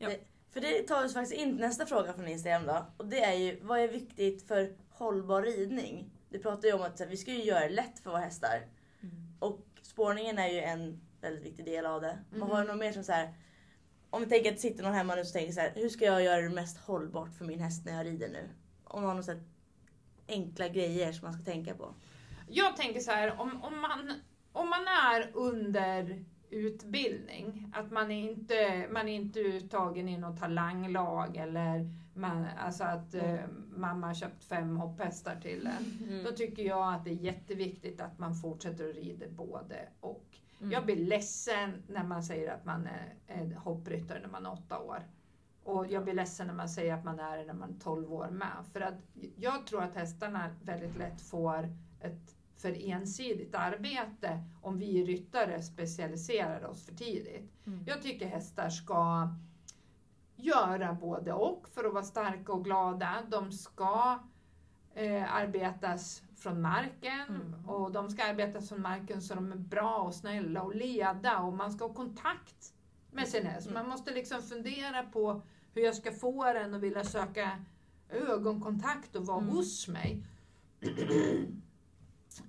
Spåra. 0.01 0.17
För 0.49 0.61
det 0.61 0.87
tar 0.87 1.05
oss 1.05 1.13
faktiskt 1.13 1.41
in 1.41 1.55
nästa 1.55 1.85
fråga 1.85 2.13
från 2.13 2.27
Instagram 2.27 2.65
då. 2.65 2.85
Och 2.97 3.05
det 3.05 3.23
är 3.23 3.33
ju, 3.33 3.59
vad 3.61 3.79
är 3.79 3.87
viktigt 3.87 4.47
för 4.47 4.75
hållbar 4.89 5.41
ridning? 5.41 6.11
Du 6.29 6.39
pratar 6.39 6.67
ju 6.67 6.73
om 6.73 6.81
att 6.81 6.99
här, 6.99 7.07
vi 7.07 7.17
ska 7.17 7.31
ju 7.31 7.43
göra 7.43 7.59
det 7.59 7.69
lätt 7.69 7.99
för 7.99 8.09
våra 8.09 8.19
hästar. 8.19 8.67
Mm. 9.01 9.15
Och 9.39 9.59
spårningen 9.81 10.37
är 10.37 10.47
ju 10.47 10.59
en 10.59 11.01
väldigt 11.21 11.45
viktig 11.45 11.65
del 11.65 11.85
av 11.85 12.01
det. 12.01 12.17
Man 12.29 12.51
har 12.51 12.63
något 12.63 12.77
mer 12.77 12.91
som 12.91 13.03
så 13.03 13.11
här. 13.11 13.33
Om 14.09 14.21
vi 14.21 14.29
tänker 14.29 14.49
att 14.49 14.55
det 14.55 14.61
sitter 14.61 14.83
någon 14.83 14.93
hemma 14.93 15.15
nu 15.15 15.25
som 15.25 15.33
tänker 15.33 15.53
så 15.53 15.59
här, 15.59 15.71
hur 15.75 15.89
ska 15.89 16.05
jag 16.05 16.23
göra 16.23 16.41
det 16.41 16.49
mest 16.49 16.77
hållbart 16.77 17.33
för 17.37 17.45
min 17.45 17.59
häst 17.59 17.85
när 17.85 17.97
jag 17.97 18.05
rider 18.05 18.29
nu? 18.29 18.49
Om 18.83 19.01
man 19.01 19.09
har 19.09 19.15
några 19.15 19.41
enkla 20.27 20.67
grejer 20.67 21.13
som 21.13 21.25
man 21.25 21.33
ska 21.33 21.43
tänka 21.43 21.73
på. 21.73 21.93
Jag 22.47 22.77
tänker 22.77 22.99
så 22.99 23.11
här, 23.11 23.39
om, 23.39 23.63
om, 23.63 23.81
man, 23.81 24.13
om 24.51 24.69
man 24.69 24.87
är 24.87 25.31
under 25.33 26.25
utbildning, 26.51 27.73
att 27.73 27.91
man 27.91 28.11
är 28.11 28.29
inte, 28.31 28.87
man 28.91 29.07
är 29.07 29.15
inte 29.15 29.39
uttagen 29.39 30.09
i 30.09 30.17
något 30.17 30.39
talanglag 30.39 31.37
eller 31.37 31.89
man, 32.13 32.45
alltså 32.59 32.83
att 32.83 33.13
eh, 33.13 33.39
mamma 33.75 34.07
har 34.07 34.13
köpt 34.13 34.43
fem 34.43 34.77
hopphästar 34.77 35.35
till 35.41 35.67
en. 35.67 36.07
Mm. 36.09 36.23
Då 36.23 36.31
tycker 36.31 36.63
jag 36.63 36.93
att 36.93 37.05
det 37.05 37.11
är 37.11 37.15
jätteviktigt 37.15 38.01
att 38.01 38.19
man 38.19 38.35
fortsätter 38.35 38.89
att 38.89 38.95
rida 38.95 39.25
både 39.29 39.87
och. 39.99 40.25
Mm. 40.59 40.71
Jag 40.71 40.85
blir 40.85 40.95
ledsen 40.95 41.83
när 41.87 42.03
man 42.03 42.23
säger 42.23 42.53
att 42.53 42.65
man 42.65 42.87
är 43.27 43.55
hoppryttare 43.55 44.19
när 44.19 44.29
man 44.29 44.45
är 44.45 44.51
åtta 44.51 44.79
år. 44.79 45.03
Och 45.63 45.87
jag 45.87 46.03
blir 46.03 46.13
ledsen 46.13 46.47
när 46.47 46.53
man 46.53 46.69
säger 46.69 46.93
att 46.93 47.03
man 47.03 47.19
är 47.19 47.37
det 47.37 47.43
när 47.43 47.53
man 47.53 47.69
är 47.69 47.79
12 47.79 48.13
år 48.13 48.27
med. 48.27 48.65
För 48.73 48.81
att 48.81 48.95
jag 49.35 49.67
tror 49.67 49.83
att 49.83 49.95
hästarna 49.95 50.55
väldigt 50.63 50.97
lätt 50.97 51.21
får 51.21 51.69
ett 51.99 52.35
för 52.61 52.89
ensidigt 52.89 53.55
arbete 53.55 54.43
om 54.61 54.77
vi 54.77 55.03
ryttare 55.05 55.61
specialiserar 55.61 56.65
oss 56.65 56.85
för 56.85 56.95
tidigt. 56.95 57.51
Mm. 57.67 57.83
Jag 57.87 58.01
tycker 58.01 58.27
hästar 58.27 58.69
ska 58.69 59.29
göra 60.35 60.93
både 60.93 61.33
och 61.33 61.67
för 61.69 61.83
att 61.83 61.93
vara 61.93 62.03
starka 62.03 62.53
och 62.53 62.63
glada. 62.63 63.23
De 63.29 63.51
ska 63.51 64.19
eh, 64.93 65.33
arbetas 65.35 66.23
från 66.37 66.61
marken 66.61 67.21
Mm. 67.29 67.69
och 67.69 67.91
de 67.91 68.09
ska 68.09 68.23
arbetas 68.23 68.69
från 68.69 68.81
marken 68.81 69.21
så 69.21 69.35
de 69.35 69.51
är 69.51 69.55
bra 69.57 69.97
och 69.97 70.15
snälla 70.15 70.61
och 70.63 70.75
leda 70.75 71.39
och 71.39 71.53
man 71.53 71.71
ska 71.71 71.87
ha 71.87 71.93
kontakt 71.93 72.73
med 73.11 73.27
sin 73.27 73.45
häst. 73.45 73.67
Mm. 73.67 73.81
Man 73.81 73.89
måste 73.89 74.13
liksom 74.13 74.41
fundera 74.41 75.03
på 75.03 75.41
hur 75.73 75.81
jag 75.81 75.95
ska 75.95 76.11
få 76.11 76.53
den 76.53 76.73
att 76.73 76.81
vilja 76.81 77.03
söka 77.03 77.65
ögonkontakt 78.09 79.15
och 79.15 79.25
vara 79.25 79.41
Mm. 79.41 79.49
hos 79.55 79.87
mig. 79.87 80.23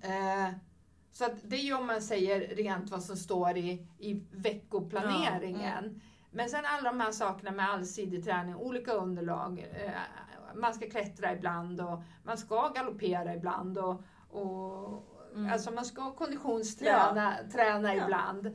Eh, 0.03 0.55
så 1.12 1.24
att 1.24 1.37
det 1.43 1.57
är 1.57 1.61
ju 1.64 1.74
om 1.74 1.87
man 1.87 2.03
säger 2.03 2.57
rent 2.57 2.91
vad 2.91 3.03
som 3.03 3.16
står 3.16 3.57
i, 3.57 3.87
i 3.99 4.22
veckoplaneringen. 4.30 6.01
Men 6.30 6.49
sen 6.49 6.64
alla 6.64 6.91
de 6.93 7.01
här 7.01 7.12
sakerna 7.12 7.51
med 7.51 7.70
allsidig 7.70 8.24
träning, 8.24 8.57
olika 8.57 8.93
underlag. 8.93 9.59
Eh, 9.59 9.91
man 10.55 10.74
ska 10.74 10.91
klättra 10.91 11.33
ibland 11.33 11.80
och 11.80 12.03
man 12.24 12.39
ska 12.39 12.68
galoppera 12.68 13.35
ibland. 13.35 13.78
Och, 13.78 14.03
och, 14.30 15.09
Mm. 15.35 15.53
Alltså 15.53 15.70
man 15.70 15.85
ska 15.85 16.14
konditionsträna 16.14 17.37
träna 17.53 17.95
Ja. 17.95 18.05
ibland. 18.05 18.47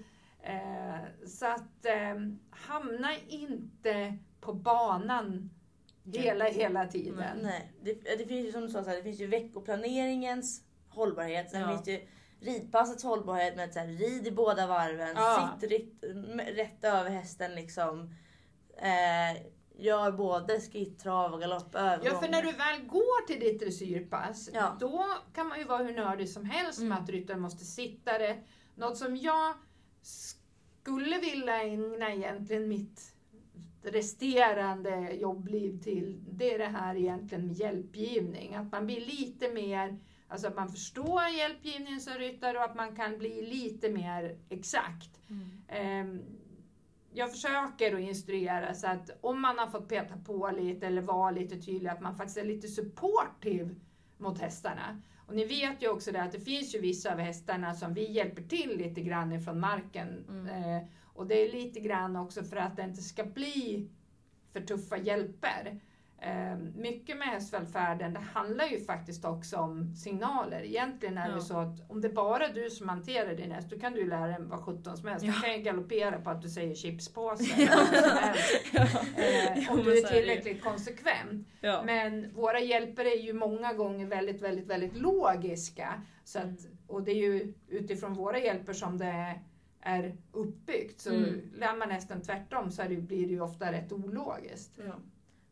Eh, 0.43 1.27
så 1.27 1.45
att 1.45 1.85
eh, 1.85 2.15
hamna 2.49 3.09
inte 3.27 4.17
på 4.41 4.53
banan 4.53 5.49
hela, 6.13 6.45
hela 6.45 6.85
tiden. 6.85 7.37
Nej, 7.41 7.73
det, 7.81 7.93
det 8.17 8.25
finns 8.27 8.47
ju 8.47 8.51
som 8.51 8.61
du 8.61 8.69
sa, 8.69 8.83
så 8.83 8.89
här, 8.89 8.97
det 8.97 9.03
finns 9.03 9.19
ju 9.21 9.27
veckoplaneringens 9.27 10.63
hållbarhet. 10.97 11.51
Sen 11.51 11.61
Ja. 11.61 11.67
finns 11.67 11.83
det 11.83 11.91
ju 11.91 12.07
ridpassets 12.39 13.03
hållbarhet 13.03 13.55
med 13.55 13.65
att 13.65 13.73
så 13.73 13.79
här, 13.79 13.87
rid 13.87 14.27
i 14.27 14.31
båda 14.31 14.67
varven, 14.67 15.15
Ja. 15.15 15.57
sitt 15.59 15.71
rätt, 15.71 16.03
rätt 16.57 16.83
över 16.83 17.09
hästen 17.09 17.55
liksom. 17.55 18.13
Eh, 18.77 19.41
gör 19.79 20.11
både 20.11 20.61
skritt, 20.61 20.99
trav 20.99 21.33
och 21.33 21.39
galopp, 21.41 21.75
övergångar. 21.75 22.11
Ja, 22.13 22.19
för 22.19 22.29
när 22.29 22.41
du 22.41 22.51
väl 22.51 22.87
går 22.87 23.27
till 23.27 23.39
ditt 23.39 23.59
dressyrpass, 23.59 24.49
Ja. 24.53 24.77
då 24.79 25.05
kan 25.33 25.47
man 25.47 25.59
ju 25.59 25.65
vara 25.65 25.83
hur 25.83 25.95
nördig 25.95 26.29
som 26.29 26.45
helst 26.45 26.79
med 26.79 26.85
Mm. 26.91 27.03
att 27.03 27.09
ryttaren 27.09 27.39
måste 27.41 27.65
sitta 27.65 28.19
rätt. 28.19 28.39
Något 28.75 28.97
som 28.97 29.17
jag 29.17 29.53
skulle 30.01 31.19
vilja 31.19 31.63
ägna 31.63 32.13
egentligen 32.13 32.67
mitt 32.67 33.13
resterande 33.83 35.11
jobbliv 35.11 35.81
till, 35.81 36.23
det 36.31 36.53
är 36.53 36.57
det 36.59 36.65
här 36.65 36.95
egentligen 36.95 37.47
med 37.47 37.55
hjälpgivning. 37.55 38.55
Att 38.55 38.71
man 38.71 38.85
blir 38.85 39.01
lite 39.05 39.49
mer, 39.53 39.99
alltså 40.27 40.47
att 40.47 40.55
man 40.55 40.69
förstår 40.69 41.27
hjälpgivningen 41.27 42.01
som 42.01 42.13
ryttare 42.13 42.57
och 42.57 42.63
att 42.63 42.75
man 42.75 42.95
kan 42.95 43.17
bli 43.17 43.41
lite 43.41 43.89
mer 43.89 44.37
exakt. 44.49 45.19
Ehm, 45.67 46.21
jag 47.13 47.31
försöker 47.31 47.95
att 47.95 47.99
instruera 48.01 48.73
så 48.73 48.87
att 48.87 49.09
om 49.21 49.41
man 49.41 49.57
har 49.57 49.67
fått 49.67 49.89
peta 49.89 50.17
på 50.17 50.51
lite 50.57 50.87
eller 50.87 51.01
vara 51.01 51.31
lite 51.31 51.61
tydlig 51.61 51.89
att 51.89 52.01
man 52.01 52.15
faktiskt 52.15 52.37
är 52.37 52.45
lite 52.45 52.67
supportive 52.67 53.75
mot 54.17 54.39
hästarna. 54.39 55.01
Och 55.27 55.35
ni 55.35 55.45
vet 55.45 55.83
ju 55.83 55.89
också 55.89 56.11
det 56.11 56.21
att 56.21 56.31
det 56.31 56.39
finns 56.39 56.75
ju 56.75 56.79
vissa 56.81 57.13
av 57.13 57.19
hästarna 57.19 57.73
som 57.73 57.93
vi 57.93 58.11
hjälper 58.11 58.41
till 58.41 58.77
lite 58.77 59.01
grann 59.01 59.31
ifrån 59.31 59.59
marken. 59.59 60.25
Mm. 60.29 60.47
Eh, 60.47 60.83
och 61.03 61.27
det 61.27 61.35
är 61.35 61.51
lite 61.51 61.79
grann 61.79 62.15
också 62.15 62.43
för 62.43 62.57
att 62.57 62.75
det 62.75 62.83
inte 62.83 63.01
ska 63.01 63.23
bli 63.23 63.89
för 64.53 64.61
tuffa 64.61 64.97
hjälper. 64.97 65.79
Eh, 66.21 66.57
mycket 66.75 67.17
med 67.17 67.27
hästvälfärden, 67.27 68.13
det 68.13 68.19
handlar 68.19 68.65
ju 68.65 68.79
faktiskt 68.85 69.25
också 69.25 69.57
om 69.57 69.95
signaler. 69.95 70.61
Egentligen 70.65 71.17
är 71.17 71.27
det 71.29 71.33
Ja. 71.35 71.39
så 71.41 71.57
att 71.57 71.89
om 71.91 72.01
det 72.01 72.09
bara 72.09 72.47
är 72.47 72.53
du 72.53 72.69
som 72.69 72.89
hanterar 72.89 73.33
din 73.35 73.51
häst, 73.51 73.69
då 73.69 73.79
kan 73.79 73.93
du 73.93 74.07
lära 74.09 74.27
den 74.27 74.49
vad 74.49 74.59
sjutton 74.59 74.97
som 74.97 75.07
helst. 75.09 75.25
Ja. 75.25 75.31
Den 75.31 75.41
kan 75.41 75.53
ju 75.53 75.61
galoppera 75.61 76.19
på 76.21 76.29
att 76.29 76.41
du 76.41 76.49
säger 76.49 76.75
chipspåse. 76.75 77.43
Ja. 77.57 78.33
Eh, 79.17 79.71
om 79.71 79.83
du 79.83 79.97
är 79.97 80.01
det 80.01 80.07
tillräckligt 80.07 80.63
konsekvent. 80.63 81.47
Ja. 81.61 81.83
Men 81.85 82.33
våra 82.33 82.59
hjälpare 82.59 83.07
är 83.07 83.21
ju 83.21 83.33
många 83.33 83.73
gånger 83.73 84.05
väldigt, 84.05 84.41
väldigt, 84.41 84.67
väldigt 84.67 84.97
logiska. 84.97 86.01
Så 86.23 86.39
Mm. 86.39 86.53
att, 86.53 86.59
och 86.87 87.03
det 87.03 87.11
är 87.11 87.15
ju 87.15 87.53
utifrån 87.67 88.13
våra 88.13 88.39
hjälper 88.39 88.73
som 88.73 88.97
det 88.97 89.35
är 89.81 90.15
uppbyggt. 90.31 90.99
Så 91.01 91.13
Mm. 91.13 91.41
lär 91.55 91.75
man 91.77 91.89
nästan 91.89 92.21
tvärtom 92.21 92.71
så 92.71 92.81
det, 92.83 92.95
blir 92.95 93.27
det 93.27 93.33
ju 93.33 93.41
ofta 93.41 93.71
rätt 93.71 93.91
ologiskt. 93.91 94.79
Ja. 94.85 94.93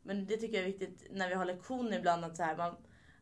Men 0.06 0.26
det 0.26 0.38
tycker 0.38 0.54
jag 0.58 0.62
är 0.64 0.68
viktigt 0.72 1.08
när 1.12 1.30
vi 1.30 1.36
har 1.36 1.46
lektioner 1.46 1.98
ibland 2.00 2.26
att, 2.26 2.38
så 2.38 2.44
här, 2.44 2.58
man, 2.58 2.76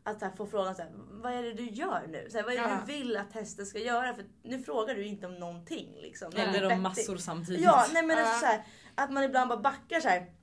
att 0.04 0.20
så 0.20 0.26
här, 0.26 0.34
få 0.36 0.46
frågan 0.46 0.76
så 0.76 0.82
här, 0.82 0.92
vad 0.96 1.34
är 1.34 1.44
det 1.44 1.54
du 1.54 1.70
gör 1.70 2.02
nu? 2.08 2.28
Så 2.30 2.38
här, 2.38 2.44
vad 2.46 2.54
är 2.54 2.58
det 2.58 2.64
Ja. 2.70 2.80
du 2.86 2.94
vill 2.94 3.18
att 3.18 3.34
hästen 3.34 3.66
ska 3.66 3.80
göra? 3.80 4.14
För 4.16 4.26
nu 4.44 4.60
frågar 4.60 4.96
du 4.96 5.06
inte 5.06 5.26
om 5.28 5.36
någonting. 5.36 5.96
Liksom. 6.02 6.32
Det 6.32 6.42
är 6.42 6.48
Eller 6.48 6.72
om 6.74 6.82
massor 6.82 7.18
samtidigt. 7.18 7.62
Ja, 7.64 7.86
nej 7.94 8.04
men 8.06 8.18
Ja. 8.18 8.24
alltså, 8.24 8.40
så 8.40 8.46
här, 8.46 8.64
att 8.96 9.12
man 9.12 9.24
ibland 9.24 9.50
bara 9.50 9.60
backar 9.60 10.00
så 10.00 10.08
här. 10.10 10.34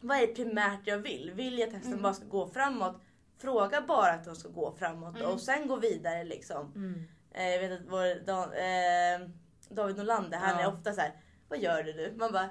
Vad 0.00 0.18
är 0.18 0.26
primärt 0.26 0.80
jag 0.84 0.98
vill? 0.98 1.32
Vill 1.34 1.58
jag 1.58 1.66
att 1.68 1.72
hästen 1.74 1.92
Mm. 1.92 2.02
bara 2.02 2.14
ska 2.14 2.24
gå 2.26 2.48
framåt? 2.48 3.00
Fråga 3.38 3.80
bara 3.80 4.12
att 4.12 4.24
de 4.24 4.36
ska 4.36 4.48
gå 4.48 4.72
framåt 4.78 5.16
Mm. 5.16 5.30
och 5.30 5.40
sen 5.40 5.68
gå 5.68 5.76
vidare 5.76 6.24
liksom. 6.24 6.72
Mm. 6.74 7.04
Eh, 7.34 7.48
jag 7.48 7.60
vet 7.60 7.80
att 7.80 7.86
vår 7.88 8.24
Dan, 8.26 8.52
eh, 8.52 9.30
David 9.68 9.96
Norlander, 9.96 10.38
han 10.38 10.60
Ja. 10.60 10.62
är 10.70 10.74
ofta 10.74 10.92
så 10.92 11.00
här. 11.00 11.12
Vad 11.48 11.58
gör 11.58 11.82
du 11.82 11.94
nu? 11.94 12.14
Man 12.16 12.32
bara. 12.32 12.48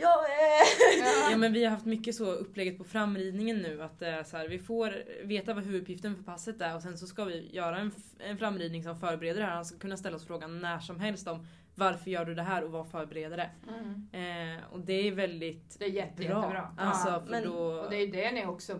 Ja, 0.00 0.24
eh. 0.26 1.30
Ja 1.30 1.36
men 1.36 1.52
vi 1.52 1.64
har 1.64 1.70
haft 1.70 1.84
mycket 1.86 2.14
så 2.14 2.24
upplägget 2.32 2.78
på 2.78 2.84
framridningen 2.84 3.56
nu 3.58 3.82
att 3.82 3.98
det 3.98 4.06
är 4.08 4.22
så 4.24 4.36
här, 4.36 4.48
vi 4.48 4.58
får 4.58 4.94
veta 5.24 5.54
vad 5.54 5.64
huvuduppgiften 5.64 6.16
för 6.16 6.22
passet 6.22 6.60
är 6.60 6.74
och 6.74 6.82
sen 6.82 6.98
så 6.98 7.06
ska 7.06 7.24
vi 7.24 7.48
göra 7.52 7.78
en, 7.78 7.92
en 8.18 8.38
framridning 8.38 8.82
som 8.84 8.96
förbereder 9.00 9.40
det 9.40 9.46
här. 9.46 9.54
Han 9.54 9.64
ska 9.64 9.78
kunna 9.78 9.96
ställa 9.96 10.16
oss 10.16 10.26
frågan 10.26 10.60
när 10.60 10.78
som 10.78 11.00
helst 11.00 11.28
om 11.28 11.46
varför 11.74 12.10
gör 12.10 12.24
du 12.24 12.34
det 12.34 12.42
här 12.42 12.64
och 12.64 12.70
vad 12.70 12.90
förbereder 12.90 13.36
det? 13.36 13.50
Mm. 13.68 14.56
Eh, 14.56 14.64
och 14.72 14.80
det 14.80 14.92
är 15.08 15.12
väldigt 15.12 15.76
Det 15.78 15.84
är 15.84 15.88
jätte, 15.90 16.16
bra. 16.16 16.24
jättebra. 16.40 16.74
Alltså, 16.78 17.08
ja. 17.08 17.22
men- 17.28 17.44
då... 17.44 17.54
Och 17.56 17.90
det 17.90 17.96
är 17.96 18.12
det 18.12 18.30
ni 18.32 18.46
också 18.46 18.78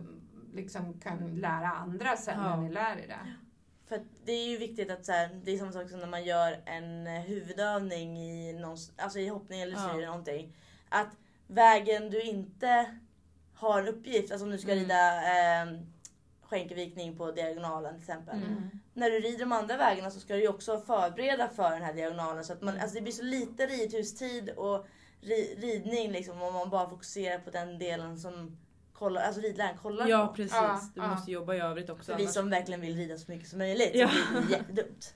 liksom 0.54 1.00
kan 1.00 1.36
lära 1.40 1.68
andra 1.70 2.16
sen 2.16 2.34
Ja. 2.38 2.56
när 2.56 2.62
ni 2.62 2.72
lär 2.74 2.96
er 2.96 3.06
det. 3.08 3.34
För 3.88 4.00
det 4.24 4.32
är 4.32 4.48
ju 4.48 4.58
viktigt 4.58 4.90
att 4.90 5.04
så 5.06 5.12
här, 5.12 5.40
det 5.44 5.50
är 5.54 5.58
samma 5.58 5.72
sak 5.72 5.90
som 5.90 6.00
när 6.00 6.06
man 6.06 6.24
gör 6.24 6.56
en 6.66 7.06
eh, 7.06 7.12
huvudövning 7.22 8.18
i, 8.18 8.52
någon, 8.52 8.76
alltså 8.96 9.18
i 9.18 9.28
hoppning 9.28 9.60
eller 9.60 9.72
Ja. 9.72 9.88
syr 9.88 9.96
eller 9.98 10.06
någonting. 10.06 10.52
Att 10.90 11.16
vägen 11.46 12.10
du 12.10 12.22
inte 12.22 12.86
har 13.54 13.80
en 13.80 13.88
uppgift, 13.88 14.30
alltså 14.32 14.44
om 14.44 14.50
du 14.50 14.58
ska 14.58 14.72
Mm. 14.72 14.84
rida 14.84 15.16
eh, 15.16 15.80
skänkelvikning 16.42 17.16
på 17.16 17.30
diagonalen 17.32 17.94
till 17.94 18.02
exempel. 18.02 18.36
Mm. 18.38 18.70
När 18.94 19.10
du 19.10 19.20
rider 19.20 19.38
de 19.38 19.52
andra 19.52 19.76
vägarna 19.76 20.10
så 20.10 20.20
ska 20.20 20.34
du 20.34 20.40
ju 20.40 20.48
också 20.48 20.80
förbereda 20.80 21.48
för 21.48 21.70
den 21.70 21.82
här 21.82 21.92
diagonalen. 21.94 22.44
Så 22.44 22.52
att 22.52 22.62
man, 22.62 22.74
Mm. 22.74 22.82
alltså 22.82 22.94
det 22.94 23.02
blir 23.02 23.12
så 23.12 23.22
lite 23.22 23.66
ridhustid 23.66 24.50
och 24.50 24.86
ri, 25.20 25.56
ridning 25.58 26.10
liksom 26.12 26.42
om 26.42 26.54
man 26.54 26.70
bara 26.70 26.90
fokuserar 26.90 27.38
på 27.38 27.50
den 27.50 27.78
delen 27.78 28.18
som 28.18 28.56
kollar, 28.92 29.22
alltså 29.22 29.40
ridläraren 29.40 29.76
kollar 29.78 30.08
Ja 30.08 30.26
på. 30.26 30.34
precis, 30.34 30.52
Ja, 30.54 30.80
du 30.94 31.00
ja. 31.00 31.08
måste 31.08 31.30
jobba 31.30 31.54
i 31.54 31.60
övrigt 31.60 31.90
också. 31.90 32.12
För 32.12 32.18
vi 32.18 32.22
annars- 32.24 32.34
som 32.34 32.50
verkligen 32.50 32.80
vill 32.80 32.96
rida 32.96 33.18
så 33.18 33.30
mycket 33.32 33.48
som 33.48 33.58
möjligt 33.58 33.90
Ja. 33.94 34.08
så 34.08 34.32
blir 34.40 34.48
det 34.48 34.52
jättedumt. 34.56 35.14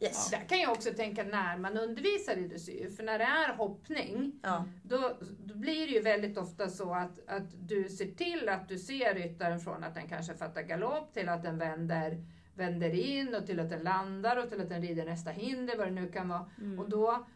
Yes. 0.00 0.30
Där 0.30 0.48
kan 0.48 0.60
jag 0.60 0.72
också 0.72 0.90
tänka 0.90 1.24
när 1.24 1.58
man 1.58 1.78
undervisar 1.78 2.36
i 2.36 2.48
dressyr, 2.48 2.90
för 2.90 3.02
när 3.02 3.18
det 3.18 3.24
är 3.24 3.54
hoppning 3.54 4.32
Ja. 4.42 4.64
då, 4.82 5.16
då 5.44 5.54
blir 5.54 5.86
det 5.86 5.92
ju 5.92 6.00
väldigt 6.00 6.38
ofta 6.38 6.68
så 6.68 6.94
att, 6.94 7.28
att 7.28 7.68
du 7.68 7.88
ser 7.88 8.06
till 8.06 8.48
att 8.48 8.68
du 8.68 8.78
ser 8.78 9.14
ryttaren 9.14 9.60
från 9.60 9.84
att 9.84 9.94
den 9.94 10.08
kanske 10.08 10.34
fattar 10.34 10.62
galopp 10.62 11.14
till 11.14 11.28
att 11.28 11.42
den 11.42 11.58
vänder, 11.58 12.24
vänder 12.54 12.94
in 12.94 13.34
och 13.34 13.46
till 13.46 13.60
att 13.60 13.70
den 13.70 13.82
landar 13.82 14.36
och 14.36 14.50
till 14.50 14.60
att 14.60 14.68
den 14.68 14.82
rider 14.82 15.04
nästa 15.04 15.30
hinder, 15.30 15.76
vad 15.76 15.86
det 15.86 15.90
nu 15.92 16.08
kan 16.08 16.28
vara. 16.28 16.50
Mm. 16.58 16.78
Och 16.78 16.88
då 16.88 17.26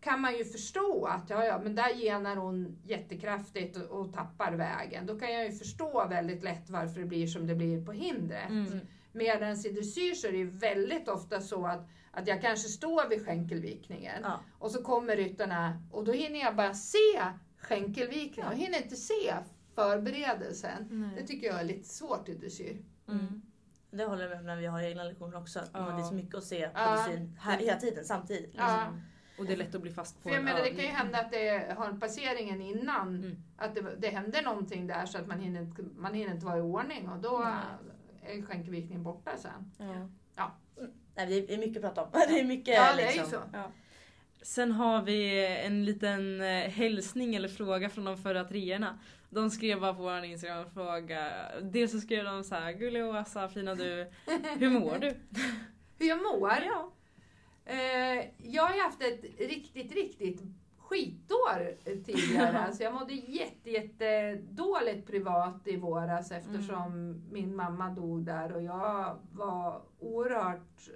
kan 0.00 0.20
man 0.20 0.38
ju 0.38 0.44
förstå 0.44 1.04
att 1.04 1.30
ja, 1.30 1.44
ja, 1.44 1.60
men 1.62 1.74
där 1.74 1.94
genar 1.94 2.36
hon 2.36 2.78
jättekraftigt 2.84 3.76
och, 3.76 4.00
och 4.00 4.12
tappar 4.12 4.52
vägen. 4.52 5.06
Då 5.06 5.18
kan 5.18 5.32
jag 5.32 5.44
ju 5.44 5.52
förstå 5.52 6.06
väldigt 6.08 6.42
lätt 6.42 6.70
varför 6.70 7.00
det 7.00 7.06
blir 7.06 7.26
som 7.26 7.46
det 7.46 7.54
blir 7.54 7.86
på 7.86 7.92
hindret. 7.92 8.50
Mm. 8.50 8.80
Medan 9.12 9.52
i 9.66 9.68
dressyr 9.68 10.14
så 10.14 10.26
är 10.26 10.32
det 10.32 10.44
väldigt 10.44 11.08
ofta 11.08 11.40
så 11.40 11.66
att, 11.66 11.88
att 12.10 12.26
jag 12.26 12.40
kanske 12.40 12.68
står 12.68 13.08
vid 13.08 13.24
skänkelvikningen 13.26 14.20
Ja. 14.22 14.40
och 14.58 14.70
så 14.70 14.82
kommer 14.82 15.16
ryttarna 15.16 15.82
och 15.92 16.04
då 16.04 16.12
hinner 16.12 16.40
jag 16.40 16.56
bara 16.56 16.74
se 16.74 17.22
skänkelvikningen 17.58 18.50
och 18.52 18.56
hinner 18.58 18.78
inte 18.82 18.96
se 18.96 19.34
förberedelsen. 19.74 20.88
Nej. 20.90 21.10
Det 21.20 21.26
tycker 21.26 21.46
jag 21.46 21.60
är 21.60 21.64
lite 21.64 21.88
svårt 21.88 22.28
i 22.28 22.34
dressyr. 22.34 22.82
Mm. 23.08 23.42
Det 23.90 24.04
håller 24.04 24.22
jag 24.22 24.30
med 24.30 24.38
om 24.40 24.46
när 24.46 24.56
vi 24.56 24.66
har 24.66 24.82
egna 24.82 25.04
lektioner 25.04 25.38
också. 25.38 25.60
Ja. 25.72 25.78
Det 25.80 26.02
är 26.02 26.04
så 26.04 26.14
mycket 26.14 26.34
att 26.34 26.44
se 26.44 26.68
på 26.68 26.72
Ja. 26.80 26.90
dressyr 27.06 27.30
här, 27.40 27.58
hela 27.58 27.76
tiden 27.80 28.04
samtidigt. 28.04 28.42
Liksom. 28.54 28.66
Ja. 28.68 28.86
Och 29.38 29.46
det 29.46 29.52
är 29.52 29.56
lätt 29.56 29.74
att 29.74 29.82
bli 29.82 29.90
fast 29.92 30.16
på 30.16 30.22
För 30.22 30.30
jag 30.30 30.38
en 30.38 30.44
menar, 30.44 30.60
det 30.60 30.70
kan 30.70 30.84
ju 30.84 30.90
hända 30.90 31.18
att 31.18 31.30
det 31.32 31.74
har 31.78 31.86
en 31.88 32.00
passeringen 32.00 32.60
innan, 32.60 33.08
Mm. 33.16 33.36
att 33.56 33.74
det, 33.74 33.96
det 33.98 34.08
händer 34.08 34.42
någonting 34.42 34.86
där 34.86 35.06
så 35.06 35.18
att 35.18 35.26
man 35.26 35.40
hinner, 35.40 35.60
inte- 35.60 35.82
man 35.96 36.14
hinner 36.14 36.34
inte 36.34 36.46
vara 36.46 36.58
i 36.58 36.60
ordning 36.60 37.08
och 37.08 37.18
då 37.18 37.38
ju 37.38 37.90
skänkelvikningen 38.48 39.02
borta 39.02 39.36
sen. 39.36 39.72
Ja. 40.36 40.56
Nej, 41.14 41.26
det 41.26 41.54
är 41.54 41.58
mycket 41.58 41.84
att 41.84 41.94
prata 41.94 42.02
om. 42.02 42.08
Det 42.28 42.40
är 42.40 42.44
mycket 42.44 42.74
Ja, 42.74 42.96
det 42.96 43.02
är 43.02 43.06
liksom. 43.06 43.24
ju 43.24 43.30
så. 43.30 43.70
Sen 44.42 44.72
har 44.72 45.02
vi 45.02 45.46
en 45.46 45.84
liten 45.84 46.40
eh, 46.40 46.70
hälsning 46.70 47.34
eller 47.34 47.48
fråga 47.48 47.90
från 47.90 48.04
de 48.04 48.16
förra 48.16 48.44
treorna. 48.44 48.98
De 49.30 49.50
skrev 49.50 49.80
bara 49.80 49.94
på 49.94 50.02
vår 50.02 50.24
Instagram 50.24 50.64
och 50.66 50.72
fråga. 50.72 51.32
Dels 51.62 51.92
så 51.92 52.00
skrev 52.00 52.24
de 52.24 52.44
så 52.44 52.54
här, 52.54 52.72
Gullig 52.72 53.04
Åsa, 53.04 53.48
fina 53.48 53.74
du, 53.74 54.10
hur 54.58 54.70
mår 54.70 54.98
du? 54.98 55.14
Hur 55.98 56.08
jag 56.08 56.18
mår? 56.18 56.50
Ja. 56.66 56.92
Eh, 57.64 58.24
jag 58.38 58.62
har 58.62 58.74
ju 58.74 58.80
haft 58.82 59.02
ett 59.02 59.24
riktigt, 59.38 59.92
riktigt 59.92 60.42
skitår 60.90 61.76
tidigare. 62.04 62.58
alltså 62.66 62.82
jag 62.82 62.94
mådde 62.94 63.12
jätte, 63.12 63.70
jätte 63.70 64.34
dåligt 64.34 65.06
privat 65.06 65.60
i 65.64 65.76
våras 65.76 66.32
eftersom 66.32 67.22
min 67.30 67.56
mamma 67.56 67.90
dog 67.90 68.24
där 68.24 68.52
och 68.52 68.62
jag 68.62 69.18
var 69.32 69.82
oerhört 69.98 70.88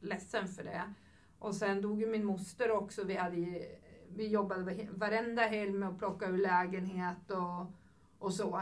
ledsen 0.00 0.48
för 0.48 0.64
det. 0.64 0.94
Och 1.38 1.54
sen 1.54 1.82
dog 1.82 2.00
ju 2.00 2.06
min 2.06 2.24
moster 2.24 2.70
också. 2.70 3.04
Vi, 3.04 3.16
hade, 3.16 3.62
vi 4.08 4.26
jobbade 4.28 4.88
varenda 4.90 5.42
helg 5.42 5.72
med 5.72 5.88
att 5.88 5.98
plocka 5.98 6.26
ur 6.26 6.38
lägenhet 6.38 7.30
och, 7.30 7.72
och 8.18 8.34
så. 8.34 8.56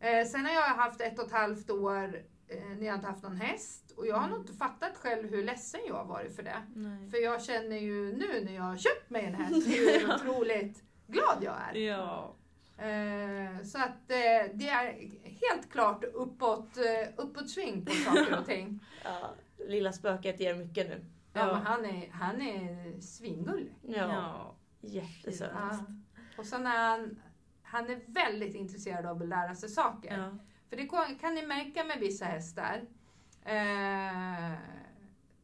Eh, 0.00 0.26
sen 0.26 0.46
har 0.46 0.52
jag 0.52 0.62
haft 0.62 1.00
ett 1.00 1.18
och 1.18 1.26
ett 1.26 1.32
halvt 1.32 1.70
år 1.70 2.22
eh, 2.48 2.76
ni 2.78 2.86
har 2.86 2.94
inte 2.94 3.06
haft 3.06 3.22
någon 3.22 3.36
häst 3.36 3.91
och 4.02 4.08
jag 4.08 4.16
har 4.16 4.28
nog 4.28 4.38
inte 4.40 4.52
fattat 4.52 4.96
själv 4.96 5.30
hur 5.30 5.42
ledsen 5.44 5.80
jag 5.88 5.94
har 5.94 6.04
varit 6.04 6.36
för 6.36 6.42
det. 6.42 6.62
Nej. 6.74 7.10
För 7.10 7.18
jag 7.18 7.42
känner 7.44 7.76
ju 7.76 8.12
nu 8.16 8.44
när 8.44 8.54
jag 8.54 8.62
har 8.62 8.76
köpt 8.76 9.10
mig 9.10 9.24
en 9.24 9.34
häst 9.34 9.66
hur 9.76 10.14
otroligt 10.14 10.82
glad 11.06 11.36
jag 11.40 11.54
är. 11.70 11.74
Ja. 11.74 12.34
Eh, 12.78 13.62
så 13.64 13.78
att 13.78 14.10
eh, 14.10 14.54
det 14.54 14.68
är 14.68 14.92
helt 15.24 15.70
klart 15.72 16.04
uppåt, 16.04 16.76
eh, 16.76 17.08
uppåt 17.16 17.50
sving 17.50 17.84
på 17.84 17.92
saker 18.06 18.38
och 18.38 18.46
ting. 18.46 18.80
Ja, 19.04 19.30
lilla 19.68 19.92
spöket 19.92 20.40
ger 20.40 20.54
mycket 20.54 20.88
nu. 20.88 21.04
Ja, 21.32 21.40
Ja. 21.40 21.52
men 21.54 21.62
han 21.66 21.84
är, 21.84 22.10
han 22.10 22.42
är 22.42 23.00
svingullig. 23.00 23.74
Ja, 23.82 23.96
Ja. 23.96 24.54
jättesöt. 24.80 25.50
Ja. 25.54 25.78
Och 26.38 26.46
sen 26.46 26.66
är 26.66 26.78
han, 26.90 27.22
han 27.62 27.90
är 27.90 28.00
väldigt 28.06 28.54
intresserad 28.54 29.06
av 29.06 29.22
att 29.22 29.28
lära 29.28 29.54
sig 29.54 29.68
saker. 29.68 30.18
Ja. 30.18 30.38
För 30.68 30.76
det 30.76 30.86
kan- 30.88 31.18
kan 31.18 31.34
ni 31.34 31.46
märka 31.46 31.84
med 31.84 31.98
vissa 32.00 32.24
hästar. 32.24 32.82
Eh, 33.44 34.52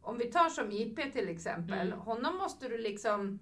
om 0.02 0.18
vi 0.18 0.24
tar 0.24 0.48
som 0.48 0.72
IP 0.72 1.12
till 1.12 1.28
exempel. 1.28 1.86
Mm. 1.86 1.98
Honom 1.98 2.36
måste 2.36 2.68
du 2.68 2.78
liksom 2.78 3.38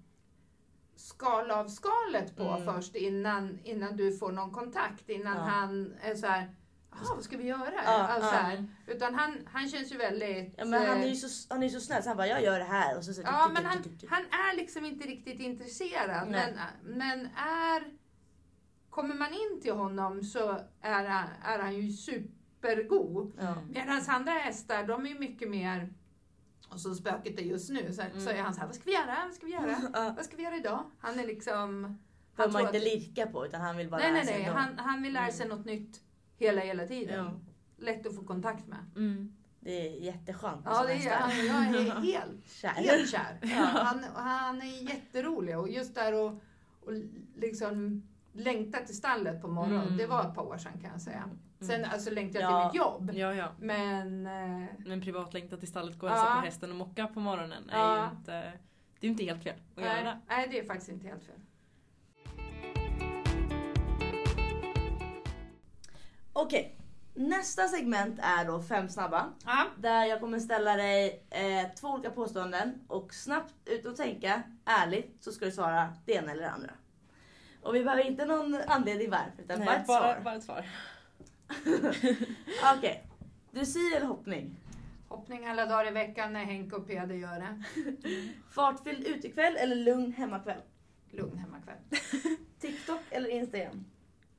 skala 0.95 1.55
av 1.55 1.67
skalet 1.67 2.35
på 2.37 2.43
Mm. 2.43 2.65
först 2.65 2.95
innan, 2.95 3.59
innan 3.63 3.97
du 3.97 4.17
får 4.17 4.31
någon 4.31 4.51
kontakt. 4.51 5.09
Innan 5.09 5.37
Ja. 5.37 5.43
han 5.43 5.93
är 6.01 6.15
så 6.15 6.27
här, 6.27 6.55
"Jaha, 6.91 7.15
vad 7.15 7.23
ska 7.23 7.37
vi 7.37 7.43
göra? 7.43 7.73
Ja, 7.85 7.91
alltså, 7.91 8.35
ja. 8.35 8.41
här. 8.41 8.67
Utan 8.87 9.15
han, 9.15 9.47
han 9.51 9.69
känns 9.69 9.91
ju 9.91 9.97
väldigt... 9.97 10.53
Ja, 10.57 10.65
men 10.65 10.87
han 10.87 10.97
är 10.97 11.03
eh, 11.03 11.09
ju 11.09 11.15
så, 11.15 11.53
han 11.53 11.63
är 11.63 11.69
så 11.69 11.79
snäll 11.79 12.03
så 12.03 12.09
han 12.09 12.17
bara 12.17 12.27
jag 12.27 12.43
gör 12.43 12.59
det 12.59 12.65
här 12.65 12.97
och 12.97 13.03
så, 13.05 13.13
så 13.13 13.21
Ja, 13.21 13.49
men 13.53 13.65
han, 13.65 13.77
han 14.09 14.21
är 14.23 14.55
liksom 14.55 14.85
inte 14.85 15.07
riktigt 15.07 15.39
intresserad. 15.39 16.27
Nej. 16.29 16.53
Men, 16.83 16.97
men 16.97 17.19
är... 17.35 17.97
Kommer 18.89 19.15
man 19.15 19.33
in 19.33 19.61
till 19.61 19.73
honom 19.73 20.23
så 20.23 20.49
är 20.81 21.03
han, 21.09 21.27
är 21.43 21.59
han 21.59 21.75
ju 21.75 21.91
supergod. 22.69 23.31
Ja. 23.39 23.55
Medan 23.69 24.01
andra 24.07 24.31
hästar, 24.31 24.87
de 24.87 25.05
är 25.05 25.19
mycket 25.19 25.49
mer... 25.49 25.93
Och 26.69 26.79
så 26.79 26.95
spöket 26.95 27.39
är 27.39 27.43
just 27.43 27.69
nu, 27.69 27.93
så, 27.93 28.01
så 28.19 28.29
är 28.29 28.41
han 28.41 28.53
så 28.53 28.59
här, 28.59 28.67
vad 28.67 28.75
ska 28.75 28.83
vi 28.85 28.93
göra? 28.93 29.15
Vad 29.25 29.33
ska 29.33 29.45
vi 29.45 29.51
göra? 29.51 29.77
Ja. 29.93 30.13
Vad 30.15 30.25
ska 30.25 30.37
vi 30.37 30.43
göra 30.43 30.55
idag? 30.55 30.83
Han 30.99 31.19
är 31.19 31.27
liksom... 31.27 31.97
Behöver 32.35 32.53
man 32.53 32.61
inte 32.61 32.77
att- 32.77 32.83
lirka 32.83 33.27
på 33.27 33.45
utan 33.45 33.61
han 33.61 33.77
vill 33.77 33.89
bara 33.89 34.01
Nej, 34.01 34.07
lära 34.11 34.23
nej, 34.23 34.27
sig 34.33 34.39
nej. 34.43 34.51
Han, 34.53 34.79
han 34.79 35.01
vill 35.03 35.13
lära 35.13 35.31
sig 35.31 35.47
något 35.47 35.65
nytt 35.65 36.01
hela, 36.37 36.61
hela 36.61 36.87
tiden. 36.87 37.25
Ja. 37.25 37.39
Lätt 37.85 38.07
att 38.07 38.15
få 38.15 38.23
kontakt 38.23 38.67
med. 38.67 38.77
Mm. 38.95 39.33
Det 39.59 39.87
är 39.87 40.01
jätteskönt 40.03 40.61
Ja, 40.65 40.83
det 40.85 40.93
är, 40.93 41.15
han, 41.15 41.45
jag 41.45 41.81
är 41.81 41.91
helt 42.01 42.49
Kär. 42.49 42.69
helt 42.69 43.09
kär. 43.09 43.39
Han, 43.83 44.03
han 44.15 44.61
är 44.61 44.89
jätterolig 44.89 45.57
och 45.59 45.69
just 45.69 45.95
där 45.95 46.13
och, 46.13 46.31
och 46.81 46.93
liksom 47.35 48.03
längta 48.33 48.77
till 48.79 48.97
stallet 48.97 49.41
på 49.41 49.47
morgonen. 49.47 49.81
Mm. 49.87 49.97
Det 49.97 50.07
var 50.07 50.27
ett 50.29 50.35
par 50.35 50.43
år 50.43 50.57
sedan 50.57 50.79
kan 50.81 50.91
jag 50.91 51.01
säga. 51.01 51.29
Sen 51.59 51.85
alltså 51.85 52.09
längtar 52.11 52.39
jag 52.39 52.51
Ja. 52.51 52.59
till 52.61 52.67
mitt 52.67 52.85
jobb. 52.85 53.11
Ja, 53.13 53.33
ja. 53.33 53.47
Men 53.59 54.27
eh, 54.27 54.67
Men 54.85 55.01
privatlängtat 55.01 55.59
till 55.59 55.69
stallet, 55.69 55.99
gå 55.99 56.05
och 56.07 56.11
Ja. 56.11 56.15
hälsa 56.17 56.35
på 56.39 56.45
hästen 56.45 56.69
och 56.71 56.75
mocka 56.77 57.07
på 57.07 57.19
morgonen 57.19 57.69
är 57.69 57.97
ju 58.03 58.09
inte, 58.17 58.31
det 58.31 59.07
är 59.07 59.07
ju 59.07 59.09
inte 59.09 59.23
helt 59.23 59.43
fel 59.43 59.55
att 59.75 59.81
göra 59.83 59.93
nej, 59.93 60.03
det. 60.03 60.19
nej, 60.27 60.47
det 60.51 60.59
är 60.59 60.65
faktiskt 60.65 60.89
inte 60.91 61.07
helt 61.07 61.23
fel. 61.23 61.35
Okej, 66.33 66.75
nästa 67.13 67.67
segment 67.67 68.19
är 68.23 68.45
då 68.45 68.61
fem 68.61 68.89
snabba. 68.89 69.29
Ja. 69.45 69.65
Där 69.77 70.05
jag 70.05 70.19
kommer 70.19 70.39
ställa 70.39 70.75
dig 70.75 71.23
eh, 71.29 71.69
två 71.79 71.87
olika 71.87 72.09
påståenden 72.11 72.79
och 72.87 73.13
snabbt 73.13 73.53
utan 73.65 73.91
att 73.91 73.97
tänka, 73.97 74.41
ärligt, 74.65 75.17
så 75.23 75.31
ska 75.31 75.45
du 75.45 75.51
svara 75.51 75.93
det 76.05 76.13
ena 76.13 76.31
eller 76.31 76.41
det 76.43 76.51
andra. 76.51 76.71
Och 77.61 77.75
vi 77.75 77.83
behöver 77.83 78.03
inte 78.03 78.25
någon 78.25 78.55
anledning 78.67 79.09
varför, 79.09 79.43
utan 79.43 79.59
bara 79.59 79.65
Nej, 79.65 79.77
ett 79.81 79.87
bara, 79.87 79.99
svar. 80.13 80.21
bara 80.23 80.35
ett 80.35 80.43
svar. 80.43 80.65
Okej, 82.77 83.07
dressyr 83.51 83.95
eller 83.95 84.05
hoppning? 84.05 84.55
Hoppning 85.07 85.45
alla 85.45 85.65
dagar 85.65 85.87
i 85.87 85.91
veckan 85.91 86.33
när 86.33 86.45
Henke 86.45 86.75
och 86.75 86.87
Peder 86.87 87.15
gör 87.15 87.39
det. 87.39 87.63
Fartfylld 88.51 89.07
utekväll 89.07 89.57
eller 89.57 89.75
lugn 89.75 90.13
hemmakväll? 90.13 90.61
Lugn 91.11 91.37
hemmakväll. 91.37 91.77
TikTok 92.59 93.01
eller 93.09 93.29
Instagram? 93.29 93.85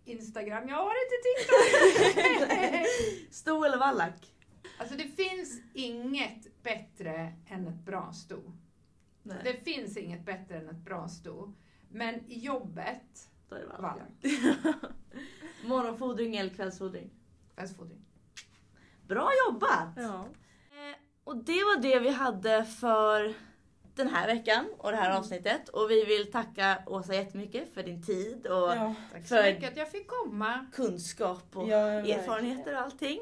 Instagram, 0.04 0.68
jag 0.68 0.76
har 0.76 0.94
inte 1.04 1.16
TikTok. 1.28 2.86
Sto 3.30 3.64
eller 3.64 3.78
vallack? 3.78 4.32
alltså 4.78 4.96
det 4.96 5.08
finns 5.08 5.60
inget 5.74 6.62
bättre 6.62 7.32
än 7.46 7.66
ett 7.66 7.84
bra 7.84 8.12
sto. 8.12 8.52
Nej, 9.22 9.36
Det 9.44 9.64
finns 9.64 9.96
inget 9.96 10.24
bättre 10.24 10.56
än 10.56 10.68
ett 10.68 10.84
bra 10.84 11.08
sto. 11.08 11.52
Men 11.88 12.14
i 12.26 12.38
jobbet, 12.38 13.30
då 13.48 13.56
är 13.56 13.60
det 13.60 13.66
vallack. 13.66 13.96
vallack. 14.24 14.74
Morgonfodring 15.64 16.36
eller 16.36 16.50
kvällsfodring? 16.50 17.10
Kvällsfodring. 17.54 18.04
Bra 19.06 19.30
jobbat! 19.46 19.88
Ja. 19.96 20.18
Eh, 20.70 20.96
Och 21.24 21.36
det 21.36 21.52
var 21.64 21.80
det 21.82 21.98
vi 21.98 22.10
hade 22.10 22.64
för 22.64 23.34
den 23.94 24.08
här 24.08 24.26
veckan 24.26 24.64
och 24.78 24.90
det 24.90 24.96
här 24.96 25.16
avsnittet. 25.18 25.68
Och 25.68 25.90
vi 25.90 26.04
vill 26.04 26.32
tacka 26.32 26.82
Åsa 26.86 27.14
jättemycket 27.14 27.74
för 27.74 27.82
din 27.82 28.02
tid 28.02 28.46
och 28.46 28.54
Ja. 28.68 28.94
Tack 29.12 29.26
så 29.26 29.34
För- 29.34 29.42
mycket 29.42 29.70
att 29.70 29.76
jag 29.76 29.90
fick 29.90 30.06
komma. 30.08 30.66
kunskap 30.72 31.56
och 31.56 31.68
Ja, 31.68 31.76
erfarenheter 31.88 32.74
och 32.74 32.80
allting. 32.80 33.20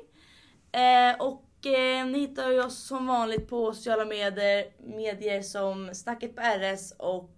Eh, 0.73 1.21
och 1.21 1.67
eh, 1.67 2.07
ni 2.07 2.19
hittar 2.19 2.51
ju 2.51 2.65
oss 2.65 2.79
som 2.87 3.07
vanligt 3.07 3.49
på 3.49 3.73
sociala 3.75 4.05
medier, 4.05 4.67
medier 4.79 5.43
som 5.43 5.95
Snacket 5.95 6.37
på 6.37 6.43
RS 6.43 6.93
och, 6.99 7.31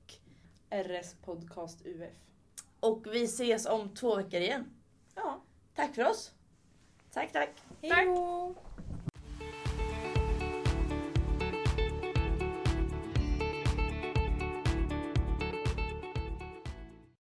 RS 0.70 1.14
Podcast 1.24 1.86
UF. 1.86 2.14
Och 2.80 3.06
vi 3.06 3.24
ses 3.24 3.66
om 3.66 3.94
två 3.94 4.16
veckor 4.16 4.40
igen. 4.40 4.70
Ja. 5.14 5.42
Tack 5.74 5.94
för 5.94 6.04
oss! 6.10 6.32
Tack 7.12 7.32
tack! 7.32 7.50
Hej! 7.82 8.06